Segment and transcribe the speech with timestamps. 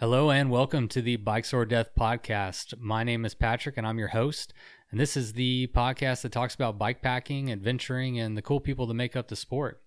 [0.00, 2.80] Hello and welcome to the Bikes or Death podcast.
[2.80, 4.54] My name is Patrick and I'm your host.
[4.90, 8.86] And this is the podcast that talks about bike packing, adventuring, and the cool people
[8.86, 9.82] that make up the sport.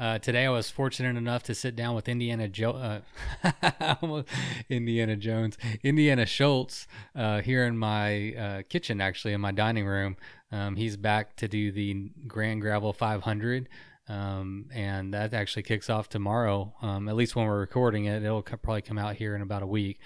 [0.00, 3.02] Uh, today I was fortunate enough to sit down with Indiana jo-
[3.44, 4.22] uh,
[4.70, 10.16] Indiana Jones, Indiana Schultz uh, here in my uh, kitchen, actually in my dining room.
[10.52, 13.68] Um, he's back to do the Grand Gravel 500.
[14.08, 16.74] Um, and that actually kicks off tomorrow.
[16.82, 19.62] Um, at least when we're recording it, it'll co- probably come out here in about
[19.62, 19.98] a week.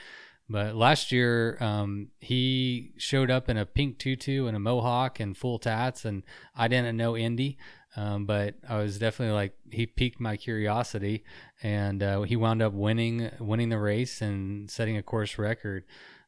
[0.48, 5.36] But last year, um, he showed up in a pink tutu and a mohawk and
[5.36, 6.22] full tats, and
[6.56, 7.58] I didn't know Indy,
[7.96, 11.22] um, but I was definitely like he piqued my curiosity,
[11.62, 15.84] and uh, he wound up winning winning the race and setting a course record.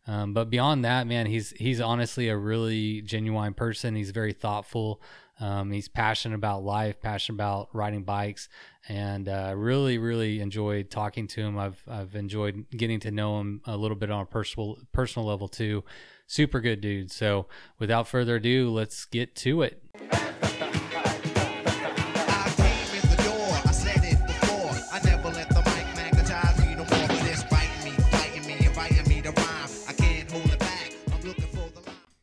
[0.06, 3.94] Um, but beyond that, man, he's he's honestly a really genuine person.
[3.94, 5.00] He's very thoughtful.
[5.40, 8.48] Um, he's passionate about life, passionate about riding bikes,
[8.88, 11.58] and uh, really, really enjoyed talking to him.
[11.58, 15.48] I've I've enjoyed getting to know him a little bit on a personal personal level
[15.48, 15.84] too.
[16.26, 17.10] Super good dude.
[17.10, 17.46] So
[17.78, 19.82] without further ado, let's get to it.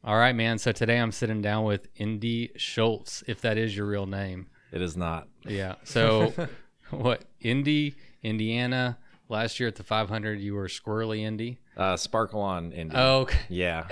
[0.08, 0.58] All right, man.
[0.58, 4.47] So today I'm sitting down with Indy Schultz, if that is your real name.
[4.72, 5.27] It is not.
[5.45, 5.75] Yeah.
[5.83, 6.33] So
[6.91, 7.25] what?
[7.41, 8.97] Indy, Indiana.
[9.27, 11.59] Last year at the 500, you were squirrely Indy.
[11.75, 12.95] Uh, Sparkle on Indy.
[12.97, 13.38] Oh, okay.
[13.49, 13.86] Yeah.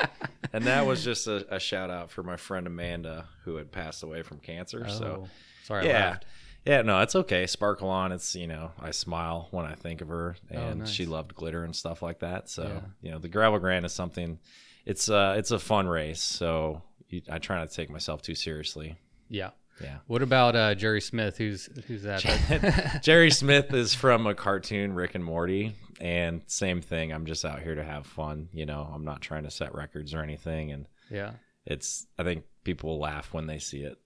[0.53, 4.01] and that was just a, a shout out for my friend Amanda who had passed
[4.01, 4.87] away from cancer.
[4.87, 5.29] So, Oh,
[5.65, 6.19] sorry, yeah.
[6.65, 7.45] Yeah, no, it's okay.
[7.45, 8.13] Sparkle on.
[8.13, 10.89] It's, you know, I smile when I think of her and nice.
[10.89, 12.49] she loved glitter and stuff like that.
[12.49, 12.79] So, Yeah.
[13.01, 14.39] you know, the Gravel Grand is something,
[14.85, 16.21] it's, uh, it's a fun race.
[16.21, 18.95] So you, I try not to take myself too seriously.
[19.29, 19.51] Yeah.
[19.81, 19.97] Yeah.
[20.07, 21.37] What about uh, Jerry Smith?
[21.37, 22.99] Who's who's that?
[23.03, 27.11] Jerry Smith is from a cartoon, Rick and Morty, and same thing.
[27.11, 28.47] I'm just out here to have fun.
[28.53, 31.31] You know, I'm not trying to set records or anything, and yeah.
[31.65, 32.07] it's.
[32.17, 33.97] I think people laugh when they see it.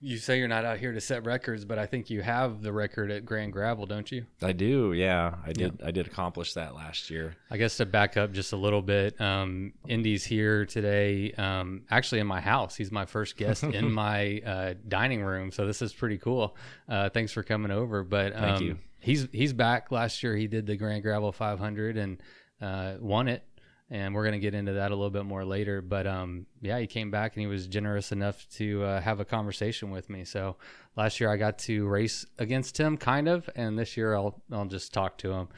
[0.00, 2.72] You say you're not out here to set records, but I think you have the
[2.72, 4.26] record at Grand Gravel, don't you?
[4.40, 5.34] I do, yeah.
[5.44, 5.82] I did.
[5.82, 7.34] I did accomplish that last year.
[7.50, 12.20] I guess to back up just a little bit, um, Indy's here today, um, actually
[12.20, 12.76] in my house.
[12.76, 16.56] He's my first guest in my uh, dining room, so this is pretty cool.
[16.88, 18.04] Uh, thanks for coming over.
[18.04, 18.78] But um, Thank you.
[19.00, 19.90] He's he's back.
[19.90, 22.18] Last year he did the Grand Gravel 500 and
[22.60, 23.44] uh, won it,
[23.90, 25.80] and we're gonna get into that a little bit more later.
[25.80, 29.24] But um, yeah, he came back and he was generous enough to uh, have a
[29.24, 30.24] conversation with me.
[30.24, 30.56] So
[30.96, 34.66] last year I got to race against him, kind of, and this year I'll I'll
[34.66, 35.48] just talk to him.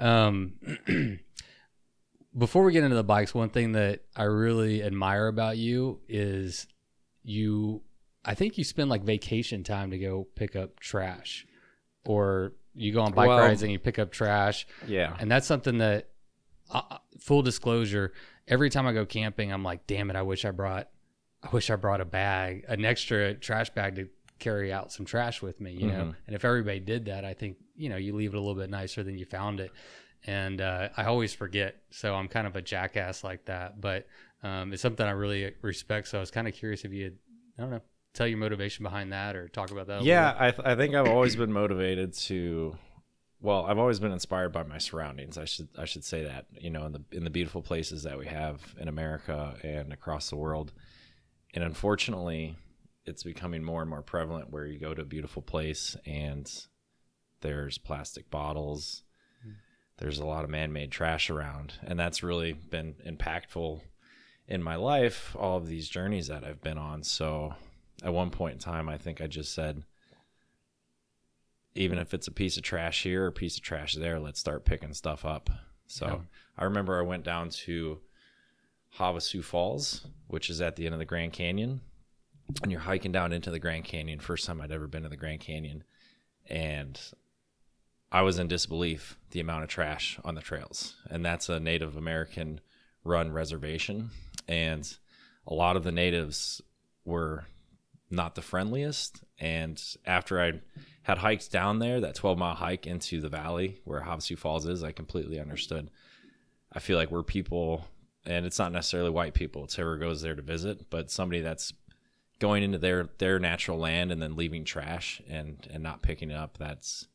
[0.00, 0.52] Um,
[2.36, 6.66] before we get into the bikes, one thing that I really admire about you is
[7.22, 7.82] you.
[8.24, 11.46] I think you spend like vacation time to go pick up trash,
[12.04, 15.16] or you go on bike Well- rides and you pick up trash, Yeah.
[15.18, 16.10] and that's something that.
[16.70, 18.12] Uh, full disclosure:
[18.46, 20.16] every time I go camping, I'm like, "Damn it!
[20.16, 20.88] I wish I brought,
[21.42, 24.08] I wish I brought a bag, an extra trash bag to
[24.38, 26.14] carry out some trash with me." You know, Mhm.
[26.26, 28.70] and if everybody did that, I think you know you leave it a little bit
[28.70, 29.70] nicer than you found it
[30.26, 31.76] and uh, I always forget.
[31.90, 33.80] So I'm kind of a jackass like that.
[33.80, 34.08] But
[34.42, 36.08] um, it's something I really respect.
[36.08, 37.14] So I was kind of curious if you, had,
[37.56, 37.80] I don't know,
[38.14, 40.00] tell your motivation behind that or talk about that.
[40.00, 40.34] a Yeah.
[40.36, 42.76] I, th- I think I've always been motivated to.
[43.40, 45.38] Well, I've always been inspired by my surroundings.
[45.38, 48.18] I should I should say that you know in the in the beautiful places that
[48.18, 50.72] we have in America and across the world,
[51.54, 52.56] and unfortunately,
[53.04, 56.50] it's becoming more and more prevalent where you go to a beautiful place and
[57.40, 59.02] there's plastic bottles,
[59.42, 59.52] hmm.
[59.98, 63.80] there's a lot of man-made trash around, and that's really been impactful
[64.48, 65.36] in my life.
[65.38, 67.02] All of these journeys that I've been on.
[67.04, 67.54] So
[68.02, 69.82] at one point in time, I think I just said,
[71.78, 74.40] even if it's a piece of trash here or a piece of trash there, let's
[74.40, 75.48] start picking stuff up.
[75.86, 76.18] So Yeah.
[76.58, 78.00] I remember I went down to
[78.98, 81.80] Havasu Falls, which is at the end of the Grand Canyon,
[82.62, 84.18] and you're hiking down into the Grand Canyon.
[84.18, 85.84] First time I'd ever been to the Grand Canyon,
[86.48, 87.00] and
[88.10, 91.96] I was in disbelief the amount of trash on the trails, and that's a Native
[91.96, 92.60] American
[93.04, 94.10] run reservation,
[94.48, 94.96] and
[95.46, 96.60] a lot of the natives
[97.04, 97.46] were
[98.10, 99.22] not the friendliest.
[99.38, 100.60] And after I
[101.02, 104.82] had hiked down there, that 12 mile hike into the valley where Havasu Falls is,
[104.82, 105.90] I completely understood.
[106.72, 107.86] I feel like we're people,
[108.26, 111.72] and it's not necessarily white people, it's whoever goes there to visit, but somebody that's
[112.40, 116.36] going into their their natural land and then leaving trash and and not picking it
[116.36, 116.56] up.
[116.58, 117.06] That's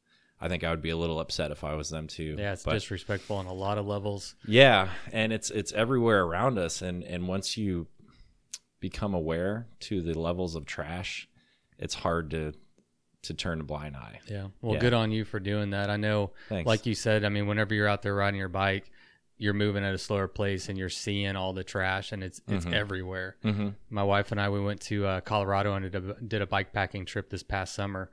[0.42, 2.36] I think I would be a little upset if I was them too.
[2.38, 4.36] yeah, it's But- disrespectful on a lot of levels.
[4.46, 7.88] yeah, and it's it's everywhere around us, and and once you
[8.84, 11.30] become aware to the levels of trash,
[11.80, 12.54] it's hard to
[13.24, 14.20] to turn a blind eye.
[14.28, 14.48] Yeah.
[14.62, 14.80] Well, Yeah.
[14.82, 15.90] good on you for doing that.
[15.90, 16.68] I know, Thanks.
[16.68, 18.92] like you said, I mean, whenever you're out there riding your bike,
[19.38, 22.66] you're moving at a slower pace and you're seeing all the trash and it's it's
[22.66, 23.38] everywhere.
[23.46, 23.70] Mm-hmm.
[23.90, 26.74] My wife and I we went to uh, Colorado and did a, did a bike
[26.74, 28.12] packing trip this past summer,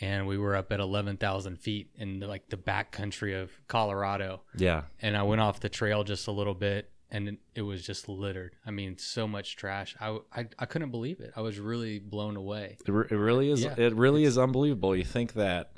[0.00, 4.42] and we were up at eleven thousand feet in like the back country of Colorado,
[4.56, 4.82] Yeah.
[5.00, 6.90] and I went off the trail just a little bit.
[7.10, 8.54] And it- was just littered.
[8.66, 9.96] I mean, so much trash.
[10.00, 11.32] I, I, I couldn't believe it.
[11.36, 12.76] I was really blown away.
[12.86, 13.62] It, re- it really is.
[13.64, 14.94] Yeah, it really is unbelievable.
[14.94, 15.72] You think that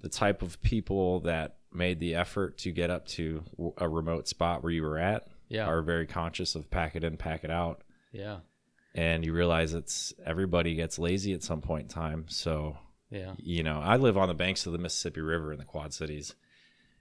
[0.00, 3.42] the type of people that made the effort to get up to
[3.78, 5.66] a remote spot where you were at Yeah.
[5.66, 7.82] are very conscious of pack it in, pack it out,
[8.12, 8.38] Yeah.
[8.94, 12.26] and you realize it's everybody gets lazy at some point in time.
[12.28, 12.76] So
[13.10, 13.34] Yeah.
[13.38, 16.34] you know, I live on the banks of the Mississippi River in the Quad Cities,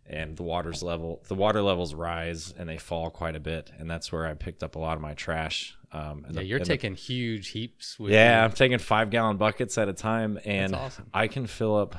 [0.06, 3.90] and the water's level, the water levels rise and they fall quite a bit, and
[3.90, 5.76] that's where I picked up a lot of my trash.
[5.92, 6.32] Um, Yeah.
[6.34, 7.98] the- You're and the- taking huge heaps.
[8.00, 8.46] With yeah, you.
[8.46, 11.10] I'm taking five gallon buckets at a time, and awesome.
[11.14, 11.96] I can fill up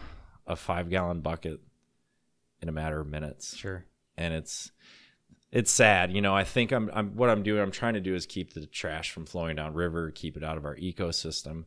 [0.47, 1.61] a five gallon bucket
[2.61, 3.85] in a matter of minutes, Sure.
[4.17, 4.71] and it's
[5.53, 6.11] it's sad.
[6.13, 7.63] You know, I think I'm I'm what I'm doing.
[7.63, 10.57] I'm trying to do is keep the trash from flowing down river, keep it out
[10.59, 11.65] of our ecosystem.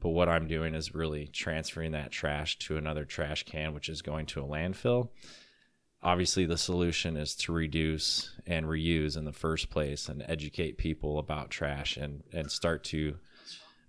[0.00, 4.02] But what I'm doing is really transferring that trash to another trash can, which is
[4.02, 5.08] going to a landfill.
[6.02, 11.18] Obviously, the solution is to reduce and reuse in the first place and educate people
[11.18, 13.16] about trash and, and start to,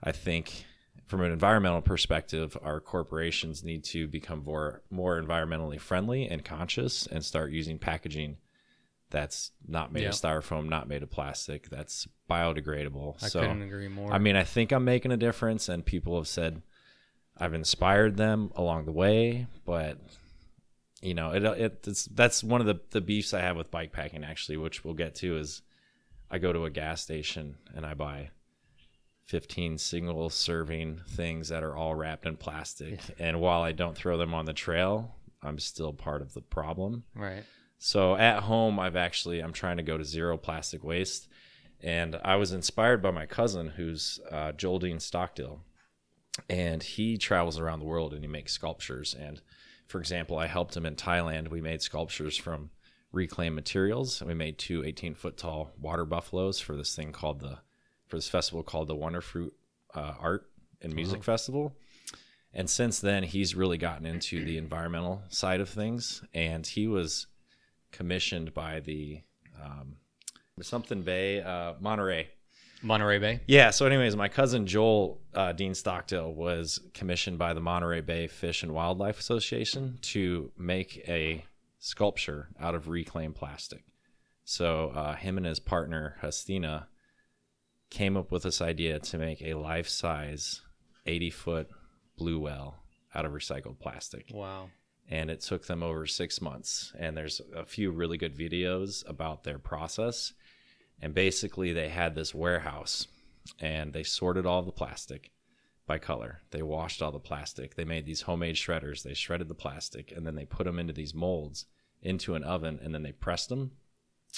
[0.03, 0.65] I think,
[1.07, 7.07] from an environmental perspective, our corporations need to become more, more environmentally friendly and conscious
[7.07, 8.37] and start using packaging
[9.09, 10.09] that's not made Yeah.
[10.09, 13.21] of styrofoam, not made of plastic, that's biodegradable.
[13.21, 14.11] I so, couldn't agree more.
[14.11, 16.61] I mean, I think I'm making a difference, and people have said
[17.37, 19.47] I've inspired them along the way.
[19.65, 19.97] But
[21.01, 23.91] you know, it, it it's that's one of the the beefs I have with bike
[23.91, 25.37] packing actually, which we'll get to.
[25.37, 25.61] Is
[26.29, 28.29] I go to a gas station and I buy
[29.25, 34.17] 15 single serving things that are all wrapped in plastic, and while I don't throw
[34.17, 37.03] them on the trail, I'm still part of the problem.
[37.15, 37.43] right.
[37.83, 41.27] So at home, I've actually I'm trying to go to zero plastic waste,
[41.81, 45.61] and I was inspired by my cousin, who's uh, Joel Dean Stockdill,
[46.49, 49.15] and he travels around the world and he makes sculptures.
[49.19, 49.41] And
[49.91, 51.49] for example, I helped him in Thailand.
[51.49, 52.71] We made sculptures from
[53.11, 57.59] reclaimed materials, we made two 18 foot tall water buffaloes for this thing called the
[58.07, 59.51] for this festival called the Wonderfruit
[59.93, 60.49] uh, Art
[60.81, 61.75] and Music Festival.
[62.53, 67.27] And since then, he's really gotten into the environmental side of things, and he was
[67.91, 69.21] commissioned by the
[69.61, 69.95] um,
[70.61, 72.29] something Bay, uh, Monterey.
[72.81, 73.41] Monterey Bay.
[73.47, 73.69] Yeah.
[73.71, 78.63] So, anyways, my cousin Joel uh, Dean Stockdill was commissioned by the Monterey Bay Fish
[78.63, 81.45] and Wildlife Association to make a
[81.79, 83.83] sculpture out of reclaimed plastic.
[84.43, 86.87] So, uh, him and his partner Hastina
[87.89, 90.61] came up with this idea to make a life-size,
[91.05, 91.67] 80-foot
[92.17, 92.77] blue whale
[93.13, 94.69] out of recycled plastic Wow.
[95.09, 96.93] and it took them over six months.
[96.97, 100.31] And there's a few really good videos about their process.
[101.01, 103.07] And basically, they had this warehouse
[103.59, 105.31] and they sorted all the plastic
[105.87, 106.41] by color.
[106.51, 107.75] They washed all the plastic.
[107.75, 109.03] They made these homemade shredders.
[109.03, 111.65] They shredded the plastic and then they put them into these molds
[112.01, 113.71] into an oven and then they pressed them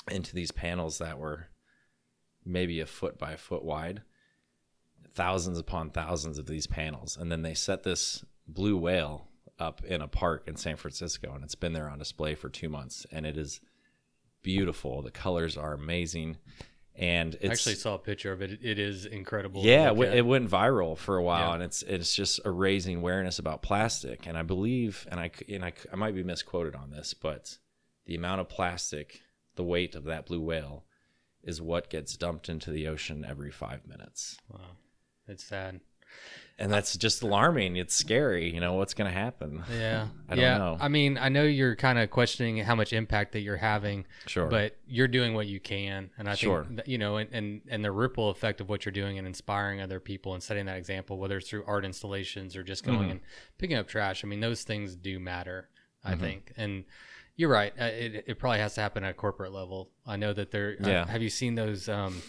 [0.10, 1.48] into these panels that were
[2.46, 4.02] maybe a foot by a foot wide
[5.14, 9.28] thousands upon thousands of these panels and then they set this blue whale
[9.60, 12.68] up in a park in San Francisco and it's been there on display for 2
[12.68, 13.62] months and it is
[14.44, 16.38] beautiful the colors are amazing
[16.96, 18.60] and it's I actually saw a picture of it.
[18.62, 19.64] It, is incredible.
[19.64, 21.54] yeah, it, went- it went viral for a while, Yeah.
[21.56, 24.28] and it's it's just a raising awareness about plastic.
[24.28, 27.58] And I believe, and I and I, I might be misquoted on this, but
[28.06, 29.22] the amount of plastic,
[29.56, 30.86] the weight of that blue whale,
[31.44, 34.60] is what gets dumped into the ocean every five minutes, Wow.
[35.28, 35.80] It's sad.
[36.60, 37.76] And that's just alarming.
[37.78, 38.54] It's scary.
[38.54, 39.64] You know what's going to happen?
[39.72, 40.08] Yeah.
[40.30, 40.58] I don't yeah.
[40.60, 40.78] know.
[40.80, 44.46] I mean, I know you're kind of questioning how much impact that you're having, Sure,
[44.48, 46.12] but you're doing what you can.
[46.18, 46.64] And I Sure.
[46.66, 49.26] think, that, you know, and, and, and the ripple effect of what you're doing and
[49.28, 53.08] inspiring other people and setting that example, whether it's through art installations or just going
[53.08, 53.12] Mhm.
[53.12, 53.20] and
[53.58, 54.24] picking up trash.
[54.24, 55.70] I mean, those things do matter,
[56.04, 56.20] I Mhm.
[56.20, 56.54] think.
[56.56, 56.84] And
[57.36, 57.74] you're right.
[57.82, 59.90] uh, It, it probably has to happen at a corporate level.
[60.06, 61.08] I know that there, uh, Yeah.
[61.08, 62.22] have you seen those, um,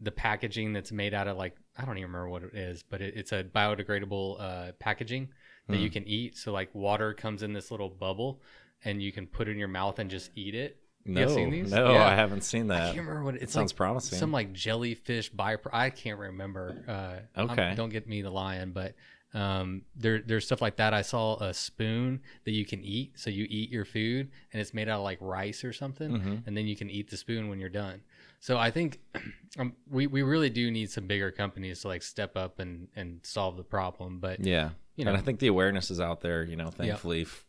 [0.00, 3.00] the packaging that's made out of like, I don't even remember what it is, but
[3.00, 5.28] it, it's a biodegradable uh, packaging
[5.68, 5.92] that you Hmm.
[5.94, 6.36] can eat.
[6.36, 8.40] So like water comes in this little bubble,
[8.84, 10.78] and you can put it in your mouth and just eat it.
[11.06, 11.70] No, have seen these?
[11.70, 12.06] no, Yeah.
[12.06, 12.82] I haven't seen that.
[12.82, 13.76] I can't remember what it, It it's sounds like.
[13.76, 14.18] promising.
[14.18, 16.82] Some like jellyfish by I can't remember.
[16.88, 17.74] Uh, I'm- Okay.
[17.76, 18.94] don't get me the lion, but
[19.34, 20.94] um, there there's stuff like that.
[20.94, 23.18] I saw a spoon that you can eat.
[23.18, 26.46] So you eat your food, and it's made out of like rice or something, Mhm.
[26.46, 28.02] and then you can eat the spoon when you're done.
[28.44, 29.00] So I think
[29.58, 33.20] um, we we really do need some bigger companies to like step up and and
[33.22, 34.20] solve the problem.
[34.20, 36.44] But Yeah, you know, and I think the awareness is out there.
[36.44, 37.46] You know, thankfully f-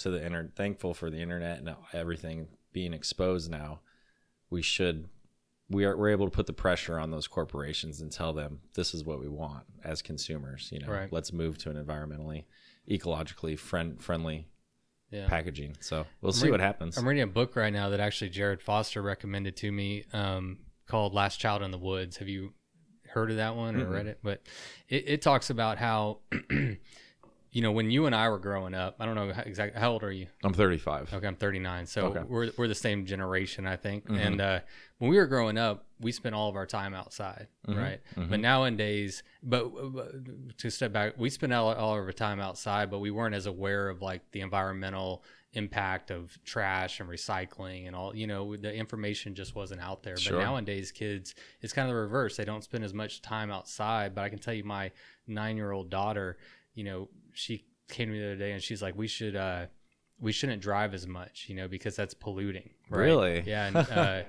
[0.00, 3.80] to the inter, thankful for the internet and everything being exposed now.
[4.50, 5.08] we should
[5.70, 8.92] we are we're able to put the pressure on those corporations and tell them this
[8.92, 10.68] is what we want as consumers.
[10.70, 11.10] You know, Right.
[11.10, 12.44] let's move to an environmentally,
[12.86, 14.46] ecologically friend friendly
[15.10, 15.26] Yeah.
[15.28, 15.76] packaging.
[15.80, 16.98] So we'll see reading- what happens.
[16.98, 21.14] I'm reading a book right now that actually Jared Foster recommended to me um, called
[21.14, 22.18] Last Child in the Woods.
[22.18, 22.52] Have you
[23.10, 23.90] heard of that one or Mm-mm.
[23.92, 24.18] read it?
[24.22, 24.42] But
[24.88, 26.18] it, it talks about how,
[27.58, 29.90] you know, when you and I were growing up, I don't know how, exactly how
[29.90, 30.28] old are you?
[30.44, 31.12] I'm 35.
[31.12, 31.86] Okay, I'm 39.
[31.86, 32.20] So Okay.
[32.28, 34.06] we're, we're the same generation, I think.
[34.06, 34.16] Mhm.
[34.16, 34.60] And uh,
[34.98, 38.00] when we were growing up, we spent all of our time outside, Mhm, right?
[38.14, 38.30] mhm.
[38.30, 42.92] But nowadays, but, but to step back, we spent all, all of our time outside,
[42.92, 45.24] but we weren't as aware of like the environmental
[45.54, 48.14] impact of trash and recycling and all.
[48.14, 50.16] You know, the information just wasn't out there.
[50.16, 50.34] Sure.
[50.38, 52.36] But nowadays, kids, it's kind of the reverse.
[52.36, 54.14] They don't spend as much time outside.
[54.14, 54.92] But I can tell you, my
[55.26, 56.36] nine-year-old daughter,
[56.74, 57.08] you know,
[57.38, 59.36] she came to me the other day and she's like, we should.
[59.36, 59.66] uh
[60.20, 62.70] we shouldn't drive as much, you know, because that's polluting.
[62.90, 62.98] Right?
[63.04, 63.44] Really?
[63.46, 63.66] Yeah.
[63.68, 64.22] And, uh,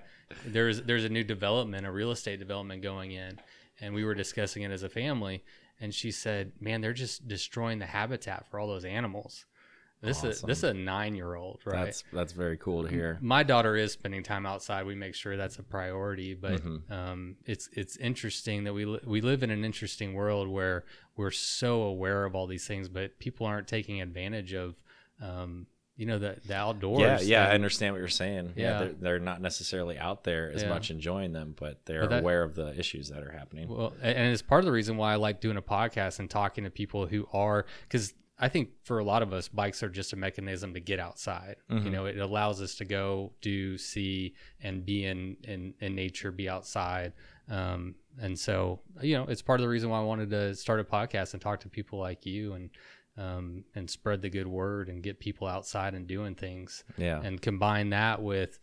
[0.46, 3.40] there's there's a new development, a real estate development going in,
[3.82, 5.44] and we were discussing it as a family,
[5.80, 9.46] and she said, "Man, they're just destroying the habitat for all those animals."
[10.02, 11.86] This is this is a nine year old, right?
[11.86, 13.18] That's that's very cool to hear.
[13.22, 14.86] My daughter is spending time outside.
[14.86, 16.92] We make sure that's a priority, but Mhm.
[16.92, 20.86] um, it's it's interesting that we li- we live in an interesting world where
[21.20, 24.76] we're so aware of all these things, but people aren't taking advantage of,
[25.22, 27.28] um, you know, the the outdoors.
[27.28, 28.54] Yeah, yeah, I understand what you're saying.
[28.56, 28.80] Yeah, Yeah.
[28.80, 30.70] they're, they're not necessarily out there as Yeah.
[30.70, 33.68] much enjoying them, but they're But that- aware of the issues that are happening.
[33.68, 36.64] Well, and it's part of the reason why I like doing a podcast and talking
[36.64, 40.14] to people who are because I think for a lot of us, bikes are just
[40.14, 41.58] a mechanism to get outside.
[41.70, 41.92] You Mhm.
[41.92, 46.48] know, it allows us to go, do, see, and be in in, in nature, be
[46.48, 47.14] outside.
[47.50, 50.80] Um, and so, you know, it's part of the reason why I wanted to start
[50.80, 52.70] a podcast and talk to people like you and
[53.18, 57.42] um, and spread the good word and get people outside and doing things yeah, and
[57.42, 58.60] combine that with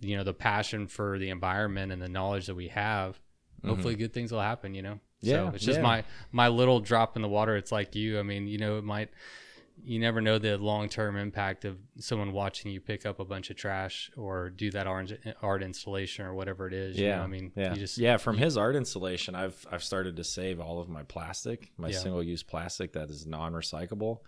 [0.00, 3.20] you know the passion for the environment and the knowledge that we have
[3.66, 5.11] hopefully good things will happen you know Mm-hmm.
[5.22, 5.82] Yeah, so it's just yeah.
[5.82, 8.84] my my little drop in the water it's like you i mean you know it
[8.84, 9.10] might
[9.84, 13.56] you never know the long-term impact of someone watching you pick up a bunch of
[13.56, 17.16] trash or do that art, art installation or whatever it is you yeah.
[17.16, 17.22] know?
[17.22, 18.16] i mean yeah, you just yeah.
[18.16, 21.98] From his art installation, I've I've started to save all of my plastic, my Yeah.
[21.98, 24.18] single use plastic that is non-recyclable,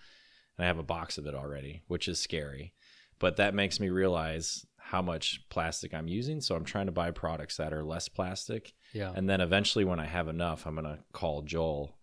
[0.56, 2.74] and I have a box of it already, which is scary.
[3.18, 6.40] But that makes me realize how much plastic I'm using.
[6.40, 10.00] So I'm trying to buy products that are less plastic yeah And then eventually, when
[10.00, 11.98] I have enough, I'm going to call Joel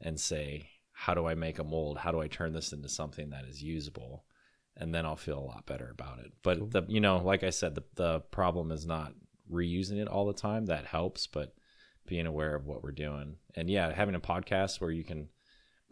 [0.00, 1.98] and say, How do I make a mold?
[1.98, 4.24] How do I turn this into something that is usable?
[4.76, 6.32] And then I'll feel a lot better about it.
[6.42, 9.12] But, the, you know, like I said, the, the problem is not
[9.50, 10.66] reusing it all the time.
[10.66, 11.54] That helps, but
[12.06, 13.36] being aware of what we're doing.
[13.54, 15.28] And yeah, having a podcast where you can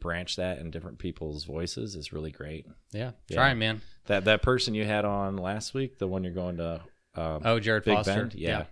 [0.01, 2.67] branch that in different people's voices is really great.
[2.93, 3.37] yeah Yeah.
[3.37, 6.57] try it man That that person you had on last week, the one you're going
[6.57, 6.81] to
[7.15, 8.65] um, oh jared Big foster Bend, yeah,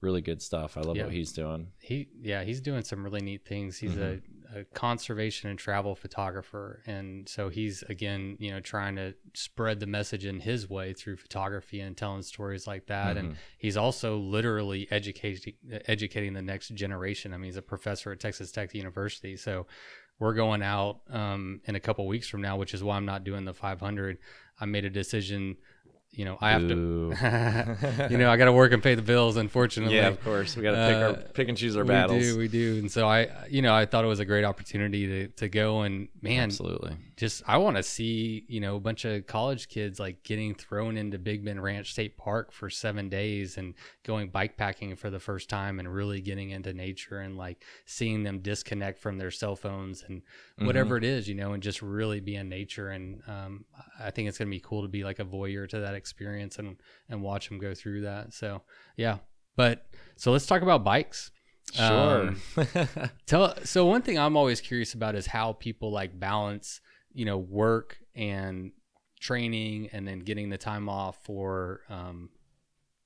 [0.00, 0.76] really good stuff.
[0.76, 1.04] I love Yeah.
[1.04, 1.68] what he's doing.
[1.80, 3.78] he yeah he's doing some really neat things.
[3.78, 4.20] He's a,
[4.54, 6.82] a conservation and travel photographer.
[6.86, 11.16] And so he's again you know trying to spread the message in his way through
[11.16, 13.16] photography and telling stories like that.
[13.16, 15.54] And he's also literally educating
[15.86, 17.32] educating the next generation.
[17.34, 19.36] I mean he's a professor at texas tech university.
[19.36, 19.66] So
[20.18, 23.24] we're going out um, in a couple weeks from now which is why i'm not
[23.24, 24.18] doing the 500
[24.60, 25.56] i made a decision
[26.12, 27.14] you know i have Boo.
[27.14, 30.56] to you know i gotta work and pay the bills unfortunately Yeah, of course.
[30.56, 32.18] We got to pick our Uh, pick and choose our battles.
[32.18, 32.78] we do, we do.
[32.80, 35.82] And so I, you know, I thought it was a great opportunity to, to go
[35.82, 36.96] and man, Absolutely.
[37.16, 40.96] just I want to see, you know, a bunch of college kids like getting thrown
[40.96, 43.74] into Big Bend Ranch State Park for seven days and
[44.04, 48.24] going bike packing for the first time and really getting into nature and like seeing
[48.24, 50.22] them disconnect from their cell phones and
[50.60, 50.66] Mm-hmm.
[50.66, 52.90] whatever it is, you know, and just really be in nature.
[52.90, 53.64] And um,
[53.98, 56.76] I think it's gonna be cool to be like a voyeur to that experience and
[57.08, 58.32] and watch them go through that.
[58.34, 58.62] So
[58.96, 59.18] yeah,
[59.56, 61.30] but so let's talk about bikes.
[61.72, 62.28] Sure.
[62.28, 62.40] Um,
[63.26, 66.80] Tell so one thing I'm always curious about is how people like balance,
[67.12, 68.72] you know, work and
[69.20, 72.30] training and then getting the time off for um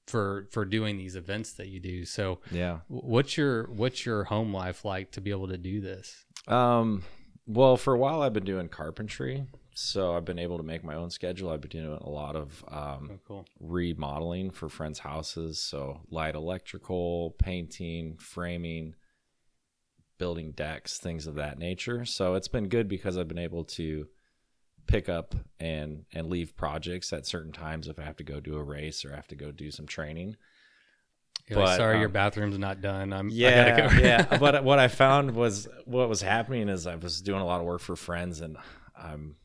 [0.06, 2.04] for for doing these events that you do.
[2.04, 2.80] So yeah.
[2.88, 6.24] what's your what's your home life like to be able to do this?
[6.48, 7.02] Um.
[7.46, 9.44] Well, for a while I've been doing carpentry,
[9.74, 11.50] so I've been able to make my own schedule.
[11.50, 13.46] I've been doing a lot of um, Oh cool.
[13.60, 18.94] remodeling for friends' houses, so light electrical, painting, framing,
[20.18, 22.04] building decks, things of that nature.
[22.04, 24.06] So it's been good because I've been able to
[24.86, 28.56] pick up and and leave projects at certain times if I have to go do
[28.56, 30.36] a race or I have to go do some training.
[31.48, 33.12] You're like, But, sorry, your um, bathroom's not done.
[33.12, 33.88] I'm I Yeah, go.
[33.94, 34.26] yeah.
[34.38, 37.66] But what I found was what was happening is I was doing a lot of
[37.66, 38.56] work for friends, and
[38.96, 39.36] I'm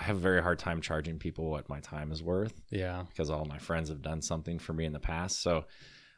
[0.00, 3.04] I have a very hard time charging people what my time is worth Yeah.
[3.08, 5.42] because all my friends have done something for me in the past.
[5.42, 5.66] So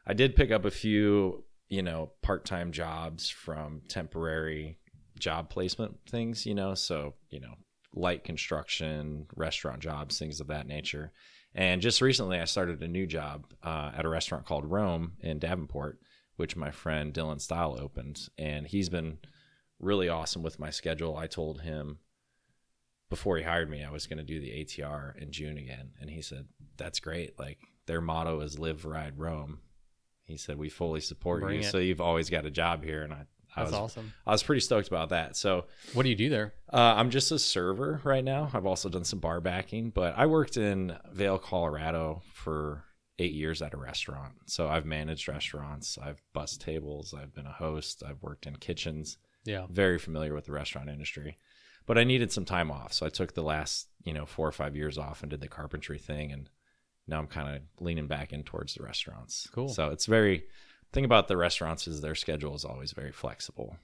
[0.06, 4.78] I did pick up a few, you know, part-time jobs from temporary
[5.18, 7.54] job placement things, you know, so, you know,
[7.94, 11.12] light construction, restaurant jobs, things of that nature.
[11.54, 15.38] And just recently I started a new job uh, at a restaurant called Roam in
[15.38, 15.98] Davenport,
[16.36, 19.18] which my friend Dylan Style opened, and he's been
[19.78, 21.16] really awesome with my schedule.
[21.16, 21.98] I told him
[23.12, 26.08] before he hired me I was going to do the ATR in June again, and
[26.08, 26.46] he said,
[26.78, 27.38] "That's great.
[27.38, 29.60] Like their motto is live, ride, roam."
[30.24, 31.70] He said, "We fully support Bring you, it.
[31.70, 34.14] so you've always got a job here." And I, I That's was, awesome.
[34.26, 35.36] I was pretty stoked about that.
[35.36, 36.54] So What do you do there?
[36.72, 38.50] uh, I'm just a server right now.
[38.54, 42.84] I've also done some bar backing, but I worked in Vail, Colorado for
[43.18, 44.32] eight years at a restaurant.
[44.46, 49.18] So I've managed restaurants, I've bussed tables, I've been a host, I've worked in kitchens.
[49.44, 49.66] Yeah.
[49.68, 51.36] Very familiar with the restaurant industry,
[51.86, 54.52] but I needed some time off, so I took the last you know four or
[54.52, 56.48] five years off and did the carpentry thing, and
[57.06, 59.48] now I'm kind of leaning back in towards the restaurants.
[59.52, 59.68] Cool.
[59.68, 60.44] So it's very
[60.92, 63.76] thing about the restaurants is their schedule is always very flexible.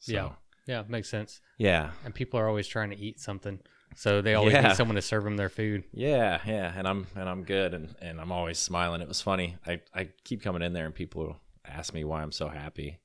[0.00, 0.30] So, Yeah.
[0.66, 0.82] Yeah.
[0.88, 1.40] Makes sense.
[1.58, 1.90] Yeah.
[2.04, 3.60] And people are always trying to eat something.
[3.96, 4.68] So they always Yeah.
[4.68, 5.84] need someone to serve them their food.
[5.92, 9.02] Yeah, yeah, and I'm and I'm good, and and I'm always smiling.
[9.02, 9.56] It was funny.
[9.66, 12.98] I I keep coming in there, and people ask me why I'm so happy,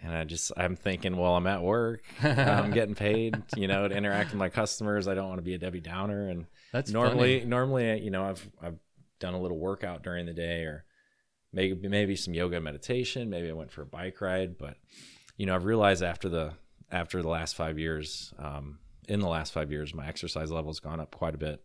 [0.00, 3.94] and I just I'm thinking, well, I'm at work, I'm getting paid, you know, to
[3.94, 5.08] interact with my customers.
[5.08, 7.50] I don't want to be a Debbie Downer, and That's normally funny.
[7.50, 8.78] normally you know I've I've
[9.20, 10.84] done a little workout during the day, or
[11.52, 13.30] maybe maybe some yoga meditation.
[13.30, 14.76] Maybe I went for a bike ride, but
[15.36, 16.52] you know I've realized after the
[16.90, 18.78] after the last five years, um,
[19.08, 21.64] in the last five years, my exercise level has gone up quite a bit.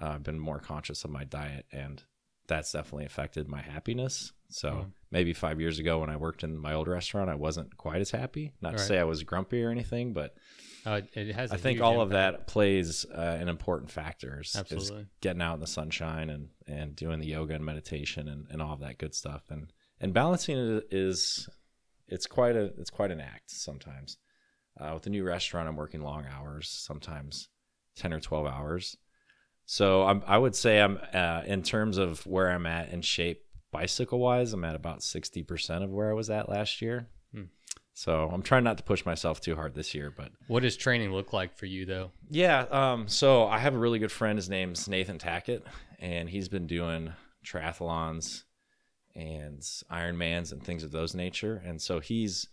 [0.00, 2.02] Uh, I've been more conscious of my diet, and
[2.50, 4.32] that's definitely affected my happiness.
[4.50, 4.92] So Mhm.
[5.10, 8.10] maybe five years ago, when I worked in my old restaurant, I wasn't quite as
[8.10, 8.52] happy.
[8.60, 8.86] Not to Right.
[8.86, 10.34] say I was grumpy or anything, but
[10.84, 11.52] Uh, it has.
[11.52, 14.40] I think all of that plays uh, an important factor.
[14.40, 15.06] Is, is Absolutely.
[15.20, 18.72] getting out in the sunshine and and doing the yoga and meditation and, and all
[18.74, 21.48] of that good stuff and and balancing it is
[22.08, 24.16] it's quite a it's quite an act sometimes.
[24.78, 27.48] Uh, with the new restaurant, I'm working long hours, sometimes
[27.94, 28.96] ten or twelve hours.
[29.72, 33.44] So I'm, I would say I'm uh, in terms of where I'm at in shape
[33.70, 37.06] bicycle wise, I'm at about sixty percent of where I was at last year.
[37.32, 37.44] Hmm.
[37.94, 41.12] So I'm trying not to push myself too hard this year, but What does training
[41.12, 42.10] look like for you though?
[42.28, 42.62] yeah.
[42.68, 44.36] Um, so I have a really good friend.
[44.36, 45.62] His name's Nathan Tackett,
[46.00, 47.12] and he's been doing
[47.46, 48.42] triathlons
[49.14, 51.62] and Ironmans and things of those nature.
[51.64, 52.48] And so he's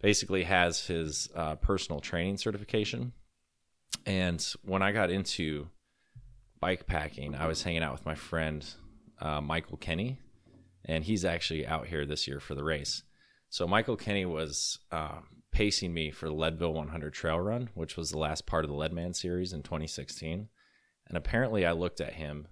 [0.00, 3.14] basically has his uh, personal training certification.
[4.06, 5.66] And when I got into
[6.62, 8.64] bike packing, I was hanging out with my friend
[9.20, 10.20] uh, Michael Kenny,
[10.84, 13.02] and he's actually out here this year for the race.
[13.50, 15.18] So Michael Kenny was uh,
[15.50, 18.76] pacing me for the Leadville 100 Trail Run, which was the last part of the
[18.76, 20.48] Leadman series in 2016.
[21.08, 22.46] And apparently, I looked at him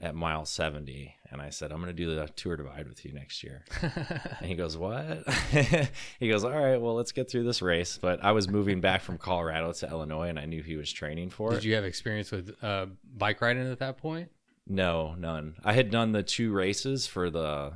[0.00, 3.12] at mile 70, and I said, "I'm going to do the Tour Divide with you
[3.12, 3.64] next year."
[4.40, 5.28] And he goes, What?
[6.18, 7.96] he goes, All right, well, let's get through this race.
[8.00, 11.30] But I was moving back from Colorado to Illinois and I knew he was training
[11.30, 11.64] for Did it.
[11.64, 14.30] you have experience with uh, bike riding at that point?
[14.66, 15.54] no, none.
[15.64, 17.74] I had done the two races for the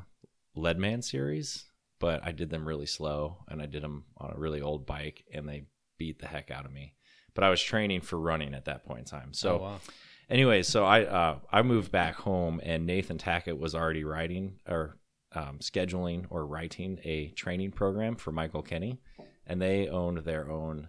[0.56, 1.64] Leadman series,
[2.00, 5.24] but I did them really slow and I did them on a really old bike
[5.32, 5.66] and they
[5.98, 6.94] beat the heck out of me.
[7.34, 9.32] But I was training for running at that point in time.
[9.34, 9.80] So, oh, wow.
[10.28, 14.98] Anyway, so I uh, I moved back home, and Nathan Tackett was already writing or
[15.32, 19.00] um, scheduling or writing a training program for Michael Kenny,
[19.46, 20.88] and they owned their own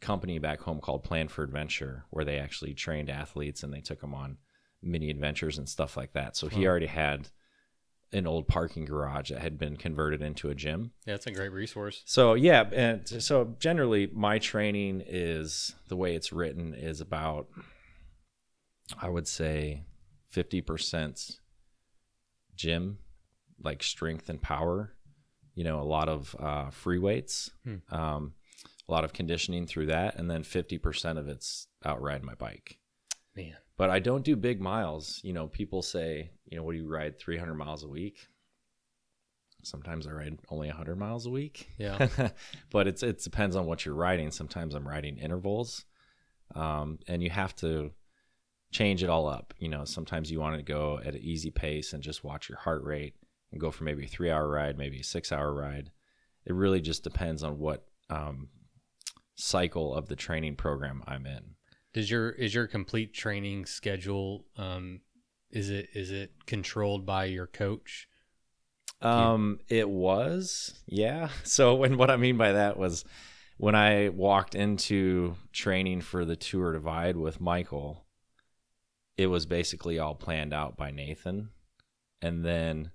[0.00, 4.00] company back home called Plan for Adventure, where they actually trained athletes and they took
[4.00, 4.36] them on
[4.82, 6.36] mini adventures and stuff like that.
[6.36, 7.28] So he already had
[8.12, 10.92] an old parking garage that had been converted into a gym.
[11.04, 12.02] Yeah, it's a great resource.
[12.04, 17.48] So yeah, and so generally my training is the way it's written is about
[19.00, 19.84] I would say
[20.32, 21.38] 50%
[22.56, 22.98] gym
[23.62, 24.92] like strength and power,
[25.54, 27.76] you know, a lot of uh, free weights, Hmm.
[27.94, 28.34] um,
[28.88, 32.78] a lot of conditioning through that, and then 50% of it's out riding my bike.
[33.34, 33.56] Man.
[33.76, 35.20] But I don't do big miles.
[35.24, 38.28] You know, people say, you know, what do you ride 300 miles a week?
[39.62, 41.70] Sometimes I ride only 100 miles a week.
[41.78, 42.08] Yeah.
[42.70, 44.30] but it's it depends on what you're riding.
[44.30, 45.86] Sometimes I'm riding intervals,
[46.54, 47.92] um, and you have to
[48.74, 49.54] change it all up.
[49.58, 52.58] You know, sometimes you want to go at an easy pace and just watch your
[52.58, 53.14] heart rate
[53.52, 55.90] and go for maybe a three hour ride, maybe a six hour ride.
[56.44, 58.48] It really just depends on what um,
[59.36, 61.54] cycle of the training program I'm in.
[61.92, 65.00] Does your is your complete training schedule um
[65.52, 68.08] is it is it controlled by your coach?
[69.00, 71.28] Um, it was, yeah.
[71.44, 73.04] So when what I mean by that was
[73.56, 78.03] when I walked into training for the Tour Divide with Michael,
[79.16, 81.50] it was basically all planned out by Nathan.
[82.20, 82.90] And then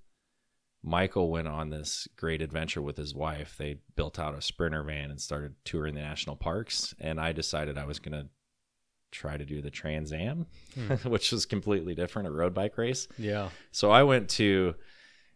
[0.81, 3.55] Michael went on this great adventure with his wife.
[3.57, 6.93] They built out a sprinter van and started touring the national parks.
[6.99, 8.29] And I decided I was going to
[9.11, 10.93] try to do the Trans Am, hmm.
[11.09, 13.07] which was completely different, a road bike race.
[13.17, 13.49] Yeah.
[13.71, 14.75] So I went to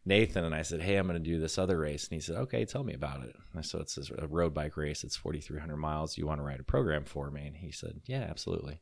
[0.06, 2.36] Nathan and I said, "Hey, I'm going to do this other race." And he said,
[2.36, 5.04] "Okay, tell me about it." And I said, "It's a road bike race.
[5.04, 6.17] It's 4,300 miles.
[6.17, 8.82] You want to write a program for me?" And he said, "Yeah, absolutely."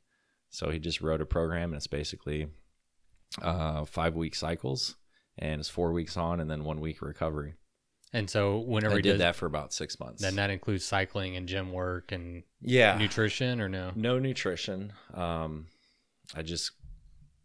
[0.52, 2.48] So he just wrote a program, and it's basically
[3.42, 4.96] uh, five week cycles,
[5.38, 7.56] and it's four weeks on, and then one week recovery.
[8.14, 10.22] And so whenever I he did does that for about six months.
[10.22, 13.92] then that includes cycling and gym work and yeah, nutrition or no?
[13.96, 14.92] no nutrition.
[15.14, 15.68] Um,
[16.36, 16.72] I just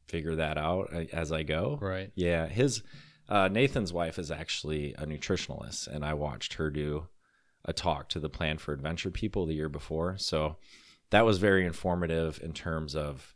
[0.09, 1.79] figure that out uh, as I go.
[1.81, 2.11] Right.
[2.17, 2.83] Yeah, his
[3.29, 7.07] uh, Nathan's wife is actually a nutritionalist, and I watched her do
[7.65, 10.17] a talk to the Plan for Adventure people the year before.
[10.19, 10.57] So
[11.11, 13.35] that was very informative in terms of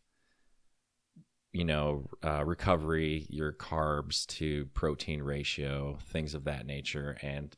[1.52, 7.56] you know uh, recovery, your carbs to protein ratio, things of that nature, and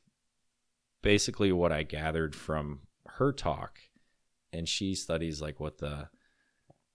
[1.02, 3.80] basically what I gathered from her talk,
[4.52, 6.08] and she studies like what the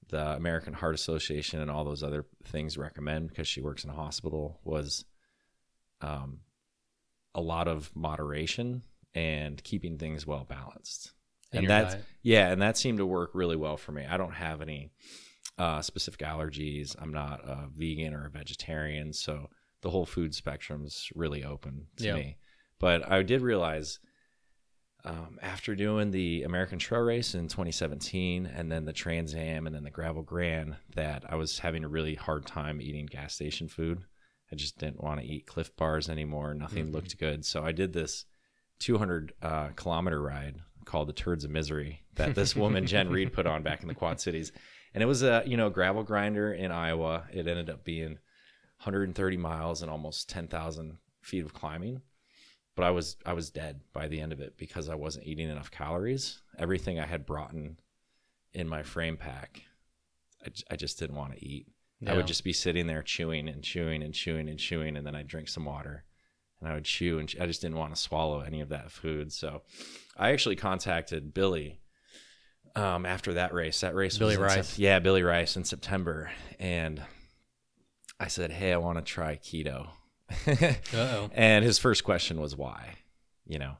[0.09, 3.93] the American Heart Association and all those other things recommend because she works in a
[3.93, 5.03] hospital was
[6.01, 6.39] um,
[7.35, 11.11] a lot of moderation and keeping things well balanced.
[11.53, 12.05] And that's diet?
[12.23, 14.05] yeah, and that seemed to work really well for me.
[14.05, 14.91] I don't have any
[15.57, 16.95] uh, specific allergies.
[17.01, 19.49] I'm not a vegan or a vegetarian, so
[19.81, 22.15] the whole food spectrum's really open to Yeah.
[22.15, 22.37] me.
[22.79, 23.99] But I did realize
[25.05, 29.75] um, after doing the American Trail Race in 2017 and then the Trans Am and
[29.75, 33.67] then the Gravel Grand that I was having a really hard time eating gas station
[33.69, 34.03] food.
[34.51, 36.53] I just didn't want to eat Clif Bars anymore.
[36.53, 37.45] Nothing looked good.
[37.45, 38.25] So I did this
[38.79, 40.57] 200 uh, kilometer ride
[40.87, 43.93] called the Turds of Misery that this woman, Jen Reed, put on back in the
[43.93, 44.51] Quad Cities.
[44.93, 47.25] And it was a, you know, gravel grinder in Iowa.
[47.31, 48.17] It ended up being
[48.81, 52.01] 130 miles and almost 10,000 feet of climbing
[52.77, 55.49] but I was I was dead by the end of it because I wasn't eating
[55.49, 56.41] enough calories.
[56.59, 57.77] Everything I had brought in
[58.53, 59.63] in my frame pack,
[60.45, 61.65] I, I just didn't want to eat.
[62.05, 65.15] I would just be sitting there chewing and chewing and chewing and chewing, and then
[65.15, 66.05] I'd drink some water,
[66.59, 69.31] and I would chew, and I just didn't want to swallow any of that food.
[69.31, 69.61] So,
[70.17, 71.79] I actually contacted Billy
[72.75, 73.81] um, after that race.
[73.81, 74.77] That race, Billy Rice.
[74.77, 77.01] yeah, Billy Rice in September, and
[78.19, 79.89] I said, "Hey, I want to try keto."
[81.33, 82.95] And his first question was why,
[83.45, 83.77] you know.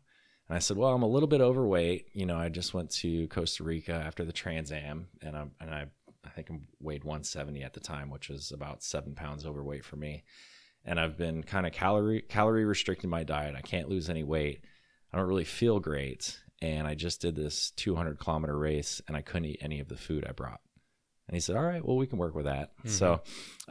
[0.47, 2.07] And I said, "Well, I'm a little bit overweight.
[2.13, 5.73] You know, I just went to Costa Rica after the Trans Am, and I and
[5.73, 5.87] I
[6.23, 9.95] I think I weighed 170 at the time, which was about seven pounds overweight for
[9.95, 10.23] me.
[10.87, 13.55] And I've been kind of calorie calorie restricting my diet.
[13.55, 14.61] I can't lose any weight.
[15.13, 19.21] I don't really feel great, and I just did this 200 kilometer race, and I
[19.21, 20.61] couldn't eat any of the food I brought."
[21.27, 23.21] And he said, "All right, well, we can work with that." So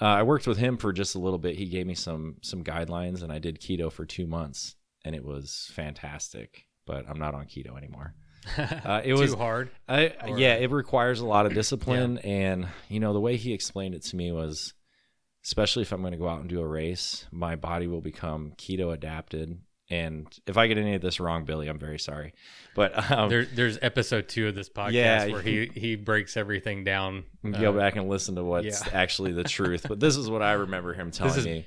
[0.01, 1.57] uh, I worked with him for just a little bit.
[1.57, 5.25] He gave me some some guidelines, and I did keto for two months, and it
[5.25, 6.67] was fantastic.
[6.87, 8.15] But I'm not on keto anymore.
[8.59, 9.71] Uh, it Too was hard.
[9.89, 13.53] I, Or- yeah, it requires a lot of discipline, and you know the way he
[13.53, 14.73] explained it to me was,
[15.47, 18.53] especially if I'm going to go out and do a race, my body will become
[18.59, 19.59] keto adapted.
[19.89, 22.35] And if I get any of this wrong, Billy, I'm very sorry.
[22.75, 26.83] But um, There, there's episode two of this podcast Yeah, where he he breaks everything
[26.83, 27.23] down.
[27.49, 28.91] go Uh, back and listen to what's yeah.
[28.93, 29.87] actually the truth.
[29.89, 31.67] But this is what I remember him telling is- me.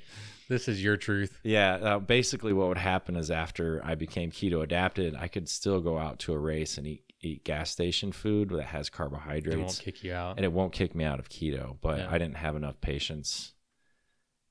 [0.50, 1.38] This is your truth.
[1.44, 5.80] Yeah, uh, basically, what would happen is after I became keto adapted, I could still
[5.80, 9.56] go out to a race and eat eat gas station food that has It carbohydrates,
[9.58, 10.36] won't kick you out.
[10.38, 11.76] and it won't kick me out of keto.
[11.80, 12.08] But Yeah.
[12.10, 13.52] I didn't have enough patience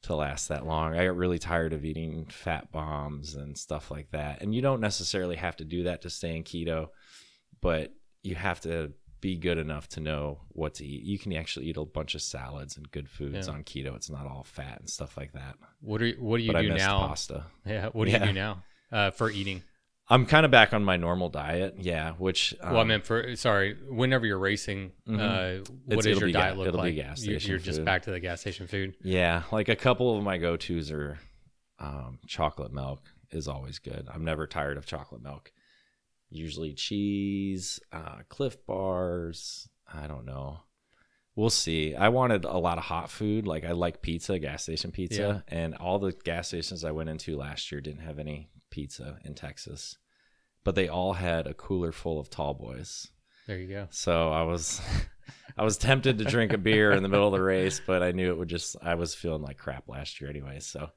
[0.04, 0.96] to last that long.
[0.96, 4.42] I got really tired of eating fat bombs and stuff like that.
[4.42, 6.88] And you don't necessarily have to do that to stay in keto,
[7.62, 7.92] but
[8.24, 11.04] you have to be good enough to know what to eat.
[11.04, 13.54] You can actually eat a bunch of salads and good foods Yeah.
[13.54, 13.94] on keto.
[13.96, 15.56] It's not all fat and stuff like that.
[15.82, 17.00] What do what do you but do now?
[17.00, 17.46] pasta.
[17.66, 17.90] Yeah.
[17.90, 18.22] What do Yeah.
[18.22, 19.64] you do now uh, for eating?
[20.12, 21.76] I'm kind of back on my normal diet.
[21.80, 23.76] Yeah, which um, well, I meant for sorry.
[23.88, 25.20] Whenever you're racing, Mhm.
[25.62, 26.96] uh, what does your be ga- diet look it'll be like?
[26.96, 28.96] gas You- station you're just back to the gas station food.
[29.04, 31.20] Yeah, like a couple of my go tos are
[31.78, 34.08] um, chocolate milk is always good.
[34.12, 35.52] I'm never tired of chocolate milk.
[36.32, 39.70] Usually cheese, uh, Clif bars.
[39.92, 40.60] I don't know.
[41.36, 41.96] We'll see.
[41.96, 43.48] I wanted a lot of hot food.
[43.48, 47.38] Like I like pizza, gas station pizza, and all the gas stations I went into
[47.38, 49.98] last year didn't have any pizza in Texas,
[50.64, 53.08] but they all had a cooler full of tall boys.
[53.48, 53.88] There you go.
[53.90, 54.82] So I was
[55.58, 58.12] I was tempted to drink a beer in the middle of the race, but I
[58.12, 60.60] knew it would just I was feeling like crap last year anyway.
[60.60, 60.90] So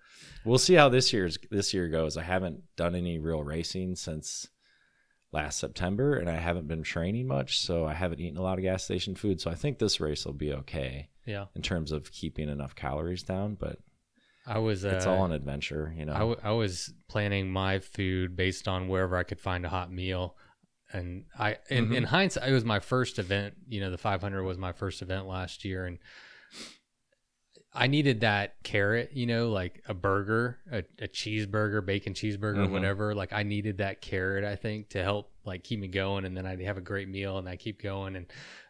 [0.45, 2.17] we'll see how this year's this year goes.
[2.17, 4.49] I haven't done any real racing since
[5.33, 8.63] last September, and I haven't been training much, so I haven't eaten a lot of
[8.63, 9.41] gas station food.
[9.41, 11.47] So I think this race will be okay Yeah.
[11.57, 13.55] in terms of keeping enough calories down.
[13.55, 13.79] But
[14.47, 14.85] I was.
[14.85, 16.13] Uh, it's all an adventure, you know.
[16.15, 19.93] I, w- I was planning my food based on wherever I could find a hot
[19.93, 20.37] meal.
[20.93, 21.95] And I, in, Mm-hmm.
[21.95, 23.55] in hindsight, it was my first event.
[23.69, 25.99] You know, the 500 was my first event last year, and
[27.73, 29.13] I needed that carrot.
[29.15, 32.71] You know, like a burger, a, a cheeseburger, bacon cheeseburger, Mhm.
[32.71, 33.15] whatever.
[33.15, 34.45] Like I needed that carrot.
[34.45, 37.39] I think to help like keep me going, and then I'd have a great meal,
[37.39, 38.17] and I keep going.
[38.17, 38.27] And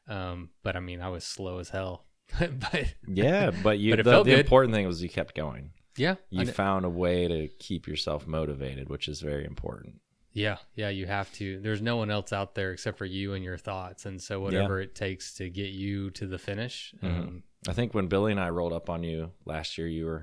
[0.06, 2.04] um, but I mean, I was slow as hell.
[2.72, 4.40] but yeah, but you But it the, felt the good.
[4.40, 5.70] important thing was you kept going.
[5.96, 9.96] yeah, You found a way to keep yourself motivated, which is very important.
[10.34, 11.60] Yeah, yeah, you have to.
[11.60, 14.80] There's no one else out there except for you and your thoughts, and so whatever
[14.80, 16.94] it takes to get you to the finish.
[17.02, 17.08] Mhm.
[17.18, 20.20] Um, I think when Billy and I rolled up on you last year, you were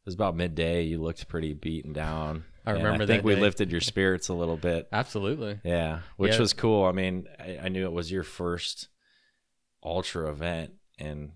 [0.00, 0.82] it was about midday.
[0.84, 2.44] You looked pretty beaten down.
[2.64, 3.40] I And remember I think that we day.
[3.42, 4.88] lifted your spirits a little bit.
[4.90, 5.60] absolutely.
[5.64, 6.40] Yeah, which Yeah.
[6.40, 6.84] was cool.
[6.86, 8.88] I mean, I, I knew it was your first
[9.84, 11.30] ultra event, and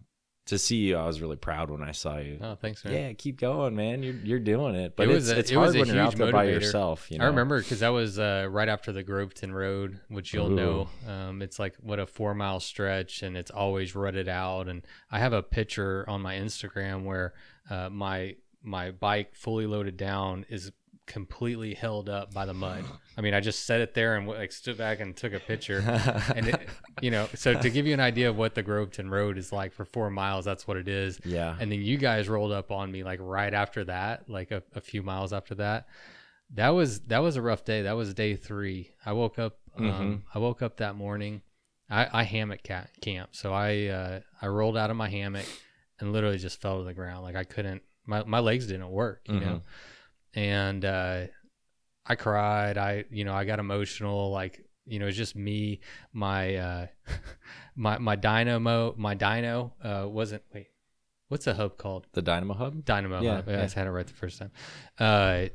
[0.46, 2.38] to see you, I was really proud when I saw you.
[2.40, 2.94] Oh, thanks, man.
[2.94, 4.02] Yeah, keep going, man.
[4.02, 4.94] You're you're doing it.
[4.96, 6.44] But It was it's, a- it's it was hard a when you're out there by
[6.44, 7.10] yourself.
[7.10, 7.24] You know?
[7.24, 10.88] I remember because that was uh, right after the Groveton Road, which you'll know.
[11.06, 14.68] Um, it's like what a four mile stretch, and it's always rutted out.
[14.68, 17.34] And I have a picture on my Instagram where
[17.68, 20.72] uh, my my bike fully loaded down is
[21.06, 22.84] completely held up by the mud.
[23.16, 25.78] I mean, I just set it there and like stood back and took a picture.
[26.34, 26.68] and it,
[27.00, 29.72] you know, so to give you an idea of what the Groveton Road is like
[29.72, 31.20] for four miles, that's what it is.
[31.24, 31.56] Yeah.
[31.58, 34.80] And then you guys rolled up on me like right after that, like a, a
[34.80, 35.86] few miles after that.
[36.54, 37.82] That was that was a rough day.
[37.82, 38.90] That was day three.
[39.04, 39.58] I woke up.
[39.76, 40.22] Um, Mhm.
[40.34, 41.42] I woke up that morning.
[41.90, 45.44] I, I hammock ca- camp, so I uh, I rolled out of my hammock
[46.00, 47.22] and literally just fell to the ground.
[47.24, 47.82] Like I couldn't.
[48.06, 49.22] My my legs didn't work.
[49.28, 49.62] You know,
[50.36, 51.22] and uh,
[52.04, 52.78] I cried.
[52.78, 54.30] I you know I got emotional.
[54.30, 55.80] Like you know, it's just me.
[56.12, 56.86] My uh,
[57.76, 60.68] my my dynamo my dyno uh, wasn't wait.
[61.28, 62.06] What's the hub called?
[62.12, 62.84] the Dynamo Hub.
[62.84, 63.20] Dynamo.
[63.20, 63.48] Yeah, hub.
[63.48, 63.62] I yeah.
[63.62, 64.52] just had it right the first time.
[64.96, 65.46] Uh,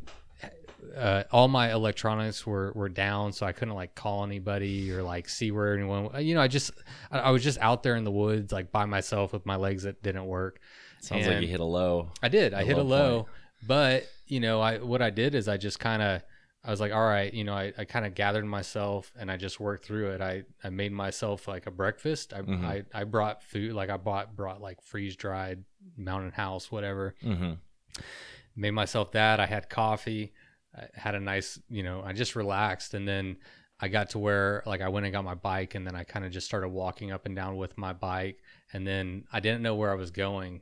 [0.98, 5.30] uh, all my electronics were, were down, so I couldn't like call anybody or like
[5.30, 6.10] see where anyone.
[6.26, 6.72] You know, I just
[7.10, 9.84] I, I was just out there in the woods, like by myself with my legs
[9.84, 10.60] that didn't work.
[11.00, 12.10] Sounds like you hit a low.
[12.22, 12.54] I did.
[12.54, 13.36] I A hit a low low, point.
[13.66, 16.22] But you know, I what I did is I just kind of
[16.64, 19.38] I was like, all right, you know, I, I kind of gathered myself and I
[19.38, 20.22] just worked through it.
[20.22, 22.34] I, I made myself like a breakfast.
[22.34, 22.64] I, Mhm.
[22.66, 25.64] I I brought food, like I bought brought like freeze dried
[25.98, 27.16] Mountain House, whatever.
[27.24, 27.54] Mm-hmm.
[28.56, 29.40] Made myself that.
[29.40, 30.34] I had coffee.
[30.76, 33.38] I had a nice, you know, I just relaxed and then
[33.80, 36.26] I got to where like I went and got my bike and then I kind
[36.26, 38.38] of just started walking up and down with my bike
[38.74, 40.62] and then I didn't know where I was going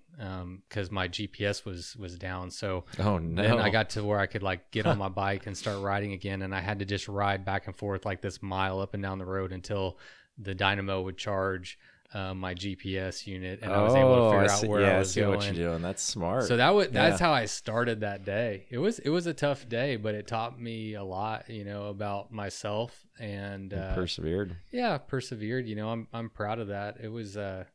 [0.67, 2.51] because my GPS was was down.
[2.51, 3.41] So Oh no!
[3.41, 6.13] then I got to where I could like get on my bike and start riding
[6.13, 9.03] again, and I had to just ride back and forth like this mile up and
[9.03, 9.97] down the road until
[10.37, 11.77] the dynamo would charge
[12.13, 14.95] uh, my GPS unit, and I was able to Oh, figure I out where yeah,
[14.95, 15.37] I was see going.
[15.37, 15.81] what you're doing.
[15.83, 16.43] That's smart.
[16.45, 17.27] So that was that's Yeah.
[17.27, 18.65] how I started that day.
[18.71, 21.85] It was it was a tough day, but it taught me a lot, you know,
[21.85, 24.55] about myself and uh, persevered.
[24.71, 25.67] yeah, persevered.
[25.67, 26.97] You know, I'm I'm proud of that.
[26.99, 27.65] It was uh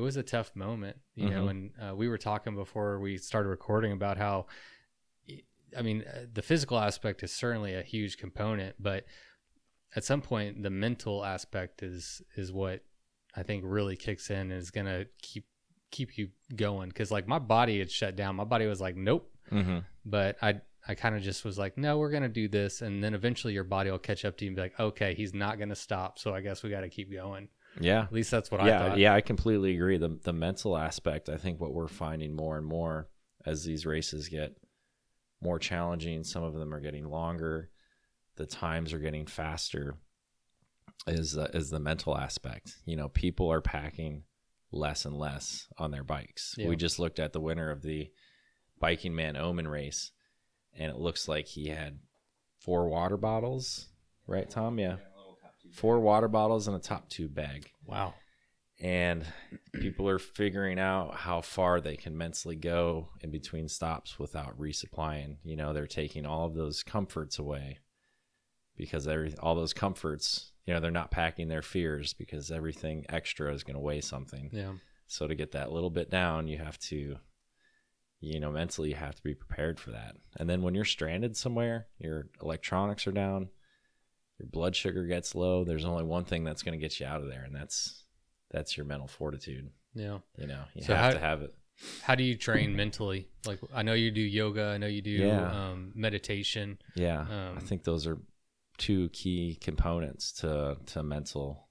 [0.00, 1.50] it was a tough moment, you know, Mhm.
[1.50, 4.46] and uh, we were talking before we started recording about how
[5.76, 9.04] I mean, uh, the physical aspect is certainly a huge component, but
[9.94, 12.82] at some point the mental aspect is is what
[13.36, 15.46] I think really kicks in and is going to keep
[15.92, 18.36] keep you going cuz like my body had shut down.
[18.36, 19.78] My body was like, "Nope." Mm-hmm.
[20.04, 23.12] but I I kind of just was like, no, we're gonna do this, and then
[23.14, 25.74] eventually your body will catch up to you and be like, okay, he's not gonna
[25.76, 27.48] stop, so I guess we got to keep going.
[27.78, 28.02] Yeah.
[28.02, 28.98] At least that's what I yeah, thought.
[28.98, 29.98] yeah, I completely agree.
[29.98, 33.08] The the mental aspect, I think what we're finding more and more
[33.46, 34.56] as these races get
[35.42, 37.70] more challenging, some of them are getting longer,
[38.36, 39.96] the times are getting faster
[41.06, 42.76] is uh, is the mental aspect.
[42.84, 44.24] You know, people are packing
[44.72, 46.54] less and less on their bikes.
[46.56, 46.68] Yeah.
[46.68, 48.10] We just looked at the winner of the
[48.78, 50.12] Biking Man Oman race
[50.74, 51.98] and it looks like he had
[52.60, 53.88] four water bottles,
[54.26, 54.78] right Tom?
[54.78, 54.96] Yeah.
[55.72, 58.14] Four water bottles and a top tube bag Wow.
[58.80, 59.24] and
[59.74, 65.36] people are figuring out how far they can mentally go in between stops without resupplying.
[65.44, 67.78] You know, they're taking all of those comforts away
[68.76, 73.52] because every all those comforts, you know, they're not packing their fears because everything extra
[73.52, 74.50] is going to weigh something.
[74.52, 74.72] Yeah.
[75.06, 77.16] So to get that little bit down, you have to
[78.22, 80.14] you know, mentally you have to be prepared for that.
[80.36, 83.48] And then when you're stranded somewhere, your electronics are down,
[84.40, 87.20] your blood sugar gets low, there's only one thing that's going to get you out
[87.22, 88.04] of there and that's
[88.50, 89.70] that's your mental fortitude.
[89.94, 90.18] Yeah.
[90.36, 91.54] You know, you So have how- to have it.
[92.02, 93.28] How do you train mentally?
[93.46, 94.64] Like I know you do yoga.
[94.64, 95.50] I know you do Yeah.
[95.70, 96.78] um, meditation.
[96.94, 97.20] Yeah.
[97.20, 98.18] Um, I think those are
[98.78, 101.68] two key components to to mental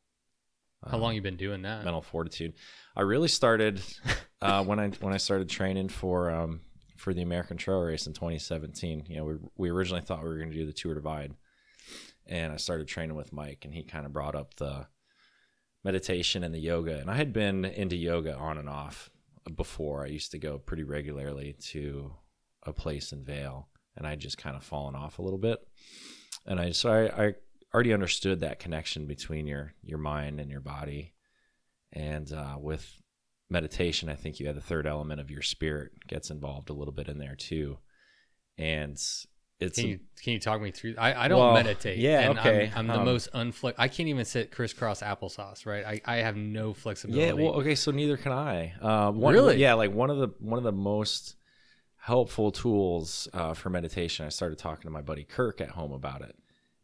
[0.89, 1.83] How long you been doing that?
[1.83, 2.53] mental fortitude.
[2.95, 3.81] I really started
[4.41, 6.61] uh, when I when I started training for um,
[6.97, 9.05] for the American Trail Race in 2017.
[9.09, 11.33] You know, we we originally thought we were going to do the Tour Divide,
[12.29, 14.87] and I started training with Mike, and he kind of brought up the
[15.83, 19.09] meditation and the yoga, and I had been into yoga on and off
[19.55, 20.05] before.
[20.05, 22.13] I used to go pretty regularly to
[22.63, 25.59] a place in Vail, and I just kind of fallen off a little bit,
[26.45, 27.33] and I so I, I
[27.73, 31.13] already understood that connection between your your mind and your body.
[31.91, 33.01] And uh, with
[33.51, 36.93] meditation i think you have the third element of your spirit gets involved a little
[36.93, 37.79] bit in there too.
[38.59, 39.01] And
[39.59, 40.95] it's Can you can you talk me through?
[40.97, 41.97] I, I don't Well, meditate.
[41.97, 43.73] yeah, and okay, I'm, I'm the um, most unflex.
[43.77, 45.65] I can't even sit crisscross applesauce.
[45.65, 45.85] Right.
[45.85, 47.25] I, I have no flexibility.
[47.25, 49.57] yeah well okay so neither can i uh, one, Really?
[49.57, 51.35] yeah like one of the one of the most
[51.97, 56.21] helpful tools uh, for meditation i started talking to my buddy kirk at home about
[56.21, 56.35] it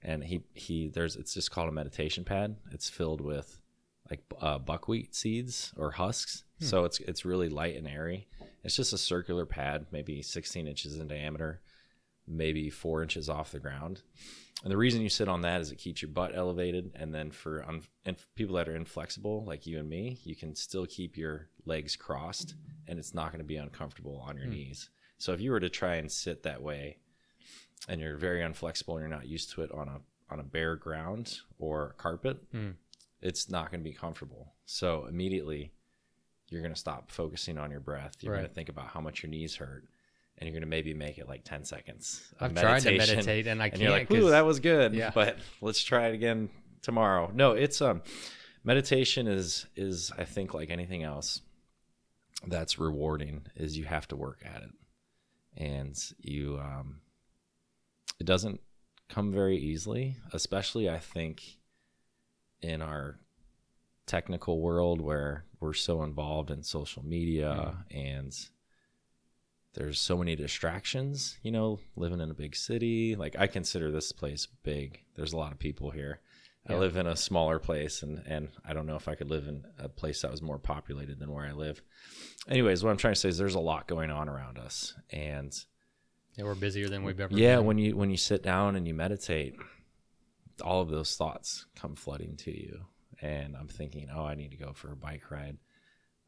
[0.01, 3.59] and he he there's it's just called a meditation pad it's filled with
[4.09, 8.27] like uh, buckwheat seeds or husks so it's it's really light and airy
[8.63, 11.61] it's just a circular pad maybe 16 inches in diameter
[12.27, 14.01] maybe four inches off the ground
[14.63, 17.29] and the reason you sit on that is it keeps your butt elevated and then
[17.29, 20.85] for un- and for people that are inflexible like you and me you can still
[20.85, 22.55] keep your legs crossed
[22.87, 25.69] and it's not going to be uncomfortable on your knees so if you were to
[25.69, 26.97] try and sit that way
[27.87, 29.99] and you're very unflexible and you're not used to it on a
[30.31, 32.71] on a bare ground or carpet, Hmm.
[33.21, 34.53] it's not going to be comfortable.
[34.65, 35.71] So immediately
[36.49, 38.15] you're going to stop focusing on your breath.
[38.21, 39.83] You're going to think about how much your knees hurt
[40.37, 42.21] and you're going to maybe make it like 10 seconds.
[42.39, 43.81] I've tried to meditate and I And can't.
[43.83, 45.11] you're like, "Ooh, that was good." Yeah.
[45.13, 46.49] But let's try it again
[46.81, 47.31] tomorrow.
[47.33, 48.01] No, it's um
[48.63, 51.41] meditation is is I think like anything else
[52.47, 54.69] that's rewarding is you have to work at it.
[55.57, 57.01] And you um
[58.19, 58.59] it doesn't
[59.09, 61.57] come very easily, especially I think
[62.61, 63.19] in our
[64.05, 68.35] technical world where we're so involved in social media and
[69.75, 73.15] there's so many distractions, you know, living in a big city.
[73.15, 75.01] Like I consider this place big.
[75.15, 76.21] There's a lot of people here.
[76.67, 79.47] I live in a smaller place and and I don't know if I could live
[79.47, 81.79] in a place that was more populated than where I live.
[82.49, 85.55] Anyways, what I'm trying to say is there's a lot going on around us and
[86.37, 87.33] yeah, we're busier than we've ever.
[87.33, 87.65] yeah been.
[87.65, 89.55] when you when you sit down and you meditate
[90.61, 92.81] all of those thoughts come flooding to you
[93.21, 95.57] and i'm thinking oh i need to go for a bike ride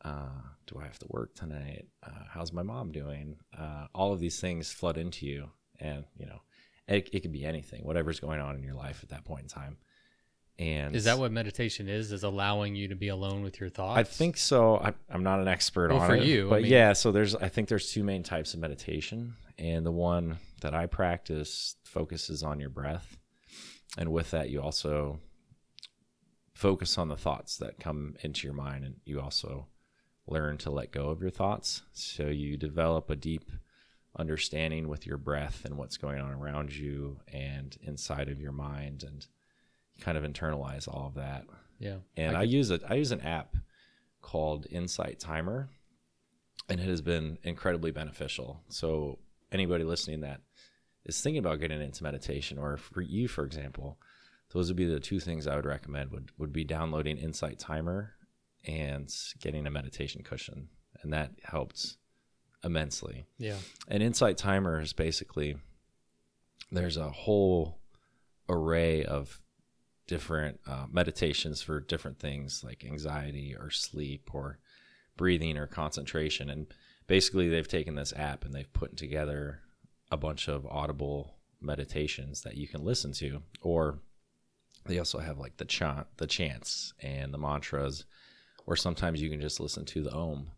[0.06, 0.30] uh,
[0.68, 4.40] do i have to work tonight uh, how's my mom doing uh, all of these
[4.40, 6.42] things flood into you and you know
[6.88, 9.48] it, it could be anything whatever's going on in your life at that point in
[9.50, 9.78] time
[10.60, 12.12] and Is that what meditation is?
[12.12, 14.00] Is allowing you to be alone with your thoughts?
[14.00, 14.78] I think so.
[14.78, 16.94] I, I'm not an expert Well, on for it, you, I but mean- yeah.
[16.94, 20.88] So there's, I think there's two main types of meditation, and the one that I
[20.88, 23.18] practice focuses on your breath,
[24.00, 25.20] and with that, you also
[26.56, 29.68] focus on the thoughts that come into your mind, and you also
[30.28, 31.82] learn to let go of your thoughts.
[31.94, 33.50] So you develop a deep
[34.18, 39.04] understanding with your breath and what's going on around you and inside of your mind,
[39.04, 39.26] and
[39.96, 41.46] you kind of internalize all of that
[41.80, 41.98] Yeah.
[42.16, 42.82] and I, use it.
[42.88, 43.56] I use an app
[44.22, 45.70] called Insight Timer,
[46.68, 48.64] and it has been incredibly beneficial.
[48.70, 49.20] So
[49.52, 50.42] anybody listening that
[51.06, 53.98] is thinking about getting into meditation, or for you, for example,
[54.52, 56.12] those would be the two things I would recommend.
[56.12, 58.14] Would would be downloading Insight Timer
[58.68, 60.70] and getting a meditation cushion,
[61.02, 61.98] and that helped
[62.64, 63.26] immensely.
[63.38, 63.58] yeah.
[63.88, 65.58] An insight timer is basically
[66.72, 67.80] there's a whole
[68.50, 69.42] array of
[70.08, 74.60] different uh, meditations for different things like anxiety or sleep or
[75.18, 76.50] breathing or concentration.
[76.50, 76.68] And
[77.08, 79.62] basically, they've taken this app and they've put together
[80.12, 84.00] a bunch of audible meditations that you can listen to or
[84.86, 88.06] they also have like the chant the chants and the mantras
[88.68, 90.52] or sometimes you can just listen to the om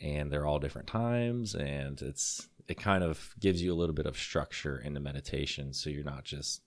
[0.00, 4.06] and they're all different times and it's it kind of gives you a little bit
[4.06, 6.62] of structure in the meditation so you're not just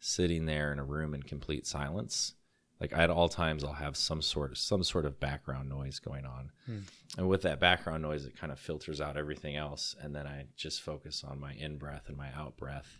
[0.00, 2.34] sitting there in a room in complete silence.
[2.80, 6.24] Like at all times i'll have some sort of some sort of background noise going
[6.24, 6.50] on.
[6.64, 6.78] Hmm.
[7.18, 10.46] And with that background noise it kind of filters out everything else and then i
[10.56, 12.99] just focus on my in breath and my out breath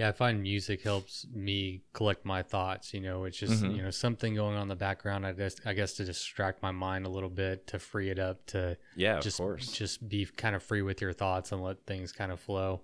[0.00, 2.94] Yeah, I find music helps me collect my thoughts.
[2.94, 3.76] You know, it's just Mhm.
[3.76, 5.26] you know something going on in the background.
[5.26, 8.46] I guess I guess to distract my mind a little bit, to free it up,
[8.46, 11.84] to yeah of just course just be kind of free with your thoughts and let
[11.84, 12.80] things kind of flow.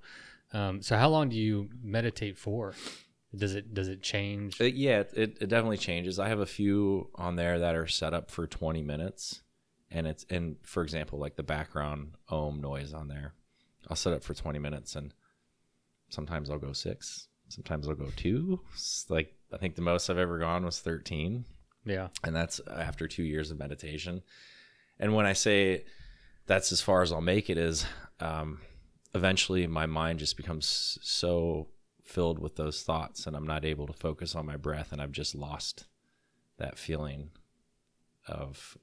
[0.53, 2.75] Um, so, how long do you meditate for?
[3.35, 4.61] Does it does it change?
[4.61, 6.19] It- yeah, it, it definitely changes.
[6.19, 9.41] I have a few on there that are set up for 20 minutes.
[9.91, 13.33] And it's, and for example, like the background ohm noise on there,
[13.89, 15.15] I'll set up for 20 minutes and
[16.09, 18.61] sometimes I'll go six, Sometimes I'll go two.
[18.75, 21.45] It's like I think the most I've ever gone was 13
[21.85, 22.09] Yeah.
[22.25, 24.23] and that's after two years of meditation.
[24.99, 25.85] And when I say
[26.47, 27.87] that's as far as I'll make it, is
[28.19, 28.61] um,
[29.15, 31.69] eventually my mind just becomes so
[32.05, 35.13] filled with those thoughts, and I'm not able to focus on my breath, and I've
[35.13, 35.87] just lost
[36.59, 37.31] that feeling
[38.27, 38.77] of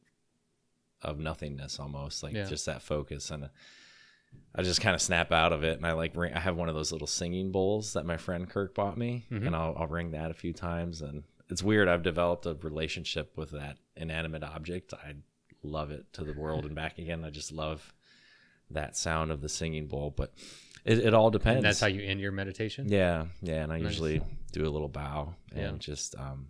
[1.01, 2.45] of nothingness almost, like Yeah.
[2.45, 3.49] just that focus, and
[4.55, 6.69] I just kind of snap out of it, and I like ring, I have one
[6.69, 9.47] of those little singing bowls that my friend Kirk bought me, Mhm.
[9.47, 11.87] and I'll I'll ring that a few times, and it's weird.
[11.87, 14.93] I've developed a relationship with that inanimate object.
[14.93, 15.15] I
[15.63, 17.23] love it to the world and back again.
[17.23, 17.93] I just love
[18.69, 20.33] that sound of the singing bowl, but
[20.85, 21.57] it, it all depends.
[21.57, 22.87] And that's how you end your meditation.
[22.89, 23.91] Yeah, yeah, and I Nice.
[23.91, 24.21] usually
[24.51, 25.77] do a little bow and Yeah.
[25.79, 26.49] just um,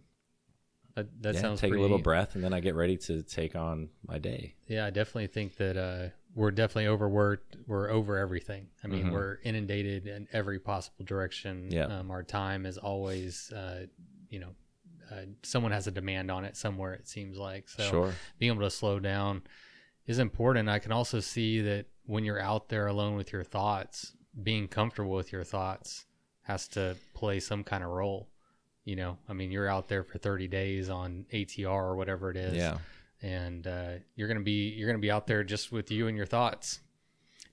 [0.96, 3.24] That, that yeah, sounds take pretty, a little breath, and then I get ready to
[3.24, 4.56] take on my day.
[4.68, 7.58] Yeah, I definitely think that uh, we're definitely overworked.
[7.68, 8.68] We're over everything.
[8.84, 9.12] I mean, Mhm.
[9.12, 11.70] we're inundated in every possible direction.
[11.72, 11.86] Yeah.
[11.86, 13.86] Um, our time is always, uh,
[14.30, 14.56] you know,
[15.12, 16.94] uh, someone has a demand on it somewhere.
[16.94, 17.84] It seems like so.
[17.84, 18.14] sure.
[18.40, 19.44] Being able to slow down
[20.08, 20.70] is important.
[20.70, 25.12] I can also see that when you're out there alone with your thoughts, being comfortable
[25.12, 26.06] with your thoughts
[26.44, 28.30] has to play some kind of role.
[28.86, 32.36] You know, I mean, you're out there for 30 days on ATR or whatever it
[32.38, 32.80] is Yeah.
[33.24, 36.26] And uh, you're gonna be you're gonna be out there just with you and your
[36.28, 36.82] thoughts.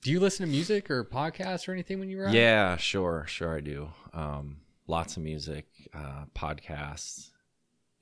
[0.03, 2.33] Do you listen to music or podcasts or anything when you out?
[2.33, 3.89] Yeah, sure, sure I do.
[4.13, 7.29] Um, lots of music, uh, podcasts,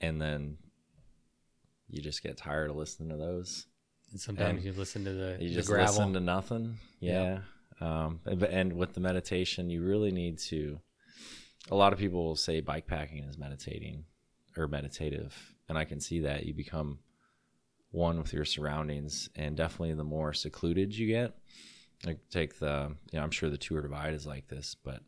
[0.00, 0.58] and then
[1.88, 3.66] you just get tired of listening to those.
[4.12, 5.92] And sometimes And you listen to the, You the just gravel.
[5.92, 6.78] listen to nothing.
[7.00, 7.40] Yeah.
[7.80, 10.80] Um, and, and with the meditation, you really need to.
[11.70, 14.04] A lot of people will say bikepacking is meditating
[14.56, 15.34] or meditative,
[15.68, 17.00] and I can see that you become
[17.90, 21.34] one with your surroundings, and definitely the more secluded you get.
[22.06, 25.00] Like take the, you know, I'm sure the Tour Divide is like this, but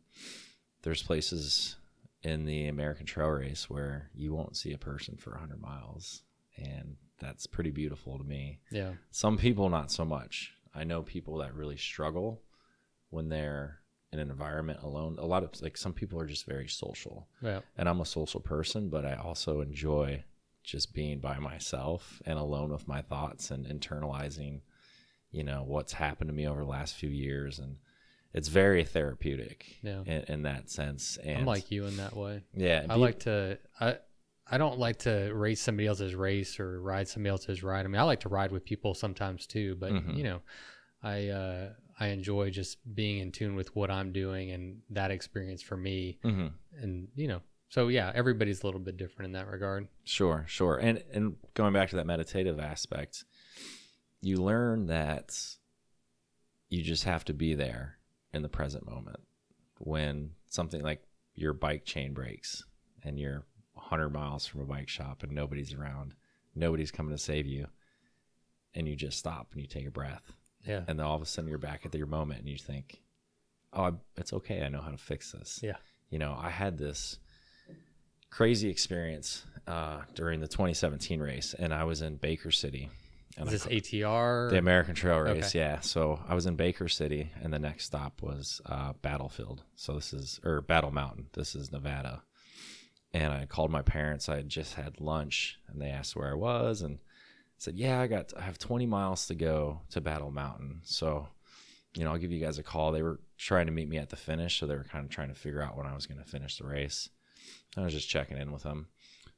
[0.83, 1.75] there's places
[2.23, 6.23] in the American Trail Race where you won't see a person for 100 miles,
[6.57, 8.59] and that's pretty beautiful to me.
[8.71, 10.53] yeah, Some people, not so much.
[10.73, 12.41] I know people that really struggle
[13.09, 13.79] when they're
[14.11, 15.17] in an environment alone.
[15.19, 18.39] A lot of like some people are just very social, yeah, and I'm a social
[18.39, 20.23] person, but I also enjoy
[20.63, 24.61] just being by myself and alone with my thoughts and internalizing,
[25.31, 27.77] you know, what's happened to me over the last few years, and
[28.33, 30.01] it's very therapeutic Yeah.
[30.05, 31.17] in, in that sense.
[31.23, 32.43] And I'm like you in that way.
[32.55, 33.97] yeah, I be- like to I
[34.53, 37.85] I don't like to race somebody else's race or ride somebody else's ride.
[37.85, 40.17] I mean, I like to ride with people sometimes too, but Mhm.
[40.17, 40.41] you know,
[41.01, 45.61] I uh, I enjoy just being in tune with what I'm doing and that experience
[45.61, 46.19] for me.
[46.23, 46.51] Mhm.
[46.81, 47.41] And you know,
[47.71, 49.87] so yeah, everybody's a little bit different in that regard.
[50.03, 50.77] Sure, sure.
[50.77, 53.23] And and going back to that meditative aspect,
[54.21, 55.31] you learn that
[56.69, 57.97] you just have to be there
[58.33, 59.19] in the present moment
[59.79, 61.01] when something like
[61.33, 62.63] your bike chain breaks
[63.03, 66.13] and you're 100 miles from a bike shop and nobody's around,
[66.55, 67.67] nobody's coming to save you,
[68.75, 70.33] and you just stop and you take a breath,
[70.65, 70.83] Yeah.
[70.87, 73.01] and then all of a sudden you're back at your moment and you think,
[73.73, 74.61] "Oh, I- it's okay.
[74.61, 75.77] I know how to fix this." Yeah.
[76.09, 77.17] You know, I had this
[78.31, 82.89] crazy experience uh, during the 2017 race, and I was in Baker City.
[83.37, 84.49] And Is I this ATR?
[84.49, 85.59] the American Trail Race, Okay.
[85.59, 85.79] yeah.
[85.79, 89.63] So I was in Baker City, and the next stop was uh, Battlefield.
[89.75, 91.27] So this is or Battle Mountain.
[91.33, 92.23] This is Nevada.
[93.13, 94.27] And I called my parents.
[94.29, 96.99] I had just had lunch, and they asked where I was, and
[97.57, 98.33] said, "Yeah, I got.
[98.37, 100.81] I have 20 miles to go to Battle Mountain.
[100.83, 101.27] So,
[101.93, 104.09] you know, I'll give you guys a call." They were trying to meet me at
[104.09, 106.19] the finish, so they were kind of trying to figure out when I was going
[106.21, 107.09] to finish the race.
[107.77, 108.87] I was just checking in with them.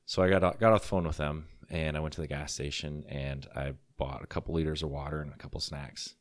[0.05, 2.27] So I got uh, got off the phone with them, and I went to the
[2.27, 6.15] gas station, and I bought a couple liters of water and a couple snacks,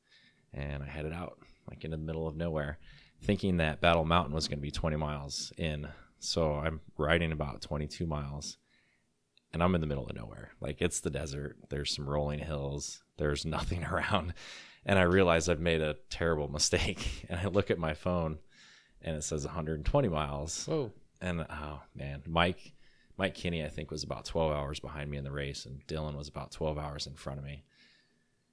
[0.52, 1.38] and I headed out
[1.68, 2.78] like in the middle of nowhere,
[3.22, 5.88] thinking that Battle Mountain was going to be 20 miles in.
[6.18, 8.58] So I'm riding about 22 miles,
[9.52, 10.52] and I'm in the middle of nowhere.
[10.60, 11.56] Like it's the desert.
[11.70, 13.02] There's some rolling hills.
[13.16, 14.34] There's nothing around,
[14.86, 17.26] and I realize I've made a terrible mistake.
[17.28, 18.38] And I look at my phone,
[19.00, 20.92] and it says 120 miles Whoa.
[21.22, 22.72] And oh man, Mike
[23.16, 26.16] Mike Kinney I think was about 12 hours behind me in the race and Dylan
[26.16, 27.64] was about 12 hours in front of me.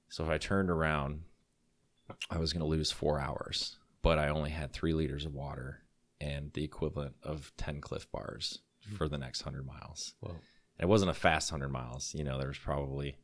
[0.08, 1.22] So if I turned around
[2.30, 5.82] I was going to lose 4 hours, but I only had 3 liters of water
[6.20, 8.96] and the equivalent of 10 Clif bars hmm.
[8.96, 10.14] for the next 100 miles.
[10.20, 10.36] Whoa.
[10.78, 13.16] It wasn't a fast 100 miles, you know, there was probably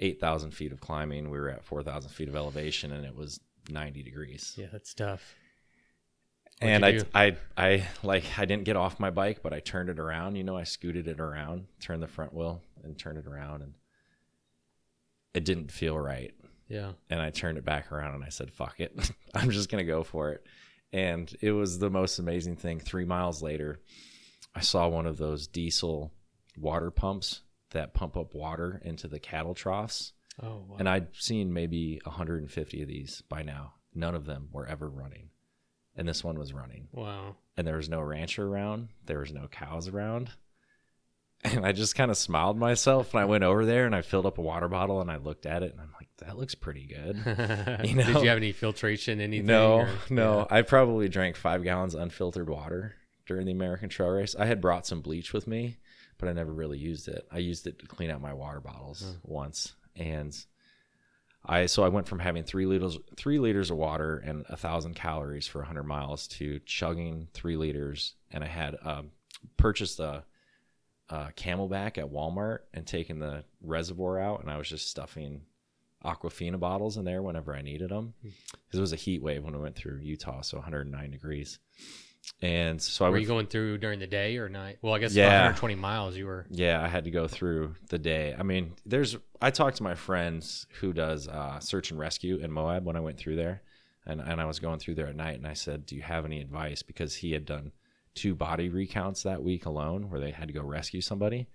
[0.00, 1.30] 8,000 feet of climbing.
[1.30, 3.40] We were at 4,000 feet of elevation and it was
[3.70, 5.34] 90 degrees Yeah, that's tough.
[6.62, 7.04] What'd and I, do?
[7.14, 10.36] I, I, like, I didn't get off my bike, but I turned it around.
[10.36, 13.74] You know, I scooted it around, turned the front wheel, and turned it around, and
[15.34, 16.32] it didn't feel right.
[16.68, 16.92] Yeah.
[17.10, 18.96] And I turned it back around, and I said, "Fuck it,
[19.34, 20.46] I'm just gonna go for it."
[20.92, 22.80] And it was the most amazing thing.
[22.80, 23.80] Three miles later,
[24.54, 26.12] I saw one of those diesel
[26.56, 30.12] water pumps that pump up water into the cattle troughs.
[30.42, 30.76] Oh, wow.
[30.78, 33.74] And I'd seen maybe 150 of these by now.
[33.94, 35.30] None of them were ever running.
[35.96, 36.88] And this one was running.
[36.92, 37.36] wow.
[37.56, 40.30] And there was no rancher around, there was no cows around.
[41.44, 44.26] And I just kind of smiled myself and I went over there and I filled
[44.26, 46.86] up a water bottle and I looked at it and I'm like, that looks pretty
[46.86, 47.16] good.
[47.82, 48.04] Did know?
[48.04, 49.46] Did you have any filtration, anything?
[49.46, 50.38] No, or- no.
[50.48, 50.56] Yeah.
[50.56, 52.94] I probably drank five gallons unfiltered water
[53.26, 54.36] during the American Trail Race.
[54.38, 55.78] I had brought some bleach with me,
[56.16, 57.26] but I never really used it.
[57.32, 60.32] I used it to clean out my water bottles once, and
[61.44, 64.94] I so I went from having three liters three liters of water and a thousand
[64.94, 69.10] calories for hundred miles to chugging three liters, and I had um,
[69.56, 70.24] purchased a.
[71.10, 75.42] Uh, CamelBak at Walmart and taken the reservoir out, and I was just stuffing
[76.04, 79.54] Aquafina bottles in there whenever I needed them because it was a heat wave when
[79.54, 81.58] we went through Utah, so 109 degrees.
[82.40, 84.78] And so I Were you going through during the day or night?
[84.82, 85.28] Well, I guess Yeah.
[85.28, 86.16] 120 miles.
[86.16, 86.46] You were.
[86.50, 88.34] yeah, I had to go through the day.
[88.36, 92.50] I mean, there's I talked to my friends who does uh, search and rescue in
[92.50, 93.62] Moab when I went through there,
[94.06, 96.24] and and I was going through there at night, and I said, "Do you have
[96.24, 97.72] any advice?" Because he had done
[98.14, 101.48] two body recounts that week alone, where they had to go rescue somebody,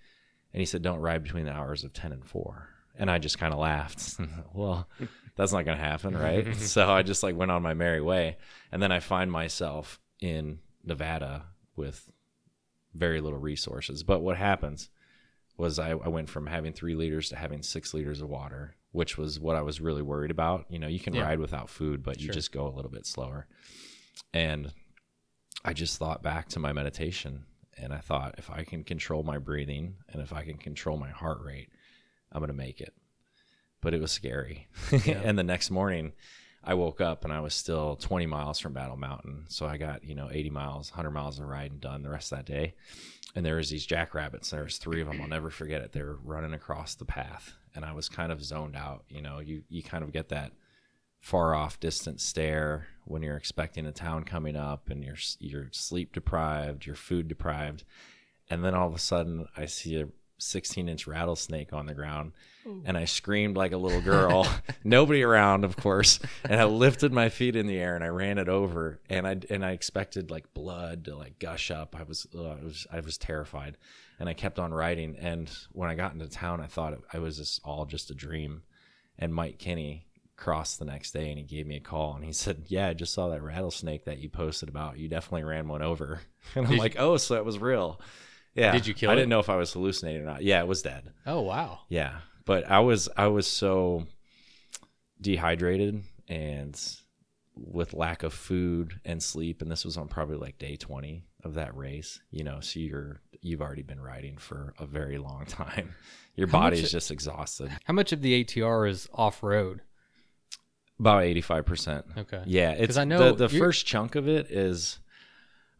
[0.53, 3.37] and he said, "Don't ride between the hours of 10 and 4." And I just
[3.37, 4.19] kind of laughed.
[4.53, 4.87] well,
[5.35, 6.55] that's not going to happen, right?
[6.57, 8.37] so I just like went on my merry way,
[8.71, 11.45] and then I find myself in Nevada
[11.75, 12.11] with
[12.93, 14.03] very little resources.
[14.03, 14.89] But what happens
[15.57, 19.17] was I, I went from having three liters to having six liters of water, which
[19.17, 20.65] was what I was really worried about.
[20.69, 21.23] You know, you can Yeah.
[21.23, 23.47] ride without food, but you just go a little bit slower.
[24.33, 24.71] And
[25.65, 27.45] I just thought back to my meditation
[27.77, 31.09] and I thought if I can control my breathing and if I can control my
[31.09, 31.69] heart rate,
[32.31, 32.93] I'm going to make it.
[33.81, 34.67] But it was scary.
[35.05, 35.21] Yeah.
[35.23, 36.13] and the next morning,
[36.67, 39.45] I woke up and I was still 20 miles from Battle Mountain.
[39.47, 42.39] So I got, you know, 80 miles, 100 miles of riding done the rest of
[42.39, 42.75] that day.
[43.33, 44.49] And there was these jackrabbits.
[44.49, 45.21] There was three of them.
[45.21, 45.93] I'll never forget it.
[45.93, 47.53] They were running across the path.
[47.73, 49.05] And I was kind of zoned out.
[49.07, 50.51] You know, you, you kind of get that
[51.21, 56.11] far off distant stare when you're expecting a town coming up and you're, you're sleep
[56.11, 57.85] deprived, you're food deprived.
[58.49, 62.33] And then all of a sudden I see a 16 inch rattlesnake on the ground
[62.85, 64.47] and I screamed like a little girl.
[64.83, 66.19] Nobody around, of course.
[66.43, 68.99] And I lifted my feet in the air and I ran it over.
[69.09, 71.95] And I and I expected like blood to like gush up.
[71.97, 73.77] I was, uh, I was I was terrified,
[74.19, 75.15] and I kept on riding.
[75.17, 78.15] And when I got into town, I thought it, I was just all just a
[78.15, 78.63] dream.
[79.17, 82.33] And Mike Kinney crossed the next day and he gave me a call and he
[82.33, 84.97] said, "Yeah, I just saw that rattlesnake that you posted about.
[84.97, 86.21] You definitely ran one over."
[86.55, 87.99] And I'm like, "Oh, so it was real."
[88.57, 88.71] Yeah.
[88.71, 90.41] Did you kill I didn't know if I was hallucinating or not.
[90.41, 91.13] Yeah, it was dead.
[91.25, 91.81] Oh wow.
[91.89, 94.07] Yeah, but I was I was so
[95.21, 96.79] dehydrated and
[97.55, 101.53] with lack of food and sleep, and this was on probably like day twenty of
[101.53, 102.19] that race.
[102.31, 105.93] You know, so you're you've already been riding for a very long time.
[106.35, 107.71] Your How body is just exhausted.
[107.85, 109.81] How much of the ATR is off road?
[110.99, 112.05] About eighty five percent.
[112.17, 112.41] Okay.
[112.47, 114.97] Yeah, it's I know the, the first chunk of it is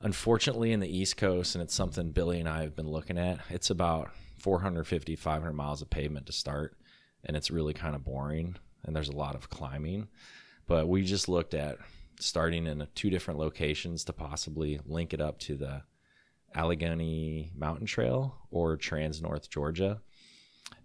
[0.02, 3.40] unfortunately in the East Coast, and it's something Billy and I have been looking at.
[3.50, 6.78] It's about 450, 500 miles of pavement to start,
[7.24, 10.08] and it's really kind of boring, and there's a lot of climbing.
[10.68, 11.78] But we just looked at
[12.20, 15.84] starting in two different locations to possibly link it up to the
[16.54, 20.02] Allegheny Mountain Trail or Trans North Georgia.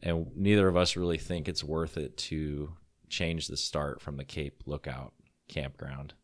[0.02, 2.74] And neither of us really think it's worth it to
[3.08, 5.12] change the start from the Cape Lookout
[5.48, 6.14] campground,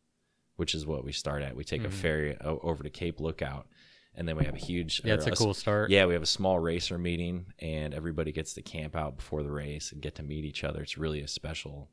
[0.58, 1.54] which is what we start at.
[1.56, 3.66] We take a ferry o- over to Cape Lookout,
[4.14, 5.00] and then we have a huge.
[5.04, 5.88] Yeah, it's a s- cool start.
[5.90, 9.52] Yeah, we have a small racer meeting, and everybody gets to camp out before the
[9.52, 10.82] race and get to meet each other.
[10.82, 11.88] It's really a special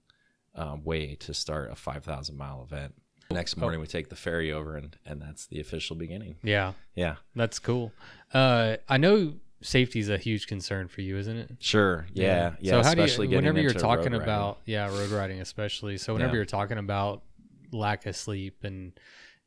[0.56, 2.96] um, way to start a 5,000 mile event.
[3.30, 6.36] Next morning, we take the ferry over, and, and that's the official beginning.
[6.44, 7.92] Yeah, Yeah, that's cool.
[8.34, 11.52] Uh, I know safety is a huge concern for you, isn't it?
[11.60, 12.06] sure.
[12.14, 12.72] Yeah, yeah.
[12.72, 15.98] so how do you, whenever you're talking about, yeah, road riding especially.
[15.98, 16.38] So whenever Yeah.
[16.38, 17.24] you're talking about
[17.72, 18.94] lack of sleep and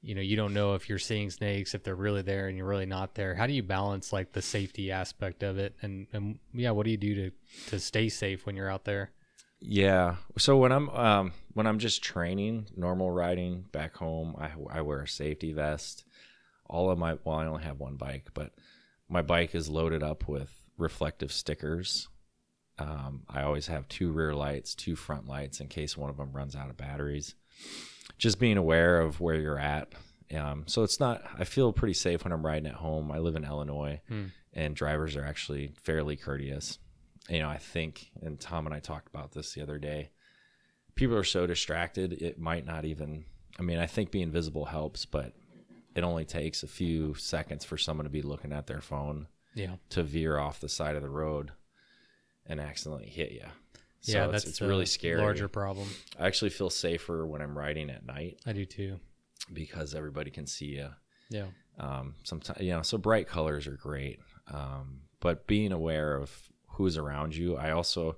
[0.02, 2.66] you know you don't know if you're seeing snakes if they're really there and you're
[2.66, 6.38] really not there how do you balance like the safety aspect of it and and
[6.54, 7.30] yeah what do you do to
[7.68, 9.10] to stay safe when you're out there
[9.60, 10.16] Yeah.
[10.38, 15.00] So when I'm um when I'm just training normal riding back home, I I wear
[15.02, 16.04] a safety vest.
[16.66, 18.52] All of my well, I only have one bike, but
[19.08, 22.08] my bike is loaded up with reflective stickers.
[22.78, 26.32] Um, I always have two rear lights, two front lights in case one of them
[26.32, 27.34] runs out of batteries.
[28.16, 29.92] Just being aware of where you're at.
[30.34, 31.22] Um, so it's not.
[31.38, 33.10] I feel pretty safe when I'm riding at home.
[33.12, 34.26] I live in Illinois, Hmm.
[34.52, 36.78] and drivers are actually fairly courteous
[37.30, 40.08] you know, I think, and Tom and I talked about this the other day.
[40.94, 43.26] People are so distracted, it might not even
[43.58, 45.34] I mean, I think being visible helps, but
[45.94, 49.76] it only takes a few seconds for someone to be looking at their phone Yeah.
[49.90, 51.52] to veer off the side of the road
[52.46, 53.44] and accidentally hit you.
[54.00, 55.20] So yeah, that's it's the really scary.
[55.20, 55.88] Larger problem.
[56.18, 59.00] I actually feel safer when I'm riding at night I do too.
[59.52, 60.90] because everybody can see you.
[61.30, 61.46] Yeah.
[61.78, 64.20] Um, sometimes, you know, so bright colors are great.
[64.52, 66.30] Um, but being aware of
[66.68, 68.16] who's around you, I also,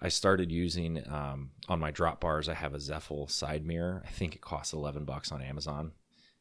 [0.00, 4.02] I started using, um, on my drop bars, I have a Zefal side mirror.
[4.06, 5.92] I think it costs 11 bucks on Amazon.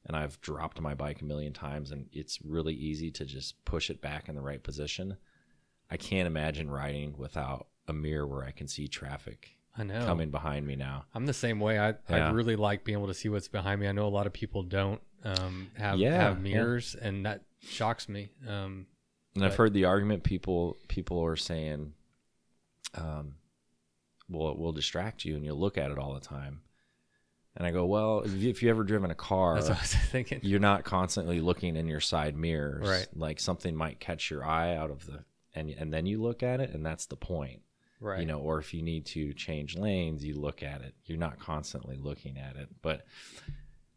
[0.05, 3.89] And I've dropped my bike a million times and it's really easy to just push
[3.89, 5.17] it back in the right position.
[5.91, 10.05] I can't imagine riding without a mirror where I can see traffic I know.
[10.05, 11.05] coming behind me now.
[11.13, 11.79] I'm the same way.
[11.79, 13.87] I, I really like being able to see what's behind me.
[13.87, 16.53] I know a lot of people don't um, have Yeah, have yeah.
[16.53, 18.29] mirrors, and that shocks me.
[18.47, 18.87] Um,
[19.35, 21.93] And I've heard the argument people people are saying,
[22.95, 23.35] um,
[24.29, 26.61] well, it will distract you and you'll look at it all the time.
[27.55, 30.39] And I go, well, if you, ever driven a car, that's what I was thinking.
[30.43, 32.87] you're not constantly looking in your side mirrors.
[32.87, 33.07] Right.
[33.15, 35.23] Like something might catch your eye out of the,
[35.55, 37.61] and and then you look at it, and that's the point.
[37.99, 38.21] Right.
[38.21, 40.93] You know, or if you need to change lanes, you look at it.
[41.05, 42.69] You're not constantly looking at it.
[42.81, 43.05] But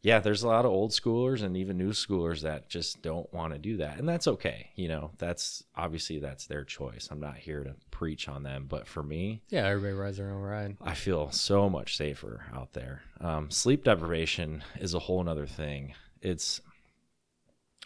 [0.02, 3.52] yeah, there's a lot of old schoolers and even new schoolers that just don't want
[3.52, 3.98] to do that.
[3.98, 4.70] And that's okay.
[4.74, 7.08] You know, that's obviously that's their choice.
[7.12, 10.42] I'm not here to preach on them, but for me, Yeah, everybody rides their own
[10.42, 10.76] ride.
[10.80, 13.02] I feel so much safer out there.
[13.20, 15.94] Um, sleep deprivation is a whole nother thing.
[16.20, 16.60] It's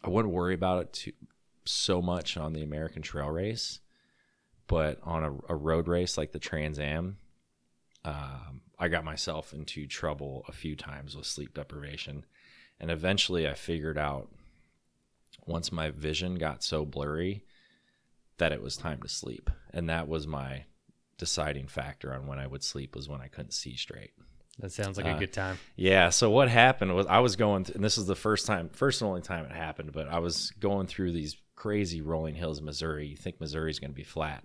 [0.02, 1.12] I wouldn't worry about it too
[1.66, 3.80] so much on the American Trail race,
[4.66, 7.18] but on a, a road race like the Trans Am,
[8.04, 12.24] um, I got myself into trouble a few times with sleep deprivation,
[12.80, 14.28] and eventually I figured out
[15.46, 17.42] once my vision got so blurry
[18.38, 20.64] that it was time to sleep, and that was my
[21.18, 24.10] deciding factor on when I would sleep was when I couldn't see straight.
[24.58, 25.58] That sounds like Uh, a good time.
[25.76, 26.08] Yeah.
[26.10, 29.00] So what happened was I was going, th- and this is the first time, first
[29.00, 33.06] and only time it happened, but I was going through these crazy rolling hills Missouri.
[33.06, 34.44] You think Missouri's going to be flat,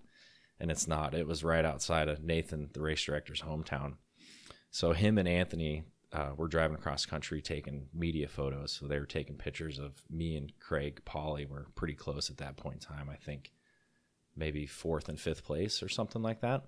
[0.61, 1.13] and it's not.
[1.13, 3.95] It was right outside of Nathan, the race director's hometown.
[4.69, 5.83] So him and Anthony
[6.13, 8.71] uh, were driving across country taking media photos.
[8.71, 11.45] So they were taking pictures of me and Craig Polly.
[11.45, 13.09] Were pretty close at that point in time.
[13.09, 13.51] I think
[14.37, 16.63] maybe fourth and fifth place or something like that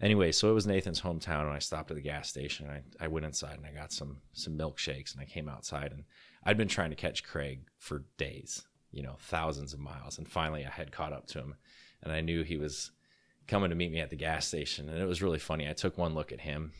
[0.00, 2.68] anyway, so it was Nathan's hometown, and I stopped at the gas station.
[2.68, 6.04] I, I went inside and I got some some milkshakes, and I came outside, and
[6.44, 10.64] I'd been trying to catch Craig for days, you know, thousands of miles, and finally
[10.64, 11.54] I had caught up to him,
[12.02, 12.92] and I knew he was
[13.46, 15.68] coming to meet me at the gas station, and it was really funny.
[15.68, 16.72] I took one look at him,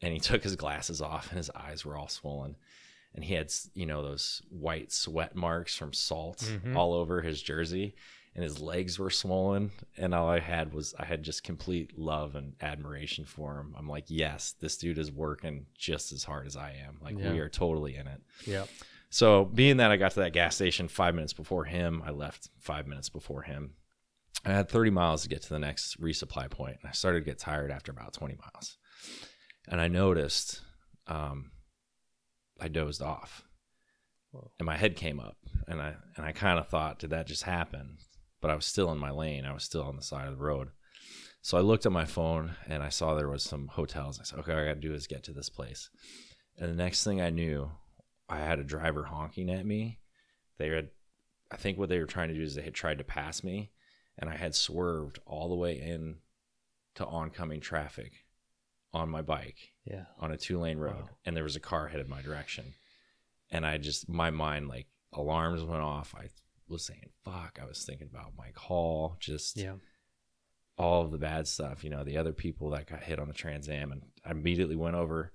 [0.00, 2.56] and he took his glasses off, and his eyes were all swollen.
[3.14, 6.76] And he had, you know, those white sweat marks from salt Mhm.
[6.76, 7.94] all over his jersey
[8.34, 12.34] and his legs were swollen and all i had was i had just complete love
[12.34, 16.54] and admiration for him i'm like yes this dude is working just as hard as
[16.54, 17.32] i am like Yeah.
[17.32, 18.66] we are totally in it Yeah.
[19.08, 22.50] so being that i got to that gas station five minutes before him i left
[22.58, 23.72] five minutes before him
[24.46, 27.24] i had 30 miles to get to the next resupply point and i started to
[27.24, 28.76] get tired after about 20 miles.
[29.68, 30.62] And i noticed
[31.06, 31.50] um,
[32.60, 33.42] i dozed off.
[34.30, 34.50] Whoa.
[34.58, 35.36] and my head came up
[35.66, 37.98] and i and i kind of thought did that just happen?
[38.40, 39.44] But i was still in my lane.
[39.44, 40.68] I was still on the side of the road.
[41.42, 44.20] So i looked at my phone and i saw there was some hotels.
[44.20, 45.90] I said okay all i gotta do is get to this place.
[46.58, 47.70] And the next thing i knew
[48.28, 49.98] i had a driver honking at me.
[50.58, 50.90] They had
[51.50, 53.72] i think what they were trying to do is they had tried to pass me
[54.18, 56.16] and i had swerved all the way in
[56.94, 58.12] to oncoming traffic
[58.94, 60.04] on my bike Yeah.
[60.18, 61.08] on a two lane road Wow.
[61.24, 62.74] and there was a car headed my direction.
[63.50, 66.14] And I just, my mind, like alarms went off.
[66.16, 66.30] I
[66.68, 67.58] was saying, fuck.
[67.62, 69.74] I was thinking about Mike Hall, just Yeah.
[70.78, 73.34] all of the bad stuff, you know, the other people that got hit on the
[73.34, 73.92] Trans Am.
[73.92, 75.32] And I immediately went over,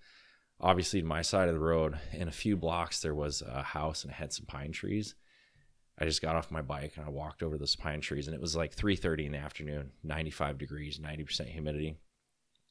[0.59, 1.99] obviously, to my side of the road.
[2.11, 5.15] In a few blocks, there was a house and it had some pine trees.
[6.01, 8.41] I just got off my bike and I walked over those pine trees, and it
[8.41, 11.95] was like 3:30 in the afternoon, 95 degrees, 90% humidity.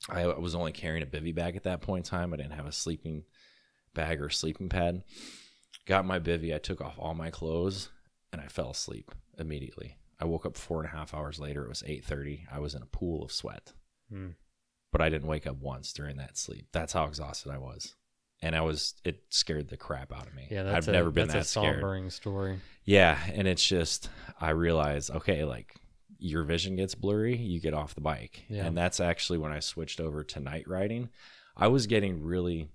[0.08, 2.34] I was only carrying a bivy bag at that point in time.
[2.34, 3.24] I didn't have a sleeping
[3.94, 5.04] bag or sleeping pad.
[5.86, 6.54] Got my bivy.
[6.54, 7.90] I took off all my clothes
[8.32, 9.96] and I fell asleep immediately.
[10.18, 11.64] I woke up four and a half hours later.
[11.64, 12.46] It was 8:30.
[12.50, 13.74] I was in a pool of sweat,
[14.08, 14.30] Hmm.
[14.90, 16.66] but I didn't wake up once during that sleep.
[16.72, 17.94] That's how exhausted I was,
[18.42, 18.94] and I was.
[19.04, 20.48] It scared the crap out of me.
[20.50, 20.62] Yeah.
[20.64, 21.34] That's I've a, never been that.
[21.34, 21.82] that's that a scared.
[21.82, 22.58] sombering story.
[22.84, 24.08] Yeah, and it's just
[24.40, 25.74] I realized, okay, like
[26.18, 28.42] your vision gets blurry, you get off the bike.
[28.48, 28.66] Yeah.
[28.66, 31.08] And that's actually when I switched over to night riding.
[31.56, 32.68] I was getting really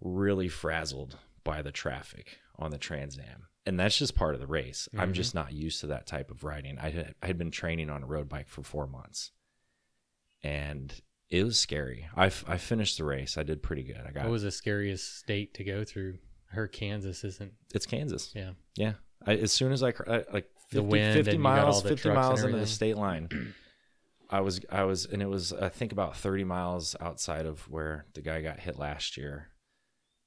[0.00, 3.46] really frazzled by the traffic on the Trans Am.
[3.66, 4.88] And that's just part of the race.
[4.96, 5.14] I'm Mhm.
[5.16, 6.78] just not used to that type of riding.
[6.78, 9.32] I had I had been training on a road bike for 4 months.
[10.42, 10.94] And
[11.30, 12.08] it was scary.
[12.16, 13.36] I, f- I finished the race.
[13.36, 14.00] I did pretty good.
[14.06, 16.18] I got What was the scariest state to go through?
[16.50, 17.52] Her Kansas isn't.
[17.74, 18.32] it's Kansas.
[18.34, 18.52] Yeah.
[18.76, 18.94] Yeah.
[19.26, 21.58] I, as soon as I, cr- I like 50, The wind 50 and you got
[21.58, 23.28] all miles, 50 miles into the state line,
[24.30, 28.06] I was, I was, and it was, I think about 30 miles outside of where
[28.14, 29.48] the guy got hit last year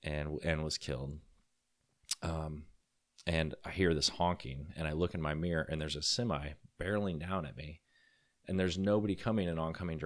[0.03, 1.17] and, and was killed.
[2.21, 2.65] Um,
[3.25, 6.49] and I hear this honking and I look in my mirror and there's a semi
[6.79, 7.81] barreling down at me
[8.47, 9.99] and there's nobody coming in oncoming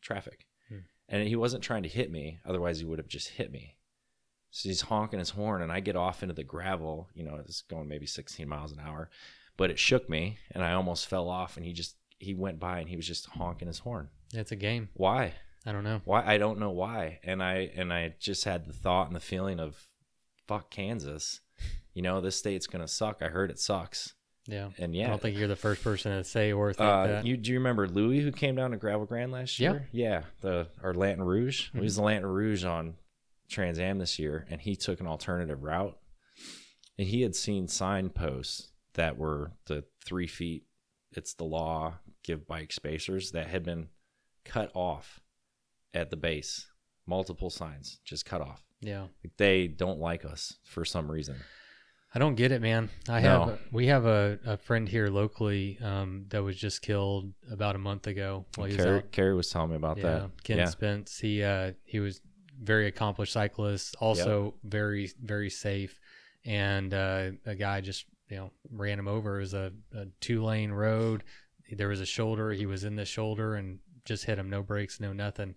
[0.00, 0.46] traffic.
[0.68, 0.78] Hmm.
[1.08, 2.40] And he wasn't trying to hit me.
[2.46, 3.76] Otherwise he would have just hit me.
[4.50, 7.08] So he's honking his horn, and I get off into the gravel.
[7.14, 9.08] You know, it's going maybe 16 miles an hour,
[9.56, 11.56] but it shook me, and I almost fell off.
[11.56, 14.10] And he just he went by, and he was just honking his horn.
[14.34, 14.90] It's a game.
[14.92, 15.32] Why?
[15.64, 16.02] I don't know.
[16.04, 16.22] Why?
[16.26, 17.20] I don't know why.
[17.24, 19.88] And I and I just had the thought and the feeling of,
[20.46, 21.40] fuck Kansas.
[21.94, 23.22] You know, this state's gonna suck.
[23.22, 24.14] I heard it sucks.
[24.46, 24.70] Yeah.
[24.78, 25.06] And yeah.
[25.06, 27.26] I don't think you're the first person to say or think uh, that.
[27.26, 29.88] you do you remember Louis who came down to Gravel Grand last year?
[29.92, 30.22] Yeah, Yeah.
[30.40, 31.68] the our Lanterne Rouge.
[31.68, 31.78] Mm-hmm.
[31.78, 32.94] We was the Lanterne Rouge on
[33.48, 35.96] Trans Am this year, and he took an alternative route,
[36.98, 40.64] and he had seen signposts that were the three feet.
[41.12, 41.98] It's the law.
[42.24, 43.88] Give bike spacers that had been
[44.44, 45.20] cut off
[45.92, 46.66] at the base.
[47.06, 48.62] Multiple signs just cut off.
[48.80, 49.02] yeah.
[49.24, 51.36] Like they don't like us for some reason.
[52.14, 52.90] I don't get it, man.
[53.08, 53.44] I No.
[53.44, 57.78] have we have a, a friend here locally um, that was just killed about a
[57.78, 59.12] month ago while he was Carrie, out.
[59.12, 60.30] Carrie was telling me about yeah, that.
[60.44, 61.18] Ken yeah, Spence.
[61.18, 62.20] He uh, he was
[62.60, 65.98] very accomplished cyclist, also very very safe,
[66.44, 69.38] and uh, a guy just you know ran him over.
[69.38, 71.24] It was a, a two lane road.
[71.70, 72.52] There was a shoulder.
[72.52, 74.50] He was in the shoulder and just hit him.
[74.50, 75.54] No brakes, no nothing.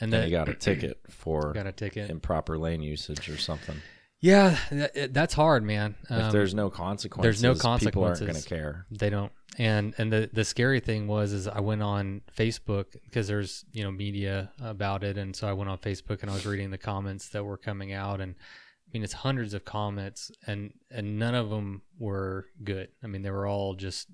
[0.00, 2.10] And and then he got a ticket for got a ticket.
[2.10, 3.76] improper lane usage or something.
[4.20, 5.94] Yeah, that, that's hard, man.
[6.04, 7.84] if Um, there's no consequences, there's no consequences.
[7.84, 8.86] People aren't going to care.
[8.90, 9.32] They don't.
[9.58, 13.82] And and the the scary thing was is I went on Facebook because there's you
[13.82, 16.78] know media about it, and so I went on Facebook and I was reading the
[16.78, 21.34] comments that were coming out, and I mean it's hundreds of comments, and and none
[21.34, 22.88] of them were good.
[23.02, 24.08] I mean they were all just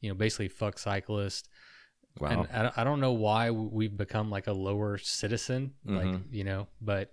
[0.00, 1.48] you know basically fuck cyclist.
[2.20, 2.46] Wow.
[2.50, 6.22] And I, don't- know why we've become like a lower citizen, like Mhm.
[6.32, 7.12] you know, but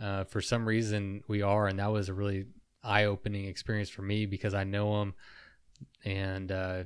[0.00, 2.46] uh, for some reason we are, and that was a really
[2.82, 5.14] eye-opening experience for me because I know him
[6.04, 6.84] and uh,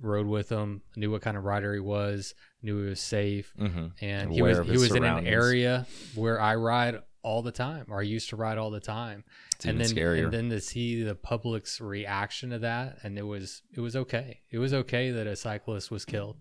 [0.00, 3.86] rode with him, knew what kind of rider he was, knew he was safe, hmm
[4.00, 8.00] and he was he was in an area where I ride all the time, or
[8.00, 9.24] I used to ride all the time,
[9.54, 10.24] It's and then scarier.
[10.24, 14.40] and then to see the public's reaction to that, and it was it was okay.
[14.50, 16.36] It was okay that a cyclist was killed.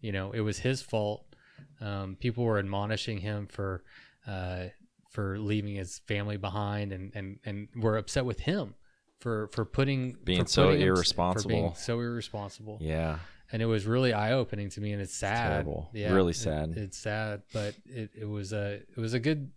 [0.00, 1.24] You know, it was his fault.
[1.80, 3.82] Um, people were admonishing him for
[4.26, 4.66] uh,
[5.10, 8.74] for leaving his family behind, and and and were upset with him
[9.18, 11.48] for for putting Being for so putting him- for irresponsible.
[11.50, 13.18] being so irresponsible yeah.
[13.52, 15.50] and it was really eye opening to me, and it's sad.
[15.50, 15.90] terrible.
[15.92, 16.74] Really it- sad.
[16.76, 19.50] it's sad, but it, it was a it was a good.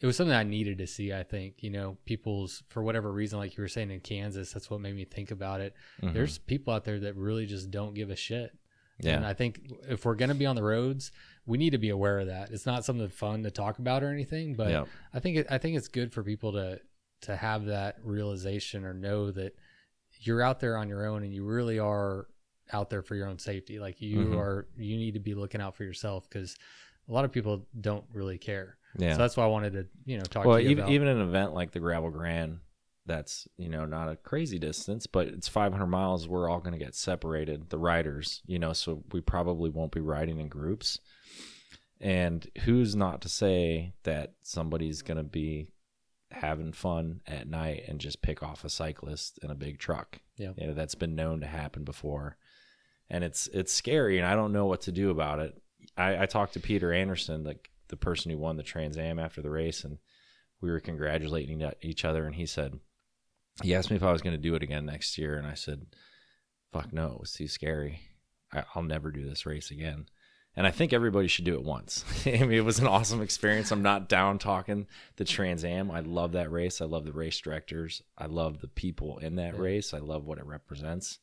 [0.00, 1.12] It was something I needed to see.
[1.12, 4.70] I think you know people's for whatever reason, like you were saying in Kansas, that's
[4.70, 5.74] what made me think about it.
[6.02, 6.12] Mhm.
[6.14, 8.56] There's people out there that really just don't give a shit.
[9.00, 9.16] Yeah.
[9.16, 11.12] And I think if we're going to be on the roads,
[11.46, 12.50] we need to be aware of that.
[12.50, 14.84] It's not something fun to talk about or anything, but yeah.
[15.14, 16.80] I think it, I think it's good for people to
[17.22, 19.56] to have that realization or know that
[20.20, 22.26] you're out there on your own and you really are
[22.72, 23.78] out there for your own safety.
[23.80, 24.38] Like you Mhm.
[24.38, 26.56] are, you need to be looking out for yourself because
[27.08, 28.76] a lot of people don't really care.
[28.96, 29.12] Yeah.
[29.12, 30.92] So that's why I wanted to, you know, talk well, to you even about.
[30.92, 32.58] even an event like the Gravel Grand,
[33.08, 36.28] that's you know not a crazy distance, but it's 500 miles.
[36.28, 40.00] We're all going to get separated, the riders, you know, so we probably won't be
[40.00, 41.00] riding in groups.
[42.00, 45.72] And who's not to say that somebody's going to be
[46.30, 50.20] having fun at night and just pick off a cyclist in a big truck?
[50.36, 50.52] Yeah.
[50.56, 52.36] you know that's been known to happen before,
[53.10, 55.60] and it's it's scary, and I don't know what to do about it.
[55.96, 59.42] I, I talked to Peter Anderson, like the person who won the Trans Am after
[59.42, 59.98] the race, and
[60.60, 62.24] we were congratulating each other.
[62.24, 62.78] And he said,
[63.62, 65.54] he asked me if I was going to do it again next year, and I
[65.54, 65.86] said,
[66.72, 68.00] "Fuck no, it was too scary.
[68.52, 70.06] I, I'll never do this race again."
[70.56, 72.04] And I think everybody should do it once.
[72.26, 73.70] I mean, it was an awesome experience.
[73.70, 75.88] I'm not down talking the Trans Am.
[75.90, 76.80] I love that race.
[76.80, 78.02] I love the race directors.
[78.16, 79.60] I love the people in that Yeah.
[79.60, 79.94] race.
[79.94, 81.18] I love what it represents.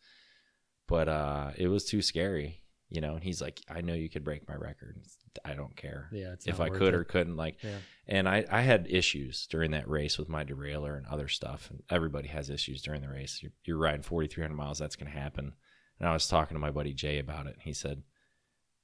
[0.87, 3.15] But uh, it was too scary, you know.
[3.15, 4.97] And he's like, "I know you could break my record.
[5.43, 6.97] I don't care yeah, it's if I could it.
[6.97, 7.77] or couldn't." Like, Yeah.
[8.07, 11.69] and I, I had issues during that race with my derailleur and other stuff.
[11.69, 13.39] And everybody has issues during the race.
[13.41, 14.79] You're, you're riding 4,300 miles.
[14.79, 15.53] That's going to happen.
[15.99, 17.53] And I was talking to my buddy Jay about it.
[17.53, 18.03] And he said,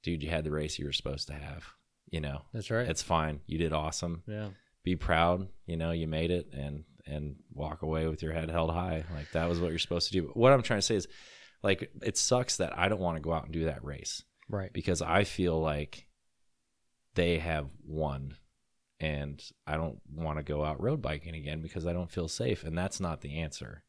[0.02, 1.64] dude, you had the race you were supposed to have.
[2.10, 2.86] You know, That's right.
[2.88, 3.40] it's fine.
[3.46, 4.22] You did awesome.
[4.26, 4.48] yeah.
[4.84, 5.48] Be proud.
[5.66, 9.04] You know, you made it and, and walk away with your head held high.
[9.14, 10.22] Like that was what you're supposed to do.
[10.26, 11.06] But what I'm trying to say is
[11.62, 14.72] like, it sucks that I don't want to go out and do that race Right.
[14.72, 16.06] because I feel like
[17.14, 18.36] they have won
[19.00, 22.64] and I don't want to go out road biking again because I don't feel safe
[22.64, 23.82] and that's not the answer.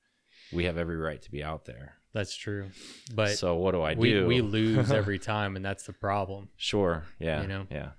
[0.51, 1.95] We have every right to be out there.
[2.13, 2.69] That's true.
[3.15, 4.27] But so what do I we do?
[4.27, 6.49] we lose every time, and that's the problem.
[6.57, 7.05] sure.
[7.19, 7.41] Yeah.
[7.41, 7.67] You know?
[7.71, 7.91] Yeah.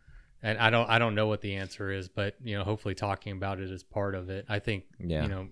[0.42, 3.32] And I don't I don't know what the answer is, but you know, hopefully talking
[3.32, 4.44] about it is part of it.
[4.48, 5.22] I think Yeah.
[5.22, 5.48] you know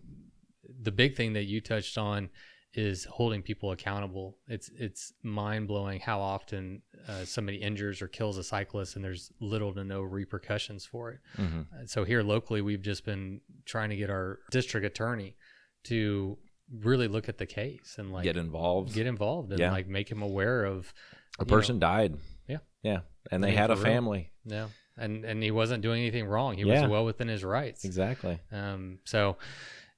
[0.80, 2.30] the big thing that you touched on
[2.74, 4.38] is holding people accountable.
[4.48, 9.30] It's it's mind blowing how often uh, somebody injures or kills a cyclist, and there's
[9.40, 11.18] little to no repercussions for it.
[11.36, 15.36] hmm Uh, So here locally, we've just been trying to get our district attorney
[15.84, 16.38] to
[16.80, 18.94] really look at the case and like Get involved.
[18.94, 19.72] get involved and Yeah.
[19.72, 20.94] like make him aware of
[21.38, 22.16] a you know, person died.
[22.48, 22.58] Yeah.
[22.82, 23.00] Yeah.
[23.30, 23.92] And they had a for real.
[23.92, 24.30] family.
[24.44, 26.56] yeah, and and he wasn't doing anything wrong.
[26.56, 26.82] He Yeah.
[26.82, 27.84] was well within his rights.
[27.84, 28.40] Exactly.
[28.50, 28.98] Um.
[29.04, 29.36] So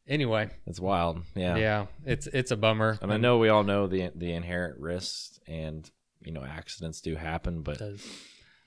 [0.08, 1.22] anyway, It's wild.
[1.34, 1.56] Yeah.
[1.56, 2.98] yeah, it's it's a bummer.
[3.02, 5.88] And I know we all know the the inherent risks and
[6.20, 7.80] you know accidents do happen, but.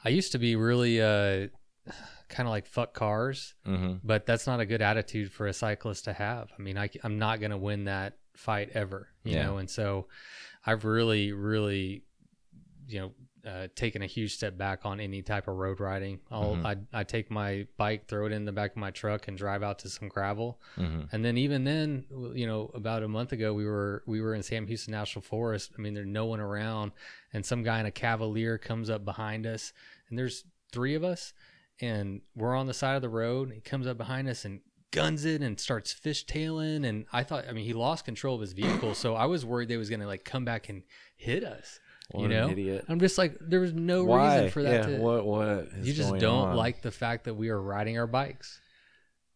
[0.06, 1.48] I used to be really uh
[2.30, 4.00] kind of like fuck cars, Mhm.
[4.04, 6.50] but that's not a good attitude for a cyclist to have.
[6.58, 9.44] I mean, I, am not going to win that fight ever, you Yeah.
[9.48, 10.08] know, and so
[10.66, 12.04] I've really, really,
[12.88, 13.12] you know,
[13.48, 16.20] uh, taken a huge step back on any type of road riding.
[16.30, 16.66] I'll, Mhm.
[16.94, 19.64] I, I take my bike, throw it in the back of my truck, and drive
[19.64, 20.60] out to some gravel.
[20.76, 21.08] Mhm.
[21.14, 24.44] And then even then, you know, about a month ago, we were we were in
[24.44, 25.72] Sam Houston National Forest.
[25.78, 26.92] I mean, there's no one around,
[27.32, 29.72] and some guy in a Cavalier comes up behind us,
[30.10, 30.44] and there's
[30.74, 31.34] three of us,
[31.80, 33.52] and we're on the side of the road.
[33.54, 34.60] He comes up behind us and
[34.92, 36.86] guns it and starts fishtailing.
[36.86, 39.70] And I thought, I mean, he lost control of his vehicle, so I was worried
[39.70, 40.84] they was gonna like come back and
[41.16, 41.80] hit us.
[42.12, 42.86] What you an know, idiot.
[42.88, 44.36] I'm just like, there was no Why?
[44.36, 44.90] reason for that.
[44.90, 44.98] yeah.
[44.98, 46.56] to, what what you just don't on?
[46.56, 48.60] like the fact that we are riding our bikes.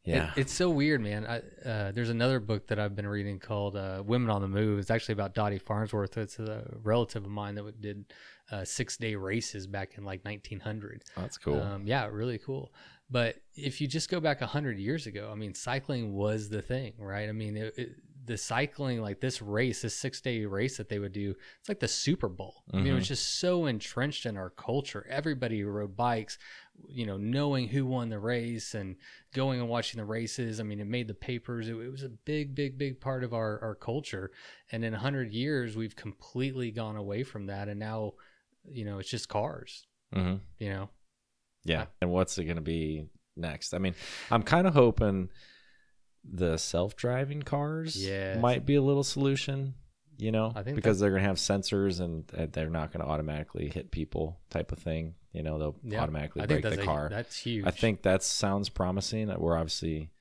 [0.03, 0.31] It- Yeah.
[0.35, 1.25] it's so weird, man.
[1.27, 4.79] I, uh, there's another book that I've been reading called uh, "Women on the Move."
[4.79, 6.17] It's actually about Dottie Farnsworth.
[6.17, 8.05] It's a relative of mine that did
[8.51, 11.03] uh, six day races back in like 1900.
[11.15, 11.61] That's cool.
[11.61, 12.71] Um, yeah, really cool.
[13.09, 16.93] But if you just go back 100 years ago, I mean, cycling was the thing,
[16.97, 17.27] right?
[17.27, 17.89] I mean, it, it,
[18.23, 21.79] the cycling, like this race, this six day race that they would do, it's like
[21.79, 22.63] the Super Bowl.
[22.71, 23.07] I mean, it was Mhm.
[23.07, 25.05] just so entrenched in our culture.
[25.09, 26.37] Everybody rode bikes,
[26.87, 28.95] you know, knowing who won the race and
[29.33, 30.59] going and watching the races.
[30.59, 31.67] I mean, it made the papers.
[31.67, 34.31] It, it was a big, big, big part of our, our culture.
[34.71, 37.69] And in 100 years, we've completely gone away from that.
[37.69, 38.13] And now,
[38.65, 40.89] you know, it's just cars, hmm you know?
[41.63, 41.85] Yeah.
[42.01, 43.05] And what's it going to be
[43.35, 43.73] next?
[43.73, 43.95] I mean,
[44.29, 45.29] I'm kind of hoping
[46.23, 48.39] the self-driving cars Yes.
[48.39, 49.73] might be a little solution,
[50.17, 53.11] you know, I think because they're going to have sensors and they're not going to
[53.11, 55.15] automatically hit people type of thing.
[55.33, 56.01] You know, they'll Yeah.
[56.01, 57.09] automatically I break the a- car.
[57.09, 57.65] that's huge.
[57.65, 59.29] I think that sounds promising.
[59.37, 60.11] We're obviously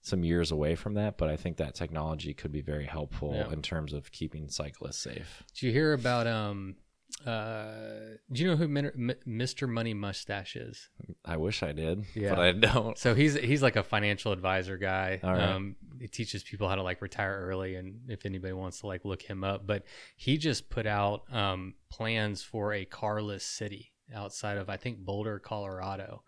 [0.00, 3.50] some years away from that, but I think that technology could be very helpful Yeah.
[3.52, 5.42] in terms of keeping cyclists safe.
[5.54, 6.76] Did you hear about um?
[7.24, 9.68] Uh, do you know who Mr.
[9.68, 10.88] Money Mustache is?
[11.24, 12.30] I wish I did, Yeah.
[12.30, 12.98] but I don't.
[12.98, 15.20] So he's he's like a financial advisor guy.
[15.22, 15.42] All right.
[15.42, 19.04] Um, he teaches people how to like retire early, and if anybody wants to like
[19.04, 19.84] look him up, but
[20.16, 25.38] he just put out um plans for a carless city outside of I think Boulder,
[25.38, 26.24] Colorado,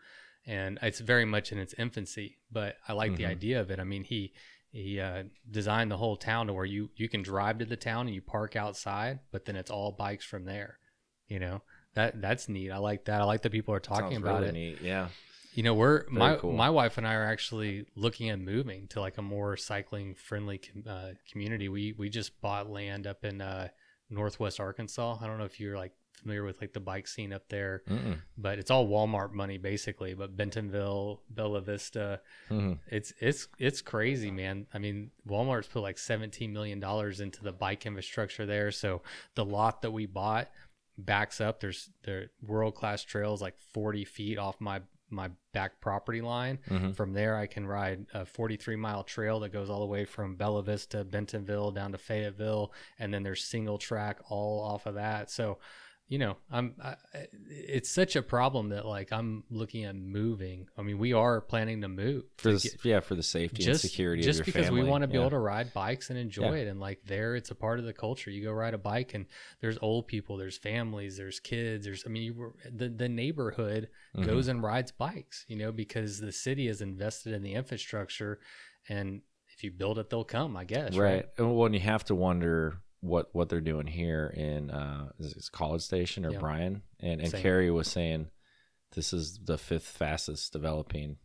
[0.47, 2.39] and it's very much in its infancy.
[2.51, 3.29] But I like the Mhm.
[3.31, 3.81] idea of it.
[3.81, 4.33] I mean, he
[4.77, 8.07] he uh, designed the whole town to where you you can drive to the town
[8.07, 10.79] and you park outside, but then it's all bikes from there.
[11.29, 11.63] You know
[11.95, 12.71] that that's neat.
[12.71, 13.21] I like that.
[13.23, 14.53] I like that people are talking Sounds about really it.
[14.53, 14.83] Neat.
[14.83, 15.09] Yeah.
[15.55, 16.53] You know, we're my cool.
[16.53, 20.59] my wife and I are actually looking at moving to like a more cycling friendly
[20.59, 21.71] com- uh, community.
[21.71, 23.69] We we just bought land up in uh,
[24.11, 25.19] Northwest Arkansas.
[25.23, 28.19] I don't know if you're like familiar with like the bike scene up there, Mm-mm.
[28.37, 30.15] but it's all Walmart money basically.
[30.15, 32.79] But Bentonville, Bella Vista, Mhm.
[32.89, 34.67] it's it's it's crazy, man.
[34.75, 38.71] I mean, Walmart's put like 17 million dollars into the bike infrastructure there.
[38.73, 39.03] So
[39.35, 40.51] the lot that we bought
[40.99, 41.61] backs up.
[41.61, 46.59] There's there world class trails like 40 feet off my my back property line.
[46.69, 46.93] Mhm.
[46.97, 50.35] From there, I can ride a 43 mile trail that goes all the way from
[50.35, 55.31] Bella Vista, Bentonville down to Fayetteville, and then there's single track all off of that.
[55.31, 55.59] So,
[56.09, 56.75] you know, I'm.
[56.83, 56.95] I,
[57.51, 60.69] it's such a problem that like I'm looking at moving.
[60.79, 63.65] I mean, we are planning to move For to the, get- yeah, for the safety
[63.69, 64.83] and security just of your because family.
[64.85, 65.21] we want to be yeah.
[65.23, 66.63] able to ride bikes and enjoy Yeah.
[66.63, 69.15] it and like there it's a part of the culture you go ride a bike
[69.15, 69.27] and
[69.61, 73.89] there's old people there's families there's kids there's i mean you were, the, the neighborhood
[74.17, 74.27] Mhm.
[74.27, 78.39] goes and rides bikes you know because the city is invested in the infrastructure
[78.89, 81.25] and if you build it they'll come i guess right, right.
[81.39, 85.49] And when you have to wonder what what they're doing here in uh is it
[85.53, 86.39] College Station or Yeah.
[86.39, 87.43] Bryan, and and Same.
[87.43, 88.29] Carrie was saying
[88.95, 91.17] this is the fifth fastest developing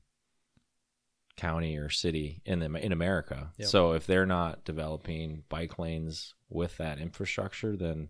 [1.37, 3.51] county or city in the in America.
[3.57, 3.67] Yep.
[3.69, 8.09] So if they're not developing bike lanes with that infrastructure, then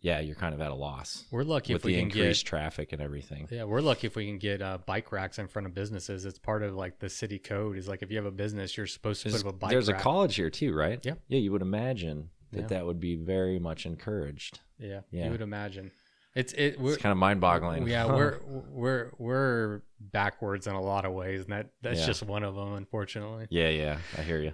[0.00, 2.44] yeah, you're kind of at a loss We're lucky with if we the can increased
[2.44, 2.48] get.
[2.48, 3.48] traffic and everything.
[3.50, 6.24] Yeah, we're lucky if we can get uh, bike racks in front of businesses.
[6.24, 7.76] It's part of like the city code.
[7.76, 9.70] Is like if you have a business, you're supposed to There's, put up a bike
[9.72, 9.98] there's rack.
[10.00, 11.00] a college here too, right?
[11.04, 11.14] Yeah.
[11.26, 12.66] Yeah, you would imagine that Yeah.
[12.68, 14.60] that would be very much encouraged.
[14.78, 15.26] Yeah, Yeah.
[15.26, 15.90] you would imagine.
[16.34, 16.78] It's it.
[16.78, 17.88] We're, It's kind of mind-boggling.
[17.88, 18.38] Yeah, we're
[18.70, 22.06] we're we're backwards in a lot of ways, and that that's Yeah.
[22.06, 23.46] just one of them, unfortunately.
[23.50, 24.52] yeah, yeah, I hear you.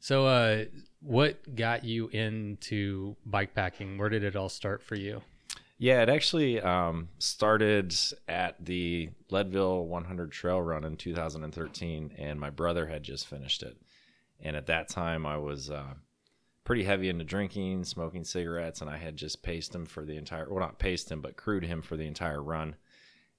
[0.00, 0.66] So, uh,
[1.00, 3.98] what got you into bike packing?
[3.98, 5.22] Where did it all start for you?
[5.80, 7.94] Yeah, it actually um, started
[8.28, 13.76] at the Leadville 100 Trail Run in 2013, and my brother had just finished it.
[14.40, 15.94] And at that time, I was uh,
[16.68, 20.46] pretty heavy into drinking, smoking cigarettes, and I had just paced him for the entire
[20.50, 22.76] well, not paced him, but crewed him for the entire run.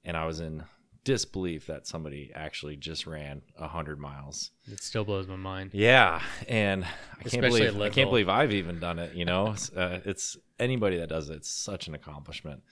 [0.03, 0.63] And I was in
[1.03, 4.49] disbelief that somebody actually just ran 100 miles.
[4.65, 5.75] It still blows my mind.
[5.75, 6.83] Yeah, and
[7.19, 9.13] I can't believe I can't believe I've even done it.
[9.13, 11.35] You know, It's, uh, it's anybody that does it.
[11.35, 12.63] It's such an accomplishment.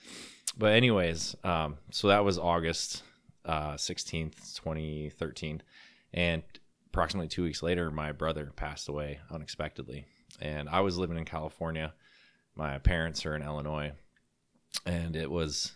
[0.56, 3.04] But anyways, um, so that was August
[3.44, 5.62] uh, sixteenth, twenty thirteen,
[6.12, 6.42] and
[6.88, 10.06] approximately two weeks later, my brother passed away unexpectedly,
[10.40, 11.94] and I was living in California.
[12.54, 13.92] My parents are in Illinois,
[14.84, 15.72] and it was,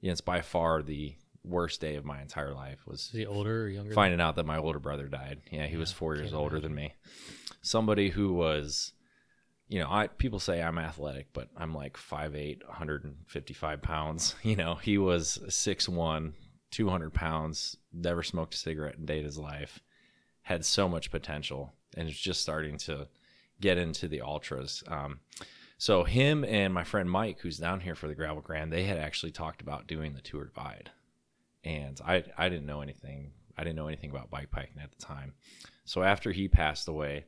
[0.00, 1.14] you know, it's by far the
[1.44, 2.78] worst day of my entire life.
[2.86, 3.94] Was he older or younger?
[3.94, 5.40] finding out that my older brother died.
[5.50, 6.94] Yeah, he was four years older than me.
[7.62, 8.92] Somebody who was,
[9.68, 14.34] you know, I people say I'm athletic, but I'm like 5'8", 155 pounds.
[14.42, 16.32] You know, he was 6'1",
[16.70, 19.80] 200 pounds, never smoked a cigarette in a day in his life,
[20.42, 23.08] had so much potential, and is just starting to
[23.60, 24.82] get into the ultras.
[24.86, 25.20] Um,
[25.78, 28.98] so him and my friend Mike, who's down here for the Gravel Grand, they had
[28.98, 30.90] actually talked about doing the Tour Divide
[31.66, 33.32] and I I didn't know anything.
[33.58, 35.34] I didn't know anything about bike packing at the time.
[35.84, 37.26] So after he passed away,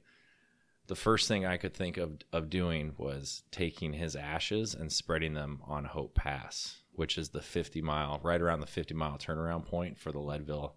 [0.86, 5.34] the first thing I could think of of doing was taking his ashes and spreading
[5.34, 9.66] them on Hope Pass, which is the 50 mile, right around the 50 mile turnaround
[9.66, 10.76] point for the Leadville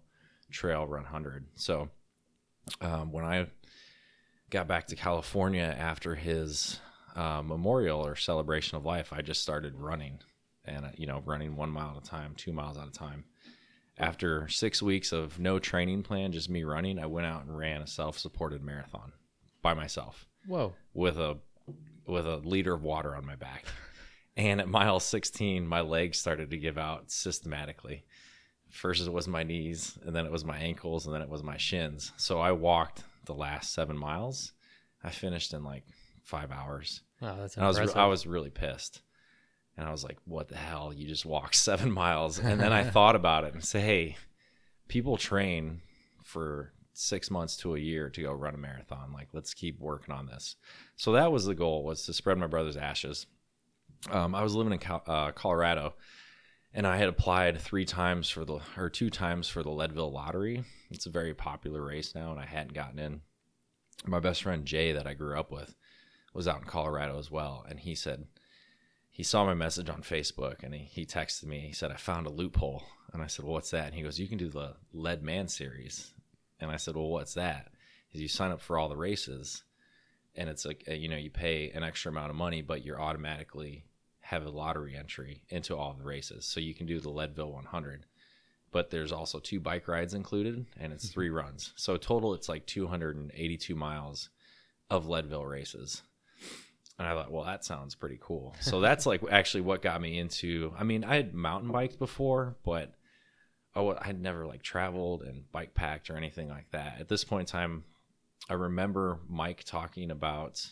[0.50, 1.46] Trail Run 100.
[1.54, 1.88] So
[2.80, 3.46] um, when I
[4.52, 6.78] got back to California after his
[7.16, 10.20] uh, memorial or celebration of life, I just started running,
[10.64, 13.24] and you know, running one mile at a time, two miles at a time
[13.98, 17.82] after six weeks of no training plan, just me running, I went out and ran
[17.82, 19.12] a self-supported marathon
[19.60, 20.74] by myself Whoa.
[20.94, 21.38] with a
[22.06, 23.64] with a liter of water on my back.
[24.34, 28.06] And at mile 16, my legs started to give out systematically.
[28.70, 31.42] First it was my knees, and then it was my ankles, and then it was
[31.42, 32.12] my shins.
[32.16, 34.52] So I walked the last seven miles.
[35.02, 35.84] I finished in like
[36.22, 37.02] five hours.
[37.20, 37.98] Wow, that's And I was impressive.
[37.98, 39.02] I was really pissed,
[39.76, 40.92] and I was like, "What the hell?
[40.92, 44.16] You just walked seven miles." And then I thought about it and say, "Hey,
[44.88, 45.82] people train
[46.22, 49.12] for six months to a year to go run a marathon.
[49.12, 50.56] Like, let's keep working on this."
[50.96, 53.26] So that was the goal: was to spread my brother's ashes.
[54.10, 55.94] Um, I was living in Cal- uh, Colorado,
[56.74, 60.64] and I had applied three times for the or two times for the Leadville lottery.
[60.90, 63.20] It's a very popular race now, and I hadn't gotten in.
[64.06, 65.76] My best friend Jay, that I grew up with,
[66.34, 68.26] was out in Colorado as well, and he said
[69.10, 71.60] he saw my message on Facebook and he, he texted me.
[71.60, 74.18] He said I found a loophole, and I said, "Well, what's that?" And he goes,
[74.18, 76.14] "You can do the Leadman series,"
[76.58, 77.68] and I said, "Well, what's that?"
[78.12, 79.62] Is you sign up for all the races,
[80.34, 83.84] and it's like you know you pay an extra amount of money, but you're automatically
[84.22, 88.06] have a lottery entry into all the races, so you can do the Leadville 100.
[88.70, 91.12] But there's also two bike rides included, and it's mm-hmm.
[91.12, 91.72] three runs.
[91.76, 94.30] So total, it's like 282 miles
[94.88, 96.02] of Leadville races.
[96.98, 98.54] And I thought, well, that sounds pretty cool.
[98.60, 100.72] So that's like actually what got me into.
[100.78, 102.94] I mean, I had mountain biked before, but
[103.74, 106.98] oh, I had never like traveled and bike packed or anything like that.
[107.00, 107.84] At this point in time,
[108.48, 110.66] I remember Mike talking about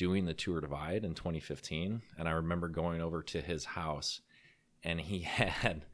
[0.00, 4.22] doing the Tour Divide in 2015, and I remember going over to his house,
[4.82, 5.84] and he had,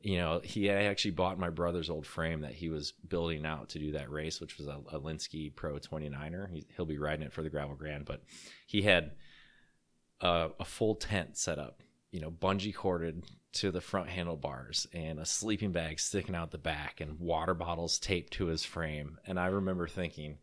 [0.00, 3.70] you know, he had actually bought my brother's old frame that he was building out
[3.70, 6.48] to do that race, which was a, a Lynskey Pro 29er.
[6.48, 8.22] He, he'll be riding it for the Gravel Grand, but
[8.68, 9.10] he had
[10.20, 11.82] a, a full tent set up,
[12.12, 13.24] you know, bungee corded
[13.54, 17.98] to the front handlebars and a sleeping bag sticking out the back and water bottles
[17.98, 19.18] taped to his frame.
[19.26, 20.38] And I remember thinking,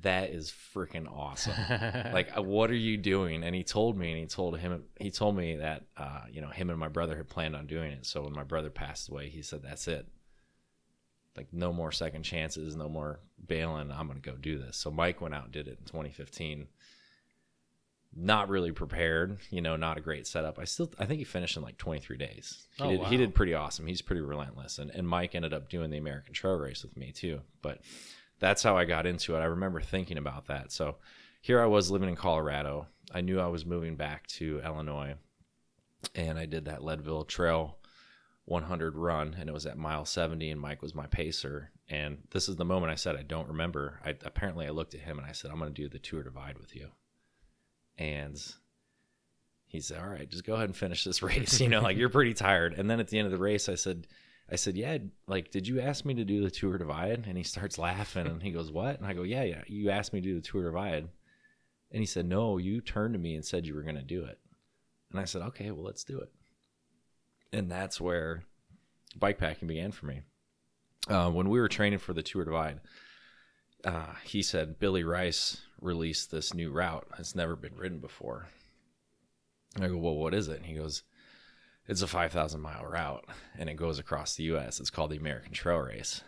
[0.00, 1.54] that is freaking awesome.
[2.12, 3.42] like, uh, what are you doing?
[3.42, 6.50] And he told me, and he told him, he told me that, uh, you know,
[6.50, 8.06] him and my brother had planned on doing it.
[8.06, 10.06] So when my brother passed away, he said, that's it.
[11.36, 13.90] Like, no more second chances, no more bailing.
[13.90, 14.76] I'm going to go do this.
[14.76, 16.66] So Mike went out and did it in 2015
[18.16, 20.58] not really prepared, you know, not a great setup.
[20.58, 22.66] I still I think he finished in like 23 days.
[22.76, 23.86] He, Oh, did, he did pretty awesome.
[23.86, 24.78] He's pretty relentless.
[24.78, 27.40] And and Mike ended up doing the American Trail Race with me too.
[27.62, 27.80] But
[28.38, 29.40] that's how I got into it.
[29.40, 30.72] I remember thinking about that.
[30.72, 30.96] So
[31.40, 35.14] here I was living in Colorado I knew I was moving back to Illinois,
[36.14, 37.78] and I did that Leadville Trail
[38.44, 41.70] 100 run, and it was at mile 70, and Mike was my pacer.
[41.88, 44.00] And this is the moment I said I don't remember.
[44.04, 46.22] I apparently I looked at him and I said I'm going to do the Tour
[46.22, 46.88] Divide with you,
[47.96, 48.40] and
[49.66, 51.60] he said, "All right, just go ahead and finish this race.
[51.60, 53.74] You know, like you're pretty tired." And then at the end of the race, I
[53.74, 54.06] said.
[54.50, 57.44] I said, "Yeah, like, did you ask me to do the Tour Divide?" And he
[57.44, 60.28] starts laughing, and he goes, "What?" And I go, "Yeah, yeah, you asked me to
[60.28, 61.08] do the Tour Divide."
[61.90, 64.24] And he said, "No, you turned to me and said you were going to do
[64.24, 64.38] it."
[65.10, 66.32] And I said, "Okay, well, let's do it."
[67.52, 68.44] And that's where
[69.18, 70.22] bikepacking began for me.
[71.08, 72.80] Uh, when we were training for the Tour Divide,
[73.84, 77.06] uh, he said Billy Rice released this new route.
[77.18, 78.48] It's never been ridden before.
[79.74, 80.58] And I go, well, what is it?
[80.58, 81.02] And he goes,
[81.88, 83.24] it's a 5,000 mile route
[83.58, 84.78] and it goes across the U.S.
[84.80, 86.22] It's called the American Trail Race.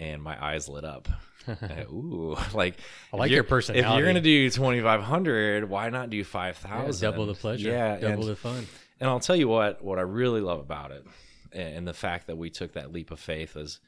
[0.00, 1.08] And my eyes lit up.
[1.46, 2.78] I- Ooh, like
[3.12, 3.86] I like your personality.
[3.88, 7.00] If you're gonna do 2,500, why not do Yeah, 5,000?
[7.10, 7.70] double the pleasure.
[7.70, 8.66] Yeah, double and, the fun.
[9.00, 11.06] and I'll tell you what, what I really love about it,
[11.52, 13.78] and the fact that we took that leap of faith is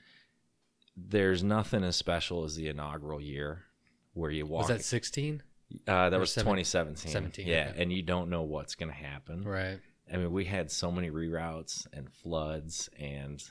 [0.97, 3.63] there's nothing as special as the inaugural year
[4.15, 4.69] where you walk.
[4.69, 5.43] Was that 16?
[5.89, 7.11] uh, that or was seven- 2017.
[7.13, 7.83] 17, yeah, okay.
[7.83, 9.43] and you don't know what's gonna happen.
[9.45, 9.81] Right.
[10.13, 13.43] I mean, we had so many reroutes and floods, and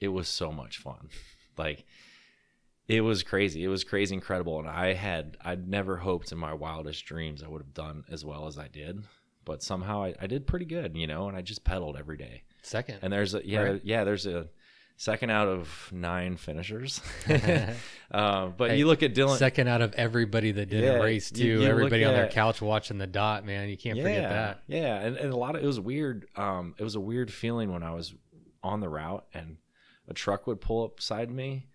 [0.00, 1.08] it was so much fun.
[1.58, 1.84] Like,
[2.88, 3.62] it was crazy.
[3.62, 4.58] It was crazy, incredible.
[4.58, 8.24] And I had, I'd never hoped in my wildest dreams I would have done as
[8.24, 9.02] well as I did.
[9.44, 12.44] But somehow I, I did pretty good, you know, and I just pedaled every day.
[12.62, 13.00] Second.
[13.02, 13.80] And there's a, yeah, Right.
[13.84, 14.48] yeah, there's a
[15.02, 17.00] second out of nine finishers.
[18.12, 19.36] uh, but Hey, you look at Dylan.
[19.36, 21.44] Second out of everybody that did Yeah, a race you- too.
[21.44, 23.68] you look everybody on their couch watching the dot, man.
[23.68, 24.62] You can't forget that.
[24.68, 26.26] Yeah, and, and a lot of it was weird.
[26.36, 28.14] Um, it was a weird feeling when I was
[28.62, 29.56] on the route and
[30.06, 31.66] a truck would pull up beside me,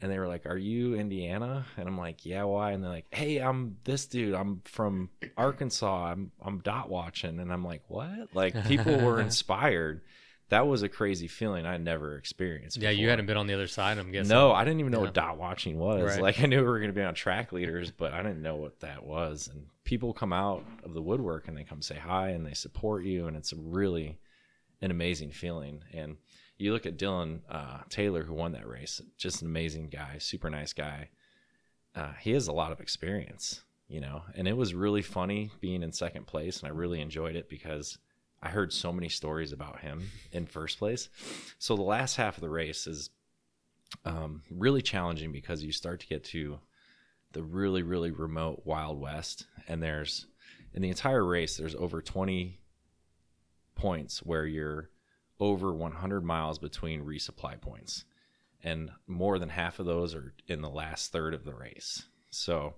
[0.00, 3.06] and they were like, "Are you Indiana?" And I'm like, "Yeah, why?" And they're like,
[3.14, 4.34] "Hey, I'm this dude.
[4.34, 6.12] I'm from Arkansas.
[6.12, 10.02] I'm I'm dot watching." And I'm like, "What?" Like people were inspired.
[10.54, 12.76] That was a crazy feeling I never experienced.
[12.76, 14.28] Yeah, you hadn't been on the other side, I'm guessing.
[14.28, 15.04] No, I didn't even know Yeah.
[15.06, 16.02] what dot watching was.
[16.12, 16.22] Right.
[16.22, 18.54] Like I knew we were going to be on track leaders, but I didn't know
[18.56, 19.48] what that was.
[19.52, 23.04] And people come out of the woodwork and they come say hi and they support
[23.04, 24.18] you, and it's really
[24.80, 25.82] an amazing feeling.
[25.92, 26.18] And
[26.56, 30.50] you look at Dylan uh, Taylor, who won that race, just an amazing guy, super
[30.50, 31.08] nice guy.
[31.96, 35.82] Uh, he has a lot of experience, you know, and it was really funny being
[35.82, 37.98] in second place, and I really enjoyed it because
[38.44, 41.08] I heard so many stories about him in first place.
[41.58, 43.08] So the last half of the race is
[44.04, 46.58] um, really challenging because you start to get to
[47.32, 50.26] the really, really remote Wild West, and there's
[50.74, 52.60] in the entire race there's over 20
[53.74, 54.90] points where you're
[55.40, 58.04] over 100 miles between resupply points,
[58.62, 62.04] and more than half of those are in the last third of the race.
[62.30, 62.74] So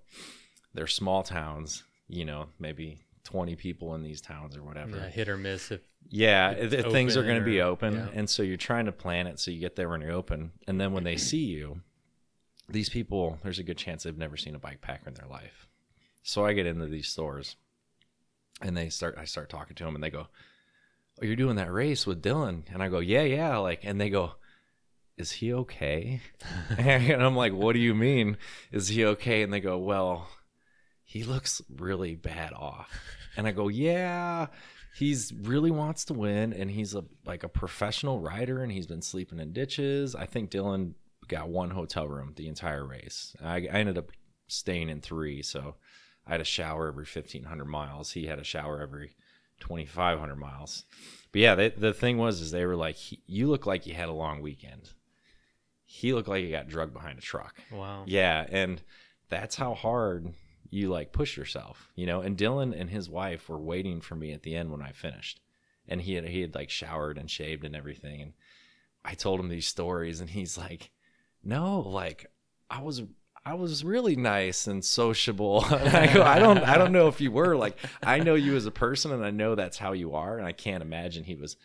[0.72, 4.96] they're small towns, you know, maybe 20 people in these towns or whatever.
[4.96, 5.72] Yeah, hit or miss.
[5.72, 8.08] If Yeah, if, if things are going to be open, yeah.
[8.14, 10.80] and so you're trying to plan it so you get there when you're open, and
[10.80, 11.80] then when they see you,
[12.68, 15.66] these people, there's a good chance they've never seen a bike packer in their life.
[16.22, 17.56] So I get into these stores,
[18.62, 19.16] and they start.
[19.18, 20.28] I start talking to them, and they go,
[21.20, 24.08] "Oh, you're doing that race with Dylan?" And I go, "Yeah, yeah." Like, and they
[24.08, 24.34] go,
[25.16, 26.20] "Is he okay?"
[26.78, 28.36] and I'm like, "What do you mean?
[28.70, 30.28] Is he okay?" And they go, "Well."
[31.06, 32.92] He looks really bad off.
[33.36, 34.48] And I go, Yeah,
[34.96, 39.02] he's really wants to win and he's a like a professional rider and he's been
[39.02, 40.14] sleeping in ditches.
[40.14, 40.94] I think Dylan
[41.28, 43.34] got one hotel room the entire race.
[43.42, 44.10] I, I ended up
[44.48, 45.76] staying in three, so
[46.26, 48.12] I had a shower every fifteen hundred miles.
[48.12, 49.14] He had a shower every
[49.60, 50.84] twenty five hundred miles.
[51.32, 53.94] But yeah, they, the thing was is they were like, he, "You look like you
[53.94, 54.90] had a long weekend."
[55.84, 57.54] He looked like he got drugged behind a truck.
[57.70, 58.02] wow.
[58.06, 58.82] Yeah, and
[59.28, 60.34] that's how hard
[60.70, 62.20] you like push yourself, you know.
[62.20, 65.40] And Dylan and his wife were waiting for me at the end when I finished,
[65.88, 68.20] and he had he had like showered and shaved and everything.
[68.20, 68.32] And
[69.04, 70.90] I told him these stories, and he's like,
[71.42, 72.30] "No, like
[72.70, 73.02] I was."
[73.48, 75.64] I was really nice and sociable.
[75.70, 78.66] I go, I don't, I don't know if you were like, I know you as
[78.66, 81.56] a person, and I know that's how you are, and I can't imagine he was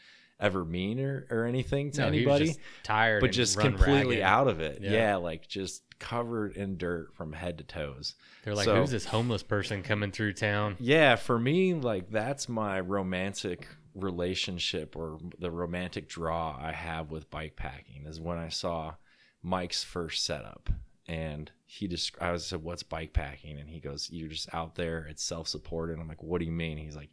[0.41, 4.21] ever mean or, or anything to No, anybody just tired, but just completely ragged.
[4.21, 4.79] out of it.
[4.81, 4.91] Yeah.
[4.91, 5.15] Yeah.
[5.17, 8.15] like just covered in dirt from head to toes.
[8.43, 12.49] They're like, So- "Who's this homeless person coming through town?" Yeah, for me, like that's
[12.49, 18.49] my romantic relationship or the romantic draw I have with bike packing is when I
[18.49, 18.95] saw
[19.43, 20.69] Mike's first setup
[21.07, 23.59] and he just I was said, What's bike packing?
[23.59, 25.99] And he goes, You're just out there, it's self supported.
[25.99, 26.77] I'm like, What do you mean?
[26.77, 27.09] He's like,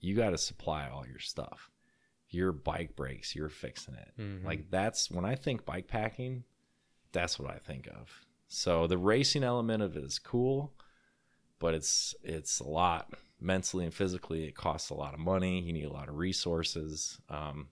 [0.00, 1.70] You gotta supply all your stuff.
[2.30, 4.12] Your bike breaks, you're fixing it.
[4.18, 4.44] Mhm.
[4.44, 6.44] Like that's when I think bike packing,
[7.12, 8.24] that's what I think of.
[8.48, 10.72] So the racing element of it is cool,
[11.58, 15.60] but it's it's a lot mentally and physically, it costs a lot of money.
[15.60, 17.18] You need a lot of resources.
[17.28, 17.68] Um,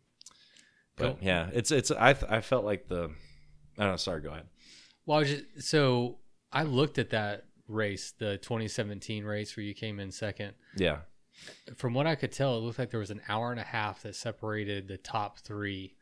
[0.96, 1.18] but Cool.
[1.22, 3.10] yeah, it's it's I I felt like the.
[3.78, 3.96] I don't know.
[3.96, 4.48] Sorry, go ahead.
[5.06, 6.18] Well, I just, so
[6.52, 10.54] I looked at that race, the 2017 race where you came in second.
[10.76, 10.98] Yeah,
[11.76, 14.02] From what I could tell, it looked like there was an hour and a half
[14.02, 15.94] that separated the top three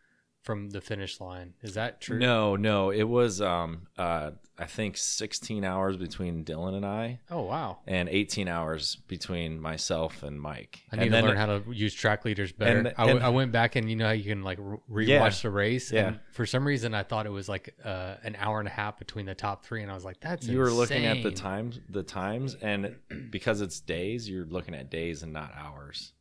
[0.47, 1.55] from the finish line.
[1.61, 2.21] Is that true?
[2.21, 7.43] No, no, it was um uh I think 16 hours between Dylan and I Oh
[7.43, 7.79] wow.
[7.87, 10.81] and 18 hours between myself and Mike.
[10.93, 12.79] I need and to learn how to use track leaders better.
[12.79, 15.05] and- I, w- and- I went back and you know how you can like re-
[15.07, 15.43] rewatch Yeah.
[15.43, 15.93] the race.
[15.93, 16.07] Yeah.
[16.07, 18.99] And for some reason, I thought it was like uh, an hour and a half
[18.99, 21.81] between the top three, and I was like, "That's you were looking at the times
[21.91, 22.95] the times and
[23.31, 26.13] because it's days, you're looking at days and not hours.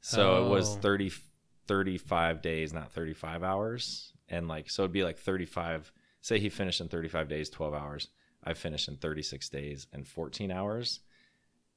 [0.00, 0.80] So it was Oh.
[0.80, 1.10] 30
[1.66, 4.12] 35 days, not 35 hours.
[4.28, 8.08] And like so it'd be like 35 say he finished in 35 days, 12 hours.
[8.42, 11.00] I finished in 36 days and 14 hours.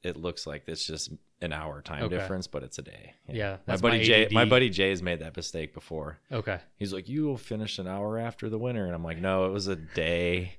[0.04, 1.12] It looks like it's just
[1.42, 2.18] an hour time Okay.
[2.18, 3.14] difference, but it's a day.
[3.28, 4.26] Yeah, my that's buddy my Jay.
[4.26, 4.32] ADD.
[4.32, 6.20] My buddy Jay's made that mistake before.
[6.32, 6.60] Okay.
[6.78, 9.52] He's like, "You will finish an hour after the winner," and I'm like, "No, it
[9.52, 10.54] was a day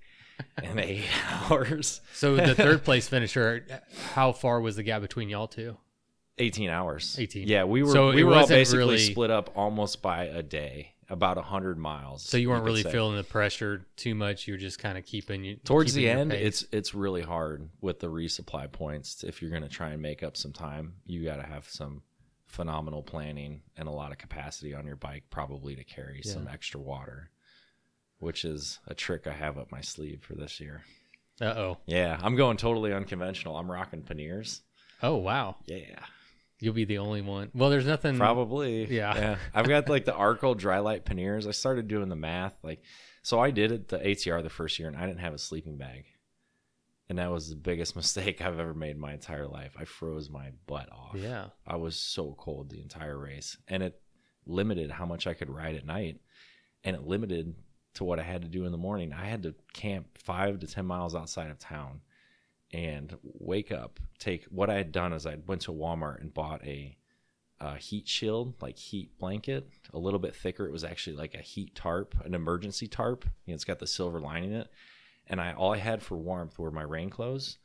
[0.62, 1.04] and eight
[1.50, 3.64] hours, So the third place finisher,
[4.12, 5.76] how far was the gap between y'all two?
[6.38, 7.46] Eighteen hours, 18.
[7.48, 10.24] Yeah, we were So we it were all wasn't basically really- split up almost by
[10.24, 12.22] a day, about a hundred miles.
[12.22, 12.92] So you weren't could really say.
[12.92, 14.46] feeling the pressure too much.
[14.46, 16.46] You were just kind of keeping you Towards keeping the your end, pace.
[16.62, 19.24] it's it's really hard with the resupply points.
[19.24, 22.02] If you're going to try and make up some time, you got to have some
[22.46, 26.80] phenomenal planning and a lot of capacity on your bike, probably to carry some extra
[26.80, 27.30] water,
[28.20, 30.82] which is a trick I have up my sleeve for this year.
[31.42, 31.78] uh oh.
[31.86, 33.56] Yeah, I'm going totally unconventional.
[33.56, 34.62] I'm rocking panniers.
[35.02, 35.56] Oh wow.
[35.66, 36.00] Yeah,
[36.60, 37.50] You'll be the only one.
[37.54, 38.16] Well, there's nothing.
[38.16, 38.86] probably.
[38.92, 39.16] yeah.
[39.16, 39.36] yeah.
[39.54, 41.46] I've got like the Arco dry light panniers.
[41.46, 42.82] I started doing the math, like,
[43.22, 45.76] so I did it the ATR the first year, and I didn't have a sleeping
[45.76, 46.06] bag,
[47.08, 49.72] and that was the biggest mistake I've ever made in my entire life.
[49.78, 51.14] I froze my butt off.
[51.16, 51.46] Yeah.
[51.66, 54.00] I was so cold the entire race, and it
[54.46, 56.20] limited how much I could ride at night,
[56.82, 57.54] and it limited
[57.94, 59.12] to what I had to do in the morning.
[59.12, 62.00] I had to camp five to ten miles outside of town,
[62.72, 64.00] and wake up.
[64.18, 66.96] Take what I had done is I went to Walmart and bought a,
[67.60, 70.66] uh heat shield, like heat blanket, a little bit thicker.
[70.66, 73.24] It was actually like a heat tarp, an emergency tarp.
[73.46, 74.70] You know, it's got the silver lining in it,
[75.26, 77.58] and I all I had for warmth were my rain clothes.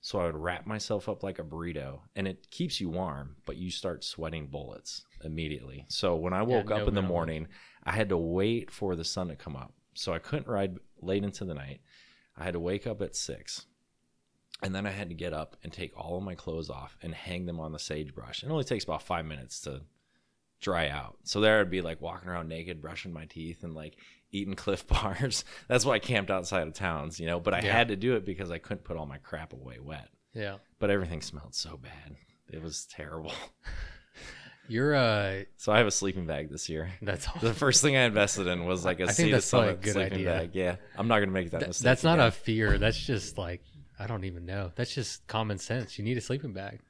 [0.00, 3.56] So I would wrap myself up like a burrito, and it keeps you warm, but
[3.56, 5.86] you start sweating bullets immediately.
[5.88, 7.48] So when I woke no up in the morning,
[7.84, 9.72] I had to wait for the sun to come up.
[9.94, 11.80] So I couldn't ride late into the night.
[12.36, 13.64] I had to wake up at six.
[14.64, 17.14] And then I had to get up and take all of my clothes off and
[17.14, 18.42] hang them on the sagebrush.
[18.42, 19.82] It only takes about five minutes to
[20.60, 21.18] dry out.
[21.24, 23.96] So there I'd be like walking around naked, brushing my teeth and like
[24.32, 25.44] eating Clif bars.
[25.68, 27.38] That's why I camped outside of towns, you know.
[27.38, 27.72] But I Yeah.
[27.76, 30.08] had to do it because I couldn't put all my crap away wet.
[30.32, 30.56] Yeah.
[30.80, 32.16] But everything smelled so bad.
[32.50, 33.32] It was terrible.
[34.68, 35.42] You're uh.
[35.58, 36.90] So I have a sleeping bag this year.
[37.02, 37.34] That's all.
[37.38, 40.12] The first thing I invested in was like a I think that's a good sleeping
[40.14, 40.24] idea.
[40.30, 40.50] bag.
[40.54, 41.84] Yeah, I'm not gonna make that That- mistake.
[41.84, 42.28] that's not again.
[42.28, 42.78] a fear.
[42.78, 43.60] That's just like
[43.98, 44.72] I don't even know.
[44.74, 45.98] That's just common sense.
[45.98, 46.80] You need a sleeping bag.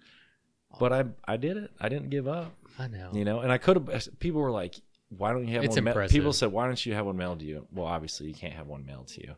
[0.78, 1.70] But I I did it.
[1.80, 2.52] I didn't give up.
[2.78, 3.10] I know.
[3.12, 4.18] You know, and I could have.
[4.18, 4.74] People were like,
[5.08, 6.12] "Why don't you have It's one?" ma-" impressive.
[6.12, 8.66] People said, "Why don't you have one mailed to you?" Well, obviously, you can't have
[8.66, 9.34] one mailed to you.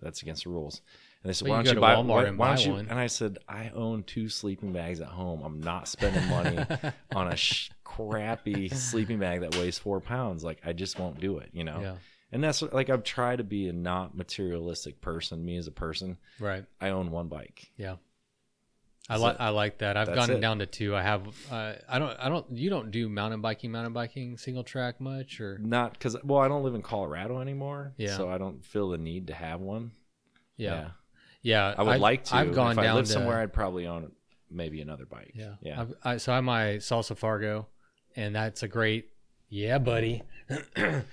[0.00, 0.80] That's against the rules.
[1.22, 2.48] And they said, Well, "Why you don't go you to buy Walmart why, and why
[2.50, 2.88] buy don't you?" one.
[2.88, 5.42] And I said, "I own two sleeping bags at home.
[5.42, 6.58] I'm not spending money
[7.14, 10.44] on a sh- crappy sleeping bag that weighs four pounds.
[10.44, 11.50] Like, I just won't do it.
[11.52, 11.96] You know." Yeah.
[12.30, 15.44] And that's like I've tried to be a not materialistic person.
[15.44, 16.64] Me as a person, Right.
[16.80, 17.70] I own one bike.
[17.76, 17.96] Yeah.
[19.10, 19.96] I like I like that.
[19.96, 20.40] I've gone it.
[20.40, 20.94] down to two.
[20.94, 21.26] I have.
[21.50, 22.14] Uh, I don't.
[22.20, 22.44] I don't.
[22.50, 26.48] You don't do mountain biking, mountain biking, single track much, or Not because well, I
[26.48, 27.94] don't live in Colorado anymore.
[27.96, 28.16] Yeah.
[28.18, 29.92] So I don't feel the need to have one.
[30.58, 30.90] yeah,
[31.40, 31.74] yeah.
[31.78, 32.36] I would like to.
[32.36, 34.12] I've gone if I down lived to somewhere, I'd probably own
[34.50, 35.32] maybe another bike.
[35.34, 35.54] Yeah.
[35.62, 35.80] Yeah.
[35.80, 37.66] I've, I, so I have my Salsa Fargo,
[38.14, 39.08] and that's a great.
[39.48, 40.22] Yeah, buddy.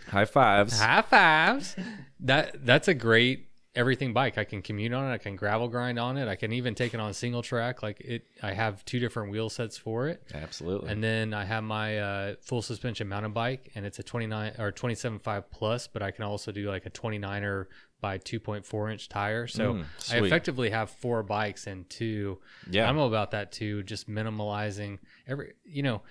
[0.09, 0.79] High fives.
[0.79, 1.75] High fives.
[2.19, 4.37] That that's a great everything bike.
[4.37, 5.13] I can commute on it.
[5.13, 6.27] I can gravel grind on it.
[6.29, 7.83] I can even take it on single track.
[7.83, 10.23] Like it, I have two different wheel sets for it.
[10.33, 10.89] Absolutely.
[10.91, 14.71] And then I have my uh, full suspension mountain bike, and it's a 29 or
[14.71, 17.65] 27.5 plus, but I can also do like a 29er
[17.99, 19.47] by 2.4 inch tire.
[19.47, 22.39] So Mm, I effectively have four bikes and two.
[22.69, 22.87] yeah.
[22.89, 26.01] I'm about that too, just minimalizing every, you know,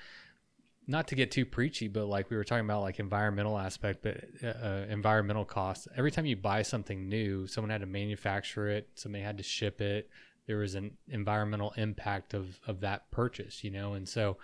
[0.86, 4.24] not to get too preachy, but like we were talking about, like environmental aspect, but
[4.43, 5.89] uh, uh, environmental costs.
[5.97, 9.81] Every time you buy something new, someone had to manufacture it, somebody had to ship
[9.81, 10.11] it.
[10.47, 14.36] There was an environmental impact of of that purchase, you know, and so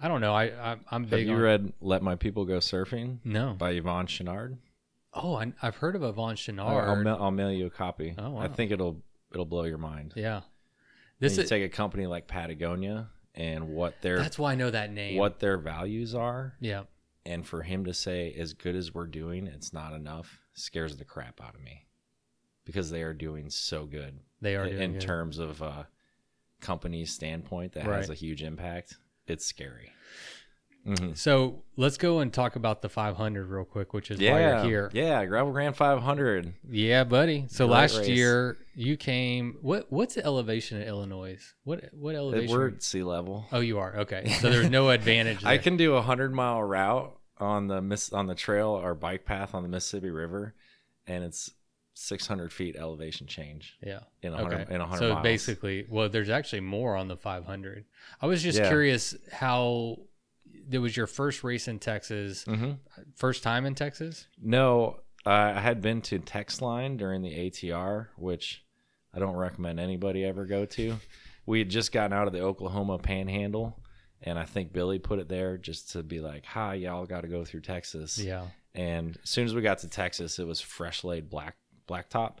[0.00, 0.34] I don't know.
[0.34, 1.26] I, I I'm Have big.
[1.26, 3.54] you on, read "Let My People Go Surfing" No.
[3.56, 4.58] by Yvon Chouinard?
[5.14, 6.88] Oh, I, I've heard of Yvon I'll, Chouinard.
[6.88, 8.14] I'll, mail, I'll mail you a copy.
[8.18, 9.02] Oh, I think it'll
[9.32, 10.12] it'll blow your mind.
[10.14, 10.42] yeah.
[11.20, 14.90] This is take a company like Patagonia and what their That's why I know that
[14.92, 15.16] name.
[15.18, 16.84] what their values are Yeah.
[17.24, 21.04] and for him to say as good as we're doing it's not enough scares the
[21.04, 21.86] crap out of me
[22.64, 25.00] because they are doing so good They are in, doing in good.
[25.02, 25.84] terms of uh
[26.60, 27.96] company's standpoint that Right.
[27.98, 28.96] has a huge impact
[29.26, 29.92] it's scary
[30.86, 31.16] Mhm.
[31.16, 34.90] So let's go and talk about the 500 real quick, which is why you're here.
[34.94, 37.46] yeah gravel grand 500 Yeah, buddy.
[37.48, 38.08] So Great last race.
[38.08, 39.56] year you came.
[39.62, 41.38] What what's the elevation in Illinois?
[41.64, 42.56] What what elevation?
[42.56, 44.28] we're at sea level oh, you are okay.
[44.40, 45.44] So there's no advantage.
[45.44, 49.24] I can do a hundred mile route on the miss on the trail or bike
[49.24, 50.54] path on the Mississippi River,
[51.06, 51.50] and it's
[51.94, 54.00] six hundred feet elevation change Yeah.
[54.22, 54.42] in a Okay.
[54.42, 55.22] hundred in a hundred So miles.
[55.22, 57.86] basically, well, there's actually more on the 500.
[58.22, 58.68] I was just Yeah.
[58.68, 59.98] curious how.
[60.68, 62.72] There was your first race in Texas, hmm
[63.14, 64.26] first time in Texas.
[64.40, 68.64] No, I had been to Texline during the ATR, which
[69.14, 70.98] I don't recommend anybody ever go to.
[71.46, 73.80] We had just gotten out of the Oklahoma Panhandle,
[74.22, 77.28] and I think Billy put it there just to be like, "Hi, y'all got to
[77.28, 78.46] go through Texas." Yeah.
[78.74, 81.56] And as soon as we got to Texas, it was fresh laid black
[81.88, 82.38] blacktop,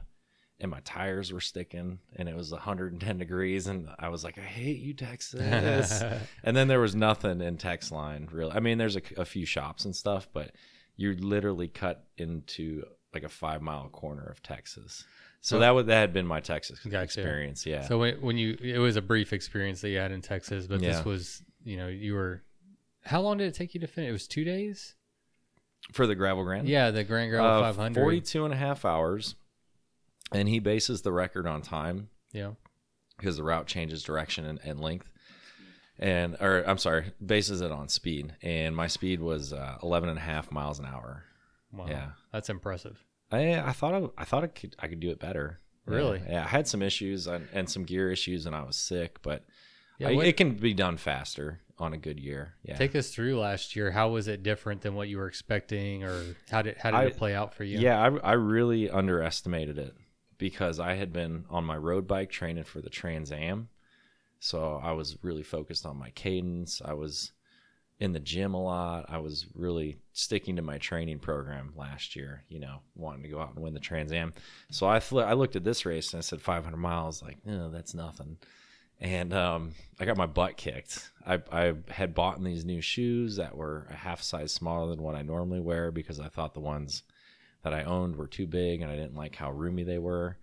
[0.60, 4.42] and my tires were sticking, and it was 110 degrees, and I was like, I
[4.42, 6.02] hate you, Texas.
[6.44, 8.52] and then there was nothing in Texline, really.
[8.52, 10.52] I mean, there's a, a few shops and stuff, but
[10.96, 15.04] you literally cut into like a five mile corner of Texas.
[15.42, 17.02] So that would that had been my Texas Gotcha.
[17.04, 17.64] experience.
[17.66, 17.82] Yeah.
[17.86, 20.80] So when, when you, it was a brief experience that you had in Texas, but
[20.80, 20.92] Yeah.
[20.96, 22.42] this was, you know, you were.
[23.04, 24.08] How long did it take you to finish?
[24.08, 24.94] It was two days.
[25.92, 26.66] for the gravel grand.
[26.68, 28.00] Yeah, the Grand Gravel Uh, 500.
[28.00, 29.36] 42 and a half hours.
[30.32, 32.08] And he bases the record on time.
[32.32, 32.52] Yeah.
[33.16, 35.10] because the route changes direction and, and length
[35.98, 40.18] and or i'm sorry bases it on speed and my speed was uh, 11 and
[40.18, 41.24] a half miles an hour
[41.72, 41.86] Wow.
[41.88, 42.08] Yeah.
[42.32, 43.02] That's impressive.
[43.32, 45.94] i i thought i, I thought I could i could do it better Yeah.
[45.94, 46.20] Really?
[46.28, 49.44] yeah, i had some issues and, and some gear issues and i was sick but
[49.98, 50.08] Yeah.
[50.10, 53.38] I- what- it can be done faster on a good year yeah Take us through
[53.38, 53.90] last year.
[53.92, 57.04] How was it different than what you were expecting, or how did how did I-
[57.04, 57.78] it play out for you?
[57.78, 59.94] Yeah, I, I really underestimated it
[60.38, 63.68] because I had been on my road bike training for the Trans Am.
[64.38, 66.82] So I was really focused on my cadence.
[66.84, 67.32] I was
[67.98, 69.06] in the gym a lot.
[69.08, 73.40] I was really sticking to my training program last year, you know, wanting to go
[73.40, 74.34] out and win the Trans Am.
[74.70, 77.70] So I fl- I looked at this race and I said 500 miles, like, no,
[77.70, 78.36] that's nothing.
[79.00, 81.10] And um, I got my butt kicked.
[81.26, 85.14] I, I had bought these new shoes that were a half size smaller than what
[85.14, 87.02] I normally wear because I thought the ones
[87.66, 90.36] that I owned were too big and I didn't like how roomy they were.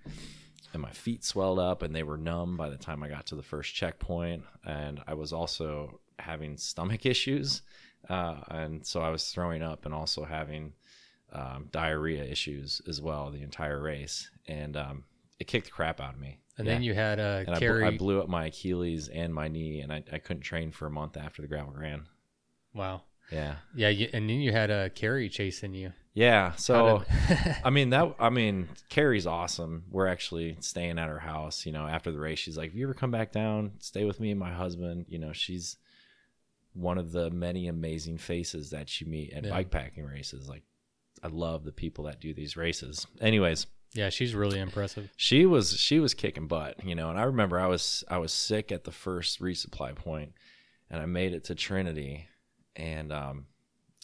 [0.74, 3.36] And my feet swelled up and they were numb by the time I got to
[3.36, 4.44] the first checkpoint.
[4.66, 7.62] And I was also having stomach issues.
[8.10, 10.74] Uh, and so I was throwing up and also having
[11.32, 14.30] um, diarrhea issues as well the entire race.
[14.50, 15.06] And um,
[15.40, 16.40] it kicked the crap out of me.
[16.58, 16.74] And Yeah.
[16.74, 19.80] then you had uh, and I, bl- I blew up my Achilles and my knee,
[19.80, 22.04] and I, I couldn't train for a month after the gravel grand.
[22.74, 23.04] wow.
[23.32, 25.94] Yeah, Yeah, you, and then you had a uh, Carrie chasing you.
[26.14, 26.53] Yeah.
[26.56, 27.03] So
[27.64, 29.85] I mean that I mean Carrie's awesome.
[29.90, 31.65] We're actually staying at her house.
[31.65, 34.19] You know, after the race, she's like, "If you ever come back down, stay with
[34.19, 35.77] me and my husband." You know, she's
[36.73, 39.52] one of the many amazing faces that you meet at Yeah.
[39.52, 40.49] bike packing races.
[40.49, 40.64] Like,
[41.22, 43.06] I love the people that do these races.
[43.22, 45.11] Anyways, yeah, she's really impressive.
[45.15, 47.10] she was she was kicking butt, you know.
[47.11, 50.34] And I remember I was I was sick at the first resupply point,
[50.90, 52.27] and I made it to Trinity,
[52.76, 53.45] and um,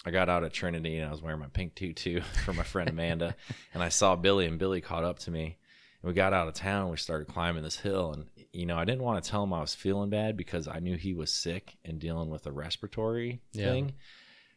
[0.05, 2.89] I got out at Trinity and I was wearing my pink tutu for my friend
[2.89, 3.35] Amanda,
[3.73, 5.57] and I saw Billy and Billy caught up to me,
[6.01, 6.83] and we got out of town.
[6.83, 9.53] and We started climbing this hill, and you know I didn't want to tell him
[9.53, 13.41] I was feeling bad because I knew he was sick and dealing with a respiratory
[13.51, 13.65] Yeah.
[13.71, 13.93] thing.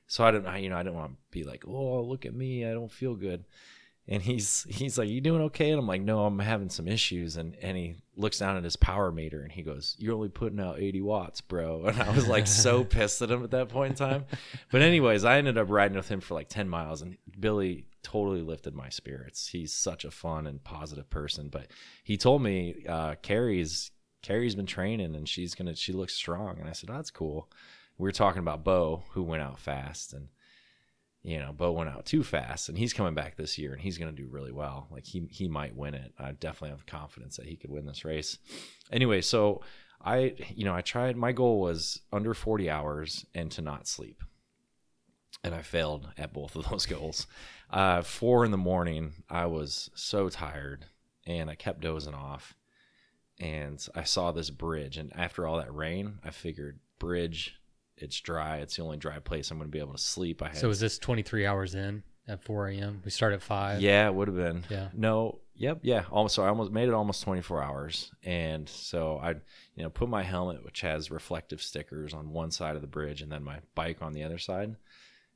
[0.06, 2.34] So I didn't, I, you know, I didn't want to be like, "Oh, look at
[2.34, 3.44] me, I don't feel good."
[4.08, 7.36] And he's he's like, "You doing okay?" And I'm like, "No, I'm having some issues."
[7.36, 10.60] And and he looks down at his power meter and he goes, "You're only putting
[10.60, 13.92] out 80 watts, bro." And I was like so pissed at him at that point
[13.92, 14.24] in time.
[14.70, 18.42] But anyways, I ended up riding with him for like 10 miles, and Billy totally
[18.42, 19.48] lifted my spirits.
[19.48, 21.48] He's such a fun and positive person.
[21.48, 21.68] But
[22.02, 23.90] he told me uh, Carrie's
[24.22, 26.58] Carrie's been training and she's gonna she looks strong.
[26.58, 27.50] And I said, oh, "That's cool."
[27.98, 30.28] We were talking about Bo, who went out fast, and
[31.22, 33.96] you know, Bo went out too fast, and he's coming back this year, and he's
[33.96, 34.88] going to do really well.
[34.90, 36.12] Like he he might win it.
[36.18, 38.38] I definitely have confidence that he could win this race.
[38.90, 39.62] Anyway, so
[40.04, 41.16] I you know I tried.
[41.16, 44.22] My goal was under forty hours and to not sleep,
[45.44, 47.26] and I failed at both of those goals.
[47.70, 50.86] Uh, four in the morning, I was so tired,
[51.24, 52.56] and I kept dozing off.
[53.40, 57.56] And I saw this bridge, and after all that rain, I figured bridge.
[58.02, 58.58] It's dry.
[58.58, 60.42] It's the only dry place I'm going to be able to sleep.
[60.42, 63.02] I had So is this 23 hours in at 4 a.m.?
[63.04, 63.80] We start at 5.
[63.80, 64.64] yeah, it would have been.
[64.68, 64.88] Yeah.
[64.94, 66.04] No, Yep, yeah.
[66.10, 68.10] Almost so I almost made it almost 24 hours.
[68.24, 69.30] And so I
[69.76, 73.22] you know, put my helmet which has reflective stickers on one side of the bridge
[73.22, 74.74] and then my bike on the other side.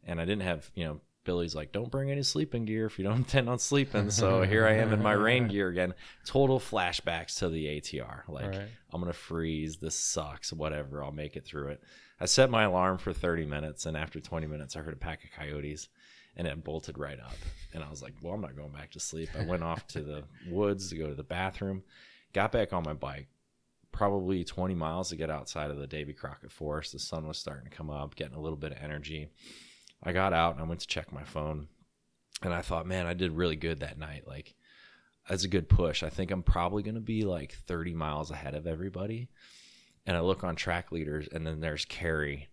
[0.04, 3.04] And I didn't have, you know, Billy's like, "Don't bring any sleeping gear if you
[3.04, 5.92] don't intend on sleeping." So here I am in my rain gear again.
[6.24, 8.22] Total flashbacks to the ATR.
[8.28, 8.68] Like, Right.
[8.92, 9.76] I'm going to freeze.
[9.76, 10.52] This sucks.
[10.52, 11.02] Whatever.
[11.04, 11.82] I'll make it through it.
[12.20, 15.24] I set my alarm for 30 minutes and after 20 minutes I heard a pack
[15.24, 15.88] of coyotes
[16.36, 17.36] and it bolted right up.
[17.72, 19.30] And I was like, well, I'm not going back to sleep.
[19.38, 21.82] I went off to the woods to go to the bathroom,
[22.32, 23.28] got back on my bike,
[23.92, 26.92] probably 20 miles to get outside of the Davy Crockett Forest.
[26.92, 29.28] The sun was starting to come up, getting a little bit of energy.
[30.02, 31.68] I got out and I went to check my phone.
[32.42, 34.24] And I thought, man, I did really good that night.
[34.26, 34.54] Like,
[35.26, 36.02] that's a good push.
[36.02, 39.28] I think I'm probably going to be like 30 miles ahead of everybody.
[40.06, 42.48] And I look on track leaders, and then there's Carrie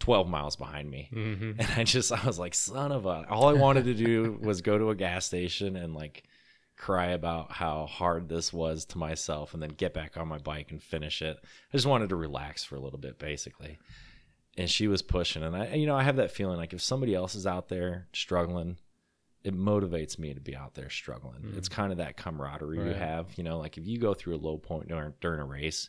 [0.00, 1.08] 12 miles behind me.
[1.12, 1.60] Mm-hmm.
[1.60, 3.26] And I just, I was like, son of a.
[3.28, 6.24] All I wanted to do was go to a gas station and like
[6.76, 10.70] cry about how hard this was to myself and then get back on my bike
[10.70, 11.38] and finish it.
[11.42, 13.78] I just wanted to relax for a little bit, basically.
[14.58, 15.42] And she was pushing.
[15.42, 18.08] And I, you know, I have that feeling like if somebody else is out there
[18.12, 18.76] struggling,
[19.44, 21.54] it motivates me to be out there struggling.
[21.56, 23.26] It's kind of that camaraderie you have.
[23.36, 25.88] You know, like if you go through a low point during, during a race,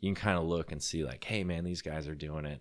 [0.00, 2.60] you can kind of look and see, like, hey, man, these guys are doing it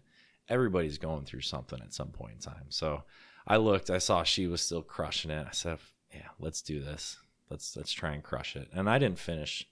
[0.49, 2.65] everybody's going through something at some point in time.
[2.69, 3.03] So
[3.47, 5.45] I looked, I saw she was still crushing it.
[5.47, 5.77] I said,
[6.13, 7.17] "Yeah, let's do this.
[7.49, 9.67] Let's let's try and crush it." And I didn't finish.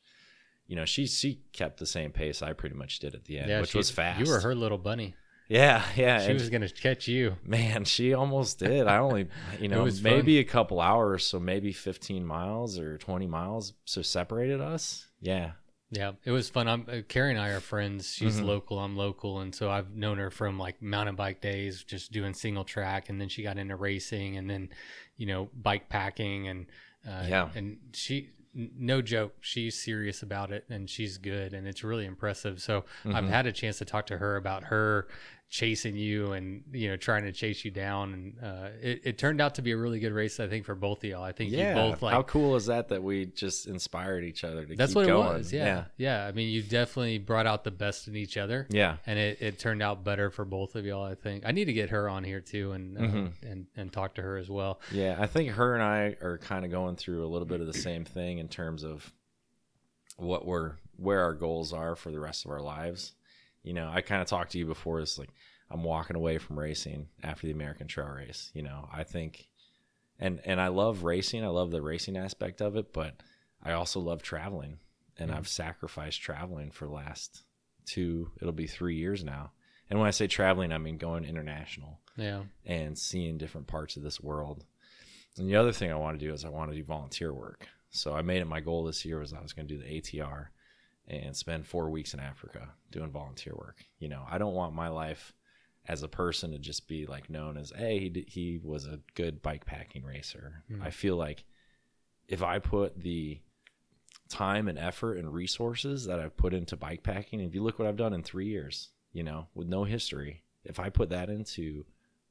[0.67, 3.61] You know, she she kept the same pace I pretty much did at the end,
[3.61, 4.19] which she- was fast.
[4.19, 5.15] You were her little bunny.
[5.49, 6.19] Yeah, yeah.
[6.19, 7.37] She and was gonna catch you.
[7.45, 8.85] man, she almost did.
[8.85, 9.29] I only,
[9.61, 10.11] you know, was fun.
[10.11, 15.07] maybe a couple hours, so maybe 15 miles or 20 miles, so separated us.
[15.21, 15.51] Yeah,
[15.89, 16.67] Yeah, it was fun.
[16.67, 18.13] I'm uh, Carrie and I are friends.
[18.13, 18.45] She's Mhm.
[18.45, 22.33] local, I'm local, and so I've known her from like mountain bike days, just doing
[22.33, 24.69] single track, and then she got into racing, and then
[25.15, 26.65] you know bike packing, and
[27.07, 27.49] uh, Yeah.
[27.55, 32.59] and she no joke, she's serious about it, and she's good, and it's really impressive.
[32.61, 33.29] So I've Mhm.
[33.29, 35.07] had a chance to talk to her about her
[35.49, 39.39] chasing you and you know trying to chase you down and uh, it, it turned
[39.39, 41.51] out to be a really good race i think for both of y'all i think
[41.51, 41.69] yeah.
[41.69, 44.91] you both like How cool is that that we just inspired each other to that's
[44.91, 45.85] keep what it was yeah.
[45.95, 48.97] yeah i mean you definitely brought out the best in each other yeah.
[49.05, 51.73] and it, it turned out better for both of y'all i think i need to
[51.73, 53.31] get her on here too and uh, Mhm.
[53.43, 56.65] and and talk to her as well Yeah, I think her and I are kind
[56.65, 59.13] of going through a little bit of the same thing in terms of
[60.17, 63.13] what we're where our goals are for the rest of our lives.
[63.63, 64.99] You know, I kind of talked to you before.
[64.99, 65.29] It's like
[65.69, 68.51] I'm walking away from racing after the American Trail Race.
[68.53, 69.47] You know, I think,
[70.19, 71.43] and and I love racing.
[71.43, 73.15] I love the racing aspect of it, but
[73.63, 74.79] I also love traveling,
[75.17, 75.37] and mm-hmm.
[75.37, 77.43] I've sacrificed traveling for the last
[77.85, 78.31] two.
[78.41, 79.51] It'll be three years now.
[79.89, 84.03] And when I say traveling, I mean going international yeah and seeing different parts of
[84.03, 84.65] this world.
[85.37, 87.67] And the other thing I want to do is I want to do volunteer work.
[87.91, 90.01] So I made it my goal this year was I was going to do the
[90.01, 90.47] ATR
[91.07, 93.85] and spend four weeks in Africa doing volunteer work.
[93.99, 95.33] You know, I don't want my life
[95.87, 98.99] as a person to just be like known as, hey, he, d- he was a
[99.15, 100.63] good bike packing racer.
[100.67, 100.83] Hmm.
[100.83, 101.45] I feel like
[102.27, 103.39] if I put the
[104.27, 107.87] time and effort and resources that I've put into bike packing, if you look what
[107.87, 111.85] I've done in three years, you know, with no history, if I put that into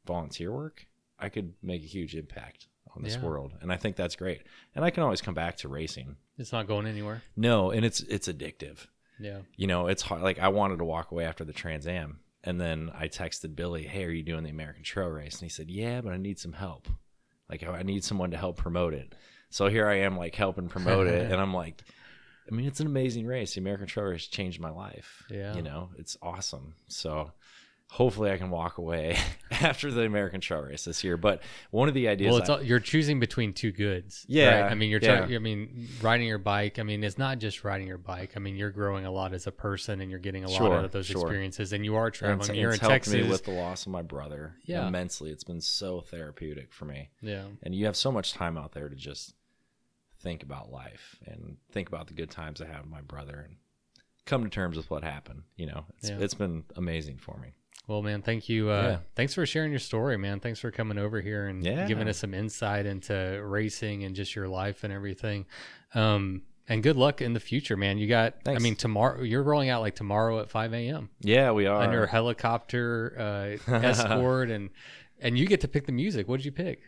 [0.04, 0.86] volunteer work,
[1.18, 2.66] I could make a huge impact
[2.96, 3.22] on this Yeah.
[3.22, 3.52] world.
[3.60, 4.42] And I think that's great.
[4.74, 6.16] And I can always come back to racing.
[6.38, 8.86] it's not going anywhere No, and it's it's addictive.
[9.20, 12.20] yeah You know, it's hard like I wanted to walk away after the Trans Am.
[12.44, 15.34] And then I texted Billy, Hey, are you doing the American Trail Race?
[15.34, 16.88] And he said, Yeah, but I need some help.
[17.50, 19.14] Like I I need someone to help promote it.
[19.50, 21.30] So here I am like helping promote it.
[21.32, 21.82] And I'm like,
[22.50, 23.54] I mean, it's an amazing race.
[23.54, 25.24] The American Trail Race changed my life.
[25.30, 25.54] Yeah.
[25.56, 26.74] You know, it's awesome.
[26.88, 27.32] So
[27.96, 29.16] hopefully I can walk away
[29.50, 31.16] after the American Trail Race this year.
[31.16, 31.40] But
[31.70, 34.72] one of the ideas well it's I- all, you're choosing between two goods Yeah, right?
[34.72, 35.18] i mean you're yeah.
[35.20, 38.38] trying i mean riding your bike i mean it's not just riding your bike i
[38.38, 40.84] mean you're growing a lot as a person and you're getting a lot Sure, out
[40.84, 41.22] of those sure.
[41.22, 43.86] experiences and you are traveling it's, you're it's in helped texas me with the loss
[43.86, 44.86] of my brother Yeah.
[44.86, 45.30] immensely.
[45.30, 47.08] It's been so therapeutic for me.
[47.22, 49.32] yeah and you have so much time out there to just
[50.20, 53.56] think about life and think about the good times I had with my brother and
[54.26, 55.42] come to terms with what happened.
[55.56, 56.18] You know, it's, Yeah.
[56.20, 57.54] it's been amazing for me.
[57.88, 58.70] Well, man, thank you.
[58.70, 58.98] Uh, Yeah.
[59.14, 60.40] Thanks for sharing your story, man.
[60.40, 61.86] Thanks for coming over here and Yeah.
[61.86, 65.46] giving us some insight into racing and just your life and everything.
[65.94, 67.96] Um, and good luck in the future, man.
[67.98, 68.60] You got, Thanks.
[68.60, 71.10] I mean, tomorrow, you're rolling out like tomorrow at 5 a.m.
[71.20, 71.80] Yeah, we are.
[71.80, 73.14] under a helicopter
[73.68, 74.70] uh, escort, and
[75.20, 76.26] and you get to pick the music.
[76.28, 76.80] What did you pick?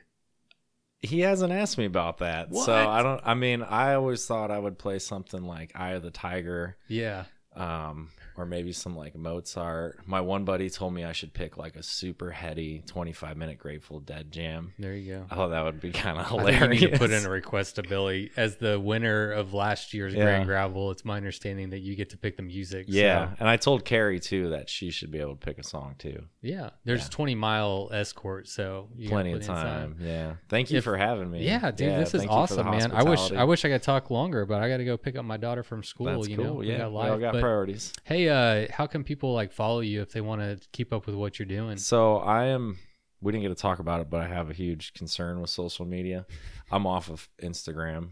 [1.00, 2.66] he hasn't asked me about that, What?
[2.66, 3.20] so I don't.
[3.24, 7.26] I mean, I always thought I would play something like "Eye of the Tiger." Yeah.
[7.54, 10.00] um, or maybe some like Mozart.
[10.06, 14.00] My one buddy told me I should pick like a super heady 25 minute Grateful
[14.00, 14.72] Dead jam.
[14.78, 15.26] There you go.
[15.30, 16.60] Oh, that would be kind of I hilarious.
[16.60, 19.92] think you need to put in a request to Billy as the winner of last
[19.92, 20.22] year's Yeah.
[20.24, 20.90] Grand Gravel.
[20.92, 22.86] It's my understanding that you get to pick the music.
[22.86, 25.64] so- yeah, and I told Carrie too that she should be able to pick a
[25.64, 26.24] song too.
[26.40, 26.70] Yeah.
[26.84, 27.08] There's Yeah.
[27.10, 29.96] 20 mile escort, so Plenty of time.
[30.00, 30.34] Yeah.
[30.48, 31.44] Thank you If- for having me.
[31.44, 32.92] Yeah, dude, this is thank you for the awesome, man.
[32.92, 33.32] I wish.
[33.32, 35.62] I wish I could talk longer, but I got to go pick up my daughter
[35.62, 36.06] from school.
[36.06, 36.44] That's you cool.
[36.44, 37.92] know, We yeah, got we all got but- priorities.
[38.04, 41.14] Hey, uh, how can people like follow you if they want to keep up with
[41.16, 41.76] what you're doing?
[41.78, 42.78] So I am.
[43.20, 45.84] We didn't get to talk about it, but I have a huge concern with social
[45.84, 46.24] media.
[46.70, 48.10] I'm off of Instagram,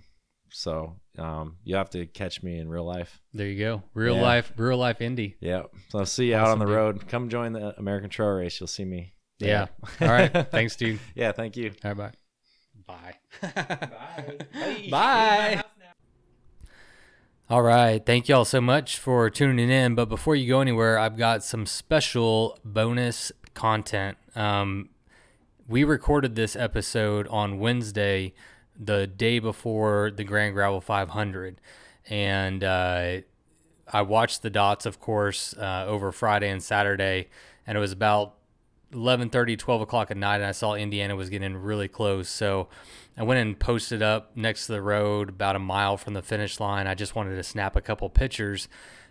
[0.51, 3.21] so um, you have to catch me in real life.
[3.33, 3.83] There you go.
[3.95, 4.23] Real Yeah.
[4.23, 5.35] life, real life indie.
[5.41, 5.63] Yeah.
[5.91, 6.75] So I'll see you out on the dude.
[6.75, 7.09] road.
[7.09, 8.59] Come join the American Trail Race.
[8.61, 9.13] You'll see me.
[9.39, 9.67] Yeah.
[10.01, 10.31] All right.
[10.51, 10.99] Thanks, dude.
[11.15, 11.33] yeah.
[11.33, 11.73] Thank you.
[11.85, 12.13] All right,
[12.87, 13.15] bye.
[13.43, 13.43] Bye.
[14.53, 14.89] Bye.
[14.91, 15.63] Bye.
[17.49, 18.05] All right.
[18.05, 19.95] Thank y'all so much for tuning in.
[19.95, 24.17] But before you go anywhere, I've got some special bonus content.
[24.35, 24.89] Um,
[25.69, 28.35] we recorded this episode on Wednesday,
[28.79, 31.61] the day before the Grand Gravel 500.
[32.09, 33.19] And uh,
[33.93, 37.29] I watched the dots, of course, uh, over Friday and Saturday.
[37.67, 38.37] And it was about
[38.93, 42.29] 11:30, 12 o'clock at night, and I saw Indiana was getting really close.
[42.29, 42.69] So
[43.17, 46.61] I went and posted up next to the road, about a mile from the finish
[46.61, 46.87] line.
[46.87, 48.69] I just wanted to snap a couple pictures,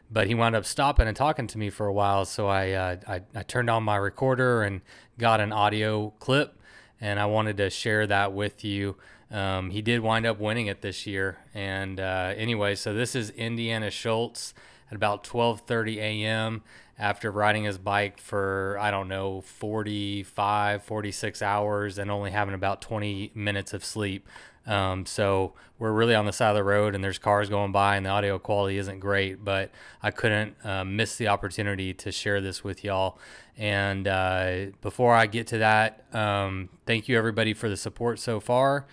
[0.09, 2.25] but he wound up stopping and talking to me for a while.
[2.25, 4.81] So I uh, I, I turned on my recorder and
[5.17, 6.57] got an audio clip,
[7.01, 8.95] and I wanted to share that with you.
[9.31, 13.31] Um, he did wind up winning it this year, and uh, anyway, so this is
[13.31, 14.53] Indiana Schultz
[14.89, 16.61] at about 12:30 a.m.
[16.97, 22.81] after riding his bike for I don't know 45 46 hours and only having about
[22.81, 24.27] 20 minutes of sleep.
[24.67, 27.97] Um, so we're really on the side of the road and there's cars going by
[27.97, 29.69] and the audio quality isn't great, but
[30.01, 33.19] I couldn't uh, miss the opportunity to share this with y'all.
[33.57, 38.39] And uh, before I get to that, um, thank you everybody for the support so
[38.39, 38.85] far.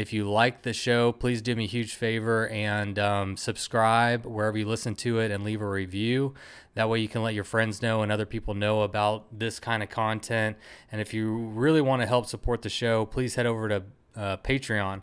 [0.00, 4.56] If you like the show, please do me a huge favor and um, subscribe wherever
[4.56, 6.32] you listen to it and leave a review.
[6.72, 9.82] That way, you can let your friends know and other people know about this kind
[9.82, 10.56] of content.
[10.90, 13.82] And if you really want to help support the show, please head over to
[14.16, 15.02] uh, Patreon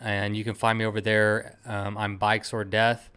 [0.00, 1.60] and you can find me over there.
[1.64, 3.10] Um, I'm Bikes or Death.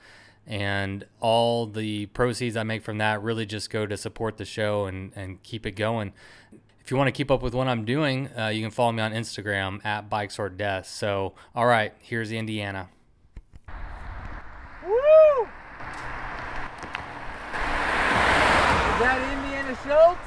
[0.45, 4.85] And all the proceeds I make from that really just go to support the show
[4.85, 6.13] and, and keep it going
[6.89, 9.03] if you want to keep up with what I'm doing, uh, you can follow me
[9.03, 10.87] on Instagram at Bikes or Death.
[10.87, 12.89] So, all right, here's Indiana.
[13.67, 15.43] Woo!
[15.43, 15.49] Is
[18.97, 20.19] that Indiana Schultz?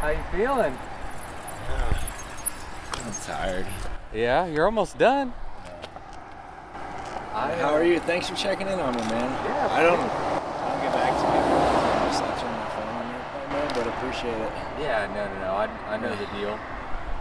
[0.00, 0.76] How you feeling?
[3.04, 3.66] I'm tired.
[4.12, 5.32] Yeah, you're almost done.
[7.32, 8.00] I, How are you?
[8.00, 9.30] Thanks for checking in on me, man.
[9.46, 10.31] Yeah, I don't, I don't
[14.12, 14.52] appreciate it.
[14.78, 15.52] Yeah, no, no, no.
[15.54, 16.58] I, I know the deal.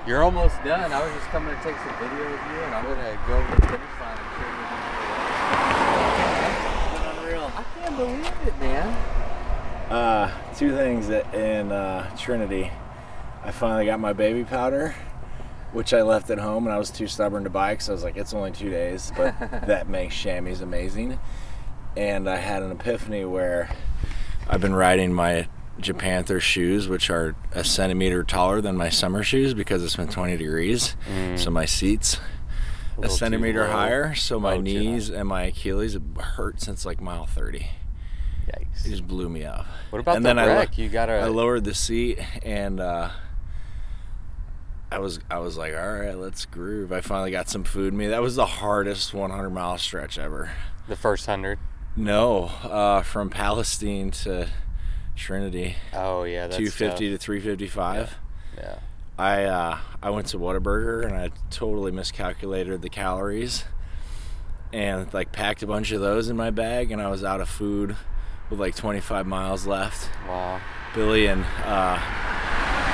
[0.05, 0.91] You're almost done.
[0.91, 3.55] I was just coming to take some video of you, and I'm gonna go over
[3.55, 4.49] the finish line and show
[7.23, 7.35] you.
[7.39, 7.51] Unreal.
[7.55, 8.88] I can't believe it, man.
[9.89, 12.72] Uh, two things that in uh, Trinity.
[13.43, 14.93] I finally got my baby powder,
[15.72, 18.03] which I left at home, and I was too stubborn to buy because I was
[18.03, 21.19] like, it's only two days, but that makes chamois amazing.
[21.97, 23.69] And I had an epiphany where
[24.47, 25.47] I've been riding my
[25.82, 30.38] Japanther shoes, which are a centimeter taller than my summer shoes because it's been 20
[30.38, 30.95] degrees.
[31.36, 32.20] So my seats
[32.98, 34.14] a, too centimeter higher.
[34.16, 37.68] So my Oh, knees and my Achilles have hurt since like mile 30.
[38.48, 38.86] Yikes!
[38.86, 39.66] It just blew me up.
[39.91, 41.14] What about and the then I lo- you gotta.
[41.14, 43.10] I lowered the seat and uh,
[44.91, 46.91] I was I was like, all right, let's groove.
[46.91, 48.08] I finally got some food in me.
[48.08, 50.52] That was the hardest 100 mile stretch ever.
[50.88, 51.60] the first hundred.
[51.95, 54.48] No, uh, from Palestine to
[55.22, 58.15] Trinity, Oh yeah, 250 to 355.
[58.57, 58.80] Yeah.
[59.19, 63.65] I uh, I went to Whataburger and I totally miscalculated the calories
[64.73, 67.49] and like packed a bunch of those in my bag and I was out of
[67.49, 67.95] food
[68.49, 70.10] with like 25 miles left.
[70.27, 70.60] Wow.
[70.95, 71.99] Billy and uh,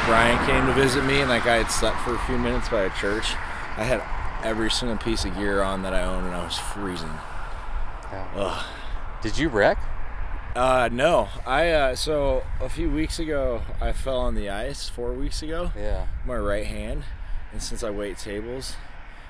[0.06, 2.84] Brian came to visit me, and like I had slept for a few minutes by
[2.84, 3.34] a church.
[3.76, 4.02] I had
[4.46, 7.10] every single piece of gear on that I own, and I was freezing.
[8.12, 8.28] Yeah.
[8.36, 8.66] Ugh.
[9.22, 9.78] Did you wreck?
[10.56, 14.90] Uh, no, I uh, so a few weeks ago I fell on the ice.
[14.90, 16.08] Four weeks ago, Yeah.
[16.26, 17.04] my right hand,
[17.52, 18.76] and since I wait tables,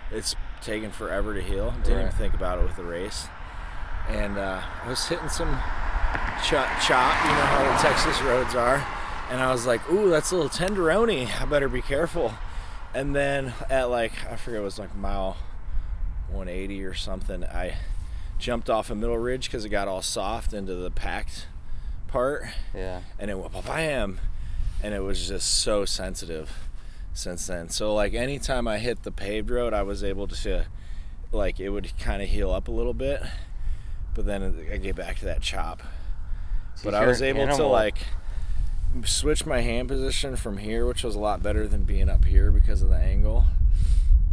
[0.10, 1.74] it's taken forever to heal.
[1.84, 3.28] Didn't even think about it with the race,
[4.08, 5.50] and uh, I was hitting some
[6.46, 7.26] chop, chop.
[7.26, 8.86] You know how the Texas roads are,
[9.30, 11.28] and I was like, "Ooh, that's a little tenderoni.
[11.42, 12.34] I better be careful."
[12.94, 15.36] And then at like I forget it was like mile
[16.30, 17.76] 180 or something, I
[18.38, 21.48] jumped off a middle ridge because it got all soft into the packed
[22.08, 22.44] part,
[22.74, 23.02] Yeah.
[23.20, 24.20] and it went bam,
[24.84, 26.52] and it was just so sensitive
[27.14, 27.70] since then.
[27.70, 30.66] So like anytime I hit the paved road, I was able to
[31.32, 33.22] like it would kind of heal up a little bit,
[34.14, 35.82] but then I get back to that chop.
[36.84, 37.98] But I was able to like
[39.04, 42.52] switch my hand position from here, which was a lot better than being up here
[42.52, 43.46] because of the angle.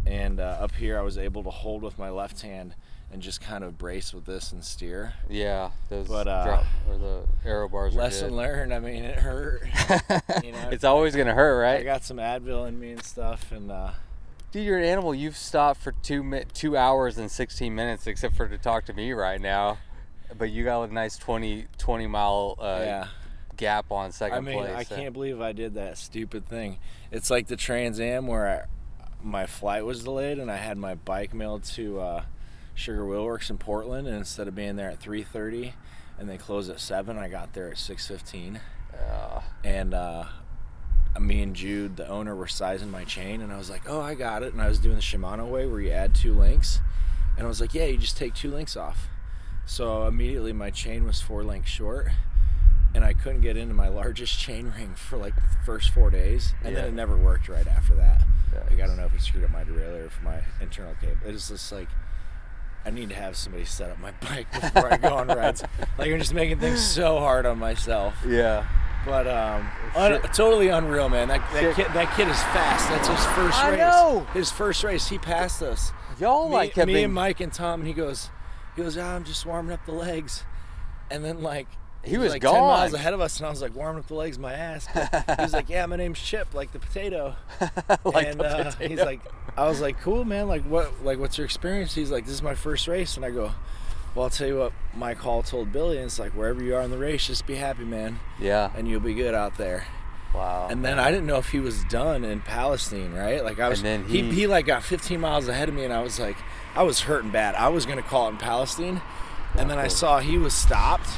[0.07, 2.75] And uh, up here, I was able to hold with my left hand
[3.15, 5.15] and just kind of brace with this and steer.
[5.31, 5.71] Yeah.
[5.89, 8.75] Those But, uh, drop or the aero bars Lesson learned.
[8.75, 9.63] I mean, it hurt.
[10.43, 11.79] you know, it's always gonna hurt, right?
[11.79, 13.93] I got some Advil in me and stuff, and uh,
[14.51, 15.15] Dude, you're an animal.
[15.15, 18.93] You've stopped for two mi- two hours and 16 minutes, except for to talk to
[18.93, 19.79] me right now.
[20.37, 23.07] But you got a nice 20 20 mile uh, yeah.
[23.57, 24.75] gap on second I mean, place.
[24.75, 26.79] I so- can't believe I did that stupid thing.
[27.13, 30.97] It's like the Trans Am where I, my flight was delayed and I had my
[30.97, 32.23] bike mailed to uh,
[32.75, 35.75] Sugar Wheel Works in Portland, and instead of being there at 3:30
[36.19, 38.61] and they close at seven, I got there at 6:15.
[38.93, 40.25] Uh, And uh,
[41.19, 44.15] me and Jude, the owner, were sizing my chain, and I was like, "Oh, I
[44.15, 46.81] got it." And I was doing the Shimano way where you add two links,
[47.37, 49.09] and I was like, "Yeah, you just take two links off."
[49.67, 52.09] So immediately my chain was four links short,
[52.95, 56.55] and I couldn't get into my largest chain ring for like the first four days,
[56.65, 58.23] and then it never worked right after that.
[58.53, 58.61] Yeah.
[58.71, 61.17] Like I don't know if it screwed up my derailleur or my internal cable.
[61.25, 61.89] It's just like.
[62.87, 65.63] I need to have somebody set up my bike before I go on rides.
[65.99, 68.15] Like I'm just making things so hard on myself.
[68.27, 68.67] yeah.
[69.07, 71.29] But um, un- totally unreal, man.
[71.29, 72.89] That, that kid, that kid is fast.
[72.89, 73.79] That's his first I race.
[73.79, 74.27] know.
[74.33, 75.93] His first race, he passed us.
[76.19, 77.05] Y'all me, like me been.
[77.05, 78.31] and Mike and Tom, and he goes,
[78.75, 80.45] he goes, ah, I'm just warming up the legs,
[81.11, 81.67] and then like.
[82.05, 84.15] He was like ten miles ahead of us, and I was like warming up the
[84.15, 84.87] legs, my ass.
[84.95, 87.35] But he was like, "Yeah, my name's Chip, like the potato."
[88.05, 89.21] like and the uh, he's like,
[89.57, 90.47] "I was like, cool, man.
[90.49, 91.05] Like, what?
[91.05, 93.53] Like, what's your experience?" He's like, "This is my first race," and I go,
[94.15, 96.83] "Well, I'll tell you what." Mike Hall told Billy, and it's like, wherever you are
[96.83, 98.71] in the race, just be happy, man, yeah.
[98.77, 99.87] and you'll be good out there.
[100.35, 100.69] Wow.
[100.71, 103.43] And then I didn't know if he was done in Palestine, right?
[103.45, 105.85] Like I was, And then he, he- he like got 15 miles ahead of me,
[105.85, 106.37] and I was like,
[106.77, 107.55] I was hurting bad.
[107.55, 109.01] I was gonna call it in Palestine,
[109.57, 111.09] and then I saw he was stopped,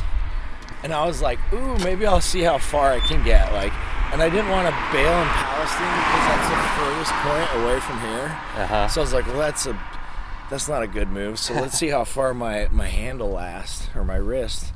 [0.86, 3.52] and I was like, ooh, maybe I'll see how far I can get.
[3.52, 3.72] Like,
[4.12, 8.00] and I didn't want to bail in Palestine because that's the furthest point away from
[8.02, 8.38] here.
[8.54, 8.86] Uh-huh.
[8.86, 9.76] So I was like, well, that's a,
[10.48, 11.40] that's not a good move.
[11.40, 14.72] So let's see how far my my handle lasts or my wrist.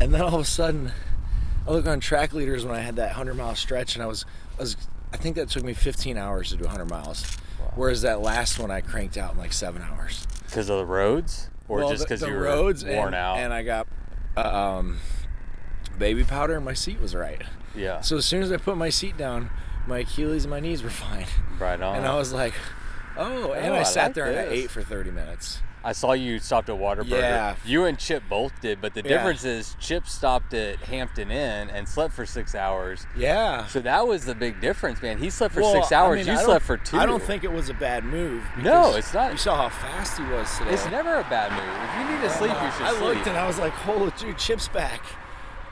[0.00, 0.90] And then all of a sudden,
[1.64, 4.24] I look on track leaders when I had that 100 mile stretch, and I was,
[4.58, 4.76] I was,
[5.12, 7.24] I think that took me 15 hours to do 100 miles,
[7.76, 10.26] whereas that last one I cranked out in like seven hours.
[10.44, 13.38] Because of the roads, or Well, just because you were roads worn and, out?
[13.38, 13.86] and I got
[14.36, 14.98] uh, um,
[15.98, 17.42] baby powder, and my seat was right.
[17.74, 18.00] yeah.
[18.00, 19.50] So as soon as I put my seat down,
[19.86, 21.26] my Achilles and my knees were fine,
[21.58, 21.96] right on.
[21.96, 22.54] and I was like,
[23.16, 25.60] oh, and Oh, I I sat like there and I ate for 30 minutes.
[25.84, 27.10] I saw you stopped at Whataburger.
[27.10, 27.54] Yeah.
[27.64, 29.08] You and Chip both did, but the Yeah.
[29.18, 33.06] difference is Chip stopped at Hampton Inn and slept for six hours.
[33.16, 33.66] Yeah.
[33.68, 35.18] So that was the big difference, man.
[35.18, 36.16] He slept for Well, six I hours.
[36.26, 36.96] mean, you I slept for two.
[36.98, 38.42] I don't think it was a bad move.
[38.60, 39.30] No, it's not.
[39.30, 40.72] You saw how fast he was today.
[40.72, 41.60] it's never a bad move.
[41.84, 43.02] If you need to sleep, you should I sleep.
[43.02, 45.02] I looked and I was like, "Holy dude, Chip's back!"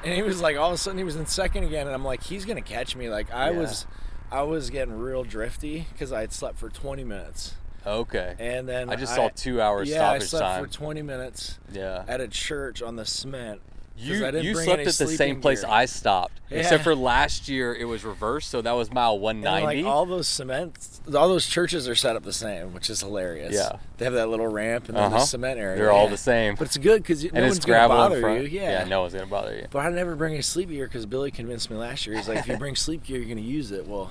[0.05, 2.05] And he was like, all of a sudden, he was in second again, and I'm
[2.05, 3.59] like, "He's gonna catch me!" Like I Yeah.
[3.59, 3.87] was,
[4.31, 7.55] I was getting real drifty because I had slept for 20 minutes,
[7.87, 8.35] okay.
[8.39, 10.65] and then I just saw two hours Yeah, I slept time.
[10.65, 12.05] for 20 minutes yeah.
[12.09, 13.61] at a church on the cement.
[13.97, 15.71] You you slept at the same place gear.
[15.71, 16.59] I stopped, Yeah.
[16.59, 19.83] except for last year it was reversed, so that was mile 190.
[19.83, 20.77] like all those cement,
[21.15, 23.55] all those churches are set up the same, which is hilarious.
[23.55, 23.79] Yeah.
[23.99, 25.19] they have that little ramp and then Uh-huh.
[25.21, 25.77] the cement area.
[25.79, 26.57] They're all the same.
[26.57, 28.49] But it's good because no and one's gonna bother you.
[28.49, 28.81] Yeah.
[28.81, 29.67] yeah, no one's gonna bother you.
[29.71, 32.17] But I never bring a sleep gear because Billy convinced me last year.
[32.17, 33.87] He's like, if you bring sleep gear, you're gonna use it.
[33.87, 34.11] Well,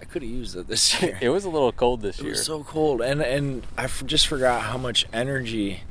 [0.00, 1.18] I could have used it this year.
[1.20, 2.30] It was a little cold this It year.
[2.32, 5.82] was so cold, and and I f- just forgot how much energy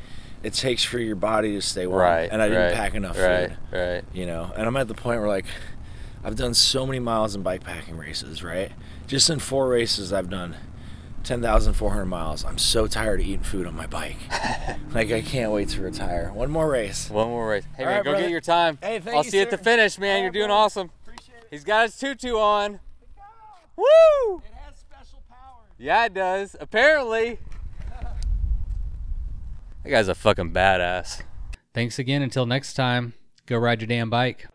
[0.44, 2.02] it takes for your body to stay warm.
[2.02, 2.30] right.
[2.32, 3.50] And I didn't right, pack enough Right.
[3.50, 3.58] food.
[3.72, 4.04] Right.
[4.14, 5.46] You know, and I'm at the point where like,
[6.24, 8.44] I've done so many miles in bike packing races.
[8.44, 8.72] Right,
[9.08, 10.56] just in four races, I've done.
[11.24, 12.46] 10,400 miles.
[12.46, 14.16] I'm so tired of eating food on my bike.
[14.94, 16.32] like, I can't wait to retire.
[16.34, 17.10] One more race.
[17.10, 17.66] One more race.
[17.76, 18.24] Hey All man, go brother.
[18.24, 18.78] get your time.
[18.82, 20.18] Hey, thank I'll you, see you at the finish, man.
[20.18, 20.62] All You're doing brother.
[20.62, 20.90] awesome.
[21.06, 21.48] Appreciate it.
[21.52, 22.80] He's got his tutu on.
[23.76, 24.38] Woo!
[24.38, 25.66] It has special power.
[25.78, 26.56] Yeah, it does.
[26.62, 27.40] Apparently.
[29.88, 31.22] That guy's a fucking badass.
[31.74, 32.22] Thanks again.
[32.22, 33.14] Until next time,
[33.46, 34.46] go ride your damn bike.